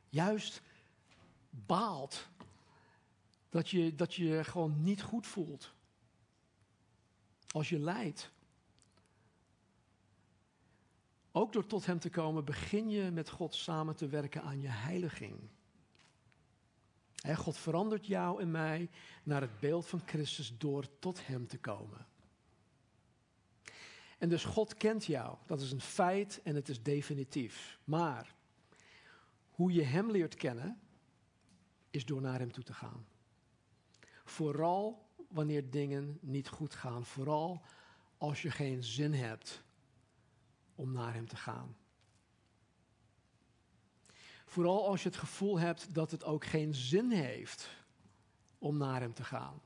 juist 0.09 0.63
baalt. 1.51 2.29
Dat 3.49 3.69
je, 3.69 3.95
dat 3.95 4.15
je 4.15 4.45
gewoon 4.45 4.83
niet 4.83 5.03
goed 5.03 5.27
voelt. 5.27 5.75
Als 7.51 7.69
je 7.69 7.79
lijdt. 7.79 8.33
Ook 11.37 11.53
door 11.53 11.67
tot 11.67 11.87
Hem 11.87 11.99
te 11.99 12.11
komen, 12.11 12.45
begin 12.45 12.91
je 12.91 13.11
met 13.11 13.31
God 13.31 13.55
samen 13.55 13.97
te 13.97 14.09
werken 14.09 14.43
aan 14.43 14.61
je 14.61 14.69
heiliging. 14.69 15.49
God 17.35 17.57
verandert 17.57 18.07
jou 18.07 18.41
en 18.41 18.51
mij 18.51 18.91
naar 19.23 19.41
het 19.41 19.61
beeld 19.61 19.87
van 19.87 20.03
Christus 20.07 20.59
door 20.59 20.99
tot 20.99 21.27
Hem 21.27 21.47
te 21.47 21.59
komen. 21.59 22.07
En 24.19 24.29
dus 24.29 24.45
God 24.45 24.75
kent 24.75 25.05
jou, 25.05 25.37
dat 25.47 25.61
is 25.61 25.73
een 25.73 25.81
feit 25.81 26.41
en 26.43 26.55
het 26.55 26.69
is 26.69 26.83
definitief. 26.83 27.79
Maar 27.85 28.35
hoe 29.51 29.73
je 29.73 29.83
Hem 29.83 30.11
leert 30.11 30.35
kennen, 30.35 30.81
is 31.91 32.05
door 32.05 32.21
naar 32.21 32.39
Hem 32.39 32.53
toe 32.53 32.65
te 32.65 32.75
gaan. 32.75 33.07
Vooral 34.25 35.09
wanneer 35.29 35.71
dingen 35.71 36.19
niet 36.21 36.49
goed 36.49 36.75
gaan, 36.75 37.05
vooral 37.05 37.63
als 38.19 38.43
je 38.43 38.51
geen 38.51 38.83
zin 38.83 39.13
hebt 39.13 39.64
om 40.75 40.93
naar 40.93 41.15
Hem 41.15 41.29
te 41.29 41.37
gaan. 41.37 41.77
Vooral 44.45 44.89
als 44.89 45.03
je 45.03 45.09
het 45.09 45.19
gevoel 45.19 45.59
hebt 45.59 45.95
dat 45.95 46.11
het 46.11 46.25
ook 46.25 46.45
geen 46.45 46.75
zin 46.75 47.11
heeft 47.11 47.69
om 48.59 48.77
naar 48.77 49.01
Hem 49.01 49.15
te 49.15 49.25
gaan. 49.25 49.61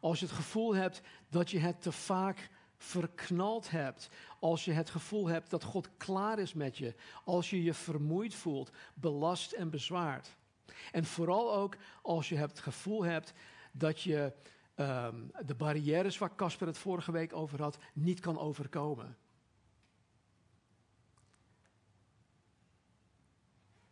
Als 0.00 0.18
je 0.18 0.26
het 0.26 0.34
gevoel 0.34 0.74
hebt 0.74 1.00
dat 1.28 1.50
je 1.50 1.58
het 1.58 1.82
te 1.82 1.92
vaak 1.92 2.50
verknald 2.76 3.70
hebt. 3.70 4.08
Als 4.40 4.64
je 4.64 4.72
het 4.72 4.90
gevoel 4.90 5.26
hebt 5.26 5.50
dat 5.50 5.64
God 5.64 5.96
klaar 5.96 6.38
is 6.38 6.52
met 6.52 6.78
je. 6.78 6.94
Als 7.24 7.50
je 7.50 7.62
je 7.62 7.74
vermoeid 7.74 8.34
voelt, 8.34 8.70
belast 8.94 9.52
en 9.52 9.70
bezwaard. 9.70 10.36
En 10.92 11.04
vooral 11.04 11.54
ook 11.54 11.76
als 12.02 12.28
je 12.28 12.36
het 12.36 12.58
gevoel 12.58 13.04
hebt 13.04 13.32
dat 13.72 14.02
je 14.02 14.32
um, 14.76 15.30
de 15.44 15.54
barrières 15.54 16.18
waar 16.18 16.34
Casper 16.34 16.66
het 16.66 16.78
vorige 16.78 17.12
week 17.12 17.32
over 17.32 17.62
had, 17.62 17.78
niet 17.92 18.20
kan 18.20 18.38
overkomen. 18.38 19.16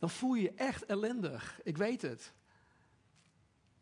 Dan 0.01 0.11
voel 0.11 0.35
je 0.35 0.43
je 0.43 0.53
echt 0.55 0.85
ellendig. 0.85 1.61
Ik 1.63 1.77
weet 1.77 2.03
het. 2.03 2.33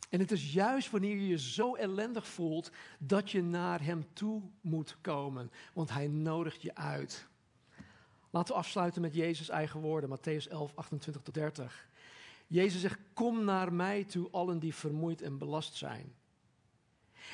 En 0.08 0.20
het 0.20 0.30
is 0.30 0.52
juist 0.52 0.90
wanneer 0.90 1.16
je 1.16 1.26
je 1.26 1.38
zo 1.38 1.74
ellendig 1.74 2.26
voelt 2.26 2.70
dat 2.98 3.30
je 3.30 3.42
naar 3.42 3.82
Hem 3.82 4.06
toe 4.12 4.42
moet 4.60 4.96
komen. 5.00 5.50
Want 5.72 5.90
Hij 5.90 6.06
nodigt 6.06 6.62
je 6.62 6.74
uit. 6.74 7.26
Laten 8.30 8.52
we 8.52 8.60
afsluiten 8.60 9.02
met 9.02 9.14
Jezus' 9.14 9.48
eigen 9.48 9.80
woorden, 9.80 10.18
Matthäus 10.18 10.48
11, 10.48 10.72
28 10.74 11.22
tot 11.22 11.34
30. 11.34 11.88
Jezus 12.46 12.80
zegt, 12.80 12.98
kom 13.12 13.44
naar 13.44 13.72
mij 13.72 14.04
toe, 14.04 14.30
allen 14.30 14.58
die 14.58 14.74
vermoeid 14.74 15.22
en 15.22 15.38
belast 15.38 15.74
zijn. 15.74 16.14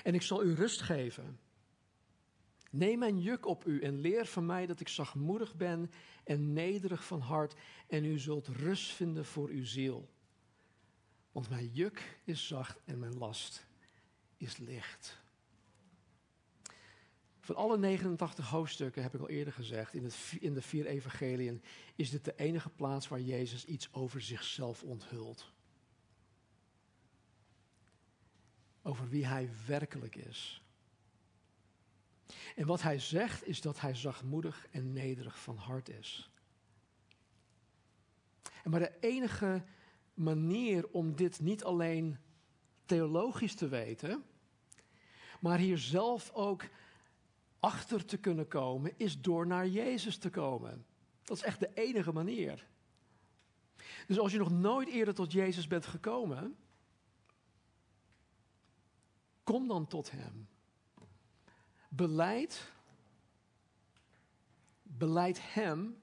En 0.02 0.14
ik 0.14 0.22
zal 0.22 0.44
u 0.44 0.54
rust 0.54 0.80
geven. 0.80 1.38
Neem 2.74 2.98
mijn 2.98 3.20
juk 3.20 3.46
op 3.46 3.66
u 3.66 3.80
en 3.80 4.00
leer 4.00 4.26
van 4.26 4.46
mij 4.46 4.66
dat 4.66 4.80
ik 4.80 4.88
zachtmoedig 4.88 5.54
ben 5.54 5.90
en 6.24 6.52
nederig 6.52 7.04
van 7.04 7.20
hart 7.20 7.54
en 7.86 8.04
u 8.04 8.18
zult 8.18 8.48
rust 8.48 8.90
vinden 8.90 9.24
voor 9.24 9.48
uw 9.48 9.64
ziel. 9.64 10.08
Want 11.32 11.50
mijn 11.50 11.70
juk 11.72 12.20
is 12.24 12.46
zacht 12.46 12.80
en 12.84 12.98
mijn 12.98 13.18
last 13.18 13.66
is 14.36 14.56
licht. 14.56 15.22
Van 17.40 17.56
alle 17.56 17.78
89 17.78 18.48
hoofdstukken, 18.48 19.02
heb 19.02 19.14
ik 19.14 19.20
al 19.20 19.28
eerder 19.28 19.52
gezegd, 19.52 19.94
in, 19.94 20.04
het, 20.04 20.36
in 20.40 20.54
de 20.54 20.62
vier 20.62 20.86
evangeliën, 20.86 21.62
is 21.94 22.10
dit 22.10 22.24
de 22.24 22.36
enige 22.36 22.70
plaats 22.70 23.08
waar 23.08 23.20
Jezus 23.20 23.64
iets 23.64 23.92
over 23.92 24.20
zichzelf 24.20 24.82
onthult. 24.82 25.52
Over 28.82 29.08
wie 29.08 29.26
hij 29.26 29.50
werkelijk 29.66 30.16
is. 30.16 30.63
En 32.56 32.66
wat 32.66 32.82
hij 32.82 32.98
zegt 32.98 33.46
is 33.46 33.60
dat 33.60 33.80
hij 33.80 33.94
zachtmoedig 33.94 34.66
en 34.70 34.92
nederig 34.92 35.40
van 35.40 35.56
hart 35.56 35.88
is. 35.88 36.30
En 38.62 38.70
maar 38.70 38.80
de 38.80 38.98
enige 39.00 39.64
manier 40.14 40.88
om 40.90 41.16
dit 41.16 41.40
niet 41.40 41.64
alleen 41.64 42.18
theologisch 42.84 43.54
te 43.54 43.68
weten, 43.68 44.24
maar 45.40 45.58
hier 45.58 45.78
zelf 45.78 46.30
ook 46.32 46.64
achter 47.58 48.04
te 48.04 48.16
kunnen 48.16 48.48
komen, 48.48 48.92
is 48.96 49.20
door 49.20 49.46
naar 49.46 49.68
Jezus 49.68 50.18
te 50.18 50.30
komen. 50.30 50.86
Dat 51.22 51.36
is 51.36 51.42
echt 51.42 51.60
de 51.60 51.70
enige 51.74 52.12
manier. 52.12 52.66
Dus 54.06 54.18
als 54.18 54.32
je 54.32 54.38
nog 54.38 54.50
nooit 54.50 54.88
eerder 54.88 55.14
tot 55.14 55.32
Jezus 55.32 55.66
bent 55.66 55.86
gekomen, 55.86 56.56
kom 59.42 59.68
dan 59.68 59.86
tot 59.86 60.10
Hem. 60.10 60.48
Beleid, 61.96 62.72
beleid 64.82 65.52
Hem 65.54 66.02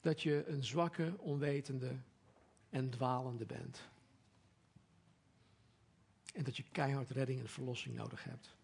dat 0.00 0.22
je 0.22 0.46
een 0.46 0.64
zwakke, 0.64 1.14
onwetende 1.18 1.98
en 2.70 2.90
dwalende 2.90 3.46
bent. 3.46 3.88
En 6.34 6.44
dat 6.44 6.56
je 6.56 6.62
keihard 6.62 7.10
redding 7.10 7.40
en 7.40 7.48
verlossing 7.48 7.94
nodig 7.94 8.24
hebt. 8.24 8.54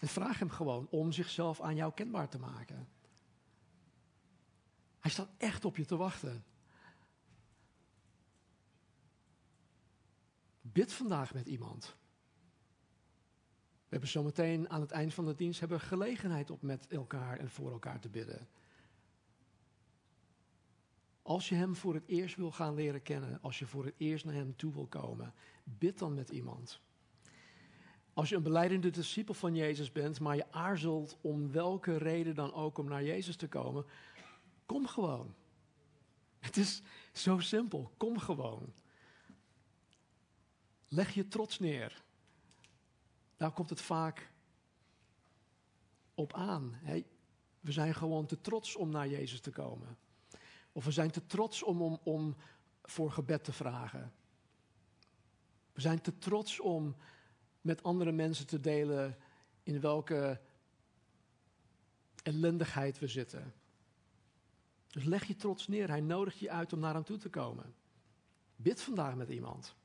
En 0.00 0.08
vraag 0.08 0.38
hem 0.38 0.50
gewoon 0.50 0.86
om 0.90 1.12
zichzelf 1.12 1.60
aan 1.60 1.76
jou 1.76 1.92
kenbaar 1.92 2.28
te 2.28 2.38
maken. 2.38 2.88
Hij 5.00 5.10
staat 5.10 5.30
echt 5.36 5.64
op 5.64 5.76
je 5.76 5.84
te 5.84 5.96
wachten. 5.96 6.44
Bid 10.60 10.92
vandaag 10.92 11.34
met 11.34 11.46
iemand. 11.46 11.96
We 13.84 13.90
hebben 13.90 14.08
zometeen 14.08 14.70
aan 14.70 14.80
het 14.80 14.90
eind 14.90 15.14
van 15.14 15.24
de 15.24 15.34
dienst 15.34 15.60
hebben 15.60 15.80
gelegenheid 15.80 16.50
om 16.50 16.58
met 16.60 16.86
elkaar 16.86 17.38
en 17.38 17.50
voor 17.50 17.72
elkaar 17.72 18.00
te 18.00 18.08
bidden. 18.08 18.48
Als 21.22 21.48
je 21.48 21.54
Hem 21.54 21.74
voor 21.76 21.94
het 21.94 22.06
eerst 22.06 22.36
wil 22.36 22.50
gaan 22.50 22.74
leren 22.74 23.02
kennen, 23.02 23.38
als 23.42 23.58
je 23.58 23.66
voor 23.66 23.84
het 23.84 23.94
eerst 23.96 24.24
naar 24.24 24.34
Hem 24.34 24.56
toe 24.56 24.72
wil 24.72 24.86
komen, 24.86 25.34
bid 25.64 25.98
dan 25.98 26.14
met 26.14 26.30
iemand. 26.30 26.80
Als 28.12 28.28
je 28.28 28.36
een 28.36 28.42
beleidende 28.42 28.90
discipel 28.90 29.34
van 29.34 29.54
Jezus 29.54 29.92
bent, 29.92 30.20
maar 30.20 30.36
je 30.36 30.52
aarzelt 30.52 31.18
om 31.20 31.52
welke 31.52 31.96
reden 31.96 32.34
dan 32.34 32.52
ook 32.52 32.78
om 32.78 32.88
naar 32.88 33.04
Jezus 33.04 33.36
te 33.36 33.48
komen, 33.48 33.86
kom 34.66 34.86
gewoon. 34.86 35.34
Het 36.38 36.56
is 36.56 36.82
zo 37.12 37.38
simpel, 37.38 37.92
kom 37.96 38.18
gewoon. 38.18 38.72
Leg 40.88 41.14
je 41.14 41.28
trots 41.28 41.58
neer. 41.58 42.03
Daar 43.44 43.52
komt 43.52 43.70
het 43.70 43.80
vaak 43.80 44.30
op 46.14 46.32
aan. 46.32 46.78
We 47.60 47.72
zijn 47.72 47.94
gewoon 47.94 48.26
te 48.26 48.40
trots 48.40 48.76
om 48.76 48.90
naar 48.90 49.08
Jezus 49.08 49.40
te 49.40 49.50
komen. 49.50 49.98
Of 50.72 50.84
we 50.84 50.90
zijn 50.90 51.10
te 51.10 51.26
trots 51.26 51.62
om, 51.62 51.82
om, 51.82 52.00
om 52.02 52.36
voor 52.82 53.10
gebed 53.10 53.44
te 53.44 53.52
vragen. 53.52 54.12
We 55.72 55.80
zijn 55.80 56.00
te 56.00 56.18
trots 56.18 56.60
om 56.60 56.96
met 57.60 57.82
andere 57.82 58.12
mensen 58.12 58.46
te 58.46 58.60
delen 58.60 59.16
in 59.62 59.80
welke 59.80 60.40
ellendigheid 62.22 62.98
we 62.98 63.06
zitten. 63.08 63.54
Dus 64.90 65.04
leg 65.04 65.24
je 65.24 65.36
trots 65.36 65.68
neer. 65.68 65.88
Hij 65.88 66.00
nodigt 66.00 66.38
je 66.38 66.50
uit 66.50 66.72
om 66.72 66.78
naar 66.78 66.94
hem 66.94 67.04
toe 67.04 67.18
te 67.18 67.30
komen. 67.30 67.74
Bid 68.56 68.82
vandaag 68.82 69.14
met 69.14 69.28
iemand. 69.28 69.76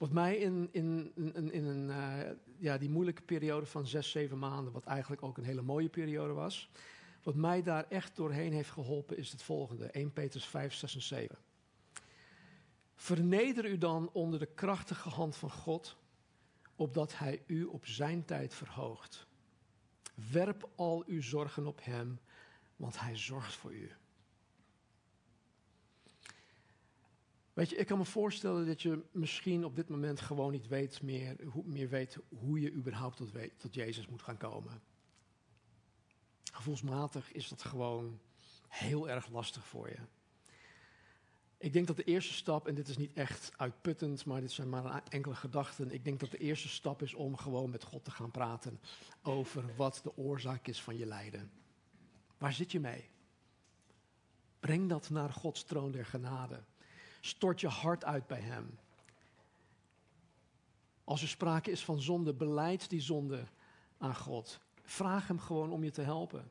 Wat 0.00 0.12
mij 0.12 0.36
in, 0.36 0.68
in, 0.72 1.12
in, 1.14 1.52
in 1.52 1.64
een, 1.64 1.88
uh, 1.88 2.30
ja, 2.58 2.78
die 2.78 2.90
moeilijke 2.90 3.22
periode 3.22 3.66
van 3.66 3.86
zes, 3.86 4.10
zeven 4.10 4.38
maanden, 4.38 4.72
wat 4.72 4.84
eigenlijk 4.84 5.22
ook 5.22 5.38
een 5.38 5.44
hele 5.44 5.62
mooie 5.62 5.88
periode 5.88 6.32
was, 6.32 6.70
wat 7.22 7.34
mij 7.34 7.62
daar 7.62 7.86
echt 7.88 8.16
doorheen 8.16 8.52
heeft 8.52 8.70
geholpen, 8.70 9.16
is 9.16 9.32
het 9.32 9.42
volgende: 9.42 9.86
1 9.86 10.12
Petrus 10.12 10.46
5, 10.46 10.74
6 10.74 10.94
en 10.94 11.02
7. 11.02 11.38
Verneder 12.94 13.66
u 13.66 13.78
dan 13.78 14.10
onder 14.12 14.38
de 14.38 14.54
krachtige 14.54 15.08
hand 15.08 15.36
van 15.36 15.50
God, 15.50 15.96
opdat 16.76 17.18
Hij 17.18 17.42
u 17.46 17.64
op 17.64 17.86
zijn 17.86 18.24
tijd 18.24 18.54
verhoogt. 18.54 19.26
Werp 20.32 20.68
al 20.74 21.04
uw 21.06 21.22
zorgen 21.22 21.66
op 21.66 21.80
Hem, 21.84 22.20
want 22.76 23.00
Hij 23.00 23.16
zorgt 23.16 23.54
voor 23.54 23.74
u. 23.74 23.90
Weet 27.52 27.70
je, 27.70 27.76
ik 27.76 27.86
kan 27.86 27.98
me 27.98 28.04
voorstellen 28.04 28.66
dat 28.66 28.82
je 28.82 29.02
misschien 29.12 29.64
op 29.64 29.76
dit 29.76 29.88
moment 29.88 30.20
gewoon 30.20 30.52
niet 30.52 30.68
weet 30.68 31.02
meer, 31.02 31.36
meer 31.64 31.88
weet 31.88 32.18
hoe 32.28 32.60
je 32.60 32.72
überhaupt 32.72 33.16
tot, 33.16 33.30
tot 33.56 33.74
Jezus 33.74 34.08
moet 34.08 34.22
gaan 34.22 34.36
komen. 34.36 34.82
Gevoelsmatig 36.52 37.32
is 37.32 37.48
dat 37.48 37.62
gewoon 37.62 38.20
heel 38.68 39.08
erg 39.08 39.28
lastig 39.28 39.66
voor 39.66 39.88
je. 39.88 39.98
Ik 41.58 41.72
denk 41.72 41.86
dat 41.86 41.96
de 41.96 42.04
eerste 42.04 42.32
stap, 42.32 42.68
en 42.68 42.74
dit 42.74 42.88
is 42.88 42.96
niet 42.96 43.12
echt 43.12 43.52
uitputtend, 43.56 44.24
maar 44.24 44.40
dit 44.40 44.52
zijn 44.52 44.68
maar 44.68 45.02
enkele 45.08 45.34
gedachten. 45.34 45.90
Ik 45.90 46.04
denk 46.04 46.20
dat 46.20 46.30
de 46.30 46.38
eerste 46.38 46.68
stap 46.68 47.02
is 47.02 47.14
om 47.14 47.36
gewoon 47.36 47.70
met 47.70 47.84
God 47.84 48.04
te 48.04 48.10
gaan 48.10 48.30
praten 48.30 48.80
over 49.22 49.76
wat 49.76 50.00
de 50.02 50.16
oorzaak 50.16 50.66
is 50.66 50.82
van 50.82 50.96
je 50.96 51.06
lijden. 51.06 51.50
Waar 52.38 52.52
zit 52.52 52.72
je 52.72 52.80
mee? 52.80 53.08
Breng 54.60 54.88
dat 54.88 55.10
naar 55.10 55.32
Gods 55.32 55.64
troon 55.64 55.90
der 55.90 56.06
genade. 56.06 56.62
Stort 57.20 57.60
je 57.60 57.68
hart 57.68 58.04
uit 58.04 58.26
bij 58.26 58.40
Hem. 58.40 58.78
Als 61.04 61.22
er 61.22 61.28
sprake 61.28 61.70
is 61.70 61.84
van 61.84 62.00
zonde, 62.00 62.34
beleid 62.34 62.90
die 62.90 63.00
zonde 63.00 63.44
aan 63.98 64.16
God. 64.16 64.60
Vraag 64.82 65.28
Hem 65.28 65.38
gewoon 65.38 65.70
om 65.70 65.84
je 65.84 65.90
te 65.90 66.02
helpen. 66.02 66.50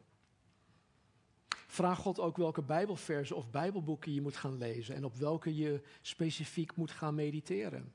Vraag 1.67 1.99
God 1.99 2.20
ook 2.20 2.38
welke 2.38 2.61
Bijbelversen 2.61 3.36
of 3.36 3.49
Bijbelboeken 3.49 4.13
je 4.13 4.22
moet 4.22 4.38
gaan 4.38 4.57
lezen 4.57 4.95
en 4.95 5.05
op 5.05 5.15
welke 5.15 5.55
je 5.55 5.82
specifiek 6.01 6.76
moet 6.76 6.91
gaan 6.91 7.15
mediteren. 7.15 7.93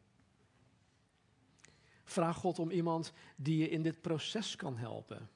Vraag 2.05 2.37
God 2.37 2.59
om 2.59 2.71
iemand 2.71 3.13
die 3.37 3.59
je 3.59 3.69
in 3.69 3.83
dit 3.83 4.01
proces 4.01 4.57
kan 4.57 4.77
helpen. 4.77 5.29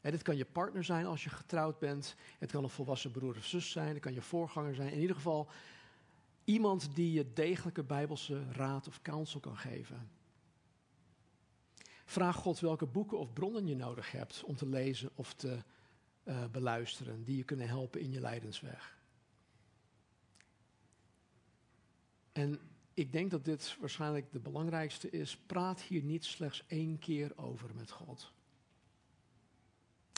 En 0.00 0.10
dit 0.10 0.22
kan 0.22 0.36
je 0.36 0.44
partner 0.44 0.84
zijn 0.84 1.06
als 1.06 1.24
je 1.24 1.30
getrouwd 1.30 1.78
bent. 1.78 2.14
Het 2.38 2.50
kan 2.50 2.62
een 2.64 2.70
volwassen 2.70 3.10
broer 3.10 3.36
of 3.36 3.44
zus 3.44 3.70
zijn. 3.70 3.88
Het 3.88 4.00
kan 4.00 4.14
je 4.14 4.22
voorganger 4.22 4.74
zijn. 4.74 4.92
In 4.92 5.00
ieder 5.00 5.16
geval 5.16 5.48
iemand 6.50 6.94
die 6.94 7.12
je 7.12 7.32
degelijke 7.32 7.82
bijbelse 7.82 8.52
raad 8.52 8.88
of 8.88 9.02
counsel 9.02 9.40
kan 9.40 9.56
geven. 9.56 10.10
Vraag 12.04 12.36
God 12.36 12.60
welke 12.60 12.86
boeken 12.86 13.18
of 13.18 13.32
bronnen 13.32 13.66
je 13.66 13.76
nodig 13.76 14.12
hebt 14.12 14.44
om 14.44 14.56
te 14.56 14.66
lezen 14.66 15.10
of 15.14 15.34
te 15.34 15.62
uh, 16.24 16.44
beluisteren, 16.46 17.24
die 17.24 17.36
je 17.36 17.44
kunnen 17.44 17.68
helpen 17.68 18.00
in 18.00 18.10
je 18.10 18.20
lijdensweg. 18.20 18.98
En 22.32 22.60
ik 22.94 23.12
denk 23.12 23.30
dat 23.30 23.44
dit 23.44 23.76
waarschijnlijk 23.80 24.32
de 24.32 24.40
belangrijkste 24.40 25.10
is. 25.10 25.36
Praat 25.36 25.80
hier 25.80 26.02
niet 26.02 26.24
slechts 26.24 26.64
één 26.66 26.98
keer 26.98 27.32
over 27.36 27.74
met 27.74 27.90
God. 27.90 28.32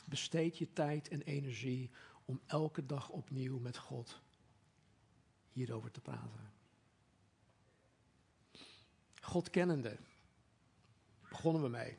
Besteed 0.05 0.59
je 0.59 0.73
tijd 0.73 1.09
en 1.09 1.23
energie 1.23 1.91
om 2.25 2.41
elke 2.47 2.87
dag 2.87 3.11
opnieuw 3.11 3.59
met 3.59 3.77
God 3.77 4.21
hierover 5.53 5.91
te 5.91 6.01
praten. 6.01 6.53
God 9.21 9.51
kennende, 9.51 9.99
begonnen 11.29 11.63
we 11.63 11.69
mee. 11.69 11.99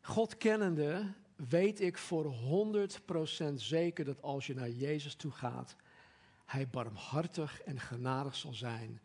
God 0.00 0.36
kennende 0.36 1.14
weet 1.36 1.80
ik 1.80 1.98
voor 1.98 2.34
100% 3.50 3.54
zeker 3.54 4.04
dat 4.04 4.22
als 4.22 4.46
je 4.46 4.54
naar 4.54 4.70
Jezus 4.70 5.14
toe 5.14 5.30
gaat, 5.30 5.76
Hij 6.44 6.68
barmhartig 6.68 7.60
en 7.60 7.80
genadig 7.80 8.36
zal 8.36 8.52
zijn 8.52 9.00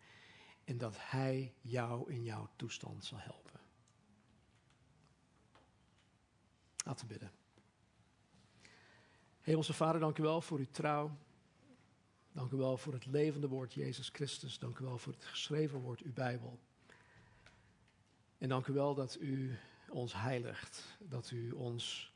en 0.63 0.77
dat 0.77 0.95
Hij 0.99 1.53
jou 1.61 2.11
in 2.11 2.23
jouw 2.23 2.49
toestand 2.55 3.05
zal 3.05 3.19
helpen. 3.19 3.59
Laten 6.85 7.07
we 7.07 7.13
bidden. 7.13 7.31
Hemelse 9.41 9.73
Vader, 9.73 10.01
dank 10.01 10.17
u 10.17 10.23
wel 10.23 10.41
voor 10.41 10.59
uw 10.59 10.71
trouw. 10.71 11.17
Dank 12.31 12.51
u 12.51 12.57
wel 12.57 12.77
voor 12.77 12.93
het 12.93 13.05
levende 13.05 13.47
woord 13.47 13.73
Jezus 13.73 14.09
Christus. 14.09 14.59
Dank 14.59 14.77
u 14.77 14.83
wel 14.83 14.97
voor 14.97 15.13
het 15.13 15.25
geschreven 15.25 15.79
woord, 15.79 16.01
uw 16.01 16.13
Bijbel. 16.13 16.59
En 18.37 18.49
dank 18.49 18.67
u 18.67 18.73
wel 18.73 18.95
dat 18.95 19.17
u 19.19 19.57
ons 19.89 20.13
heiligt, 20.13 20.97
dat 20.99 21.31
u 21.31 21.51
ons 21.51 22.13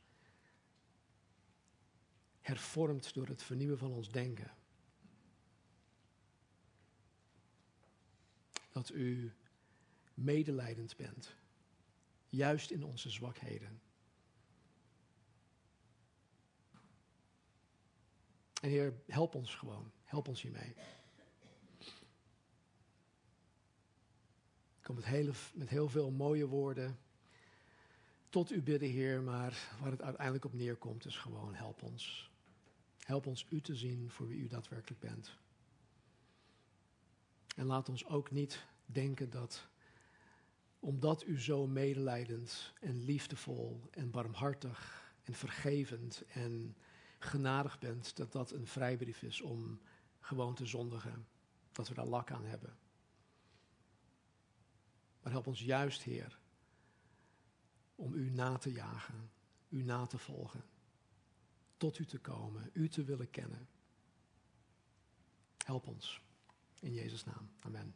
hervormt 2.42 3.14
door 3.14 3.28
het 3.28 3.44
vernieuwen 3.44 3.78
van 3.78 3.92
ons 3.92 4.10
denken. 4.10 4.54
Dat 8.72 8.90
u 8.90 9.34
medelijdend 10.14 10.96
bent, 10.96 11.36
juist 12.30 12.72
in 12.72 12.84
onze 12.84 13.10
zwakheden. 13.10 13.82
En 18.62 18.70
Heer, 18.70 18.94
help 19.08 19.36
ons 19.36 19.56
gewoon. 19.56 19.92
Help 20.16 20.28
ons 20.28 20.42
hiermee. 20.42 20.76
Ik 24.78 24.82
kom 24.82 24.96
met, 24.96 25.06
hele, 25.06 25.32
met 25.54 25.70
heel 25.70 25.90
veel 25.90 26.12
mooie 26.12 26.48
woorden 26.48 27.00
tot 28.30 28.52
u 28.52 28.62
bidden, 28.62 28.90
Heer, 28.90 29.22
maar 29.22 29.76
waar 29.82 29.92
het 29.92 30.02
uiteindelijk 30.02 30.46
op 30.46 30.54
neerkomt 30.54 31.06
is 31.06 31.18
gewoon 31.18 31.54
help 31.54 31.84
ons. 31.84 32.32
Help 33.00 33.26
ons 33.26 33.46
u 33.50 33.62
te 33.62 33.76
zien 33.76 34.10
voor 34.10 34.28
wie 34.28 34.38
u 34.38 34.48
daadwerkelijk 34.48 35.02
bent. 35.02 35.38
En 37.56 37.66
laat 37.66 37.90
ons 37.90 38.06
ook 38.06 38.32
niet 38.32 38.66
denken 38.86 39.30
dat, 39.30 39.68
omdat 40.80 41.26
u 41.26 41.40
zo 41.40 41.68
medelijdend 41.68 42.74
en 42.82 43.04
liefdevol 43.04 43.82
en 43.92 44.12
barmhartig 44.12 45.12
en 45.24 45.34
vergevend 45.34 46.24
en 46.28 46.76
genadig 47.20 47.80
bent, 47.80 48.16
dat 48.16 48.32
dat 48.32 48.52
een 48.52 48.68
vrijbrief 48.68 49.22
is 49.22 49.42
om 49.42 49.80
gewoon 50.26 50.56
te 50.56 50.66
zondigen. 50.66 51.28
Dat 51.72 51.88
we 51.88 51.94
daar 51.94 52.06
lak 52.06 52.32
aan 52.32 52.46
hebben. 52.46 52.78
Maar 55.22 55.32
help 55.32 55.48
ons 55.48 55.62
juist, 55.62 56.02
Heer, 56.02 56.40
om 57.96 58.14
u 58.14 58.30
na 58.30 58.58
te 58.58 58.72
jagen, 58.72 59.32
u 59.70 59.84
na 59.84 60.06
te 60.06 60.18
volgen, 60.18 60.64
tot 61.78 62.00
u 62.00 62.06
te 62.06 62.20
komen, 62.20 62.70
u 62.74 62.90
te 62.90 63.04
willen 63.04 63.30
kennen. 63.30 63.68
Help 65.66 65.88
ons. 65.88 66.22
In 66.80 66.94
Jezus' 66.94 67.24
naam. 67.24 67.50
Amen. 67.60 67.96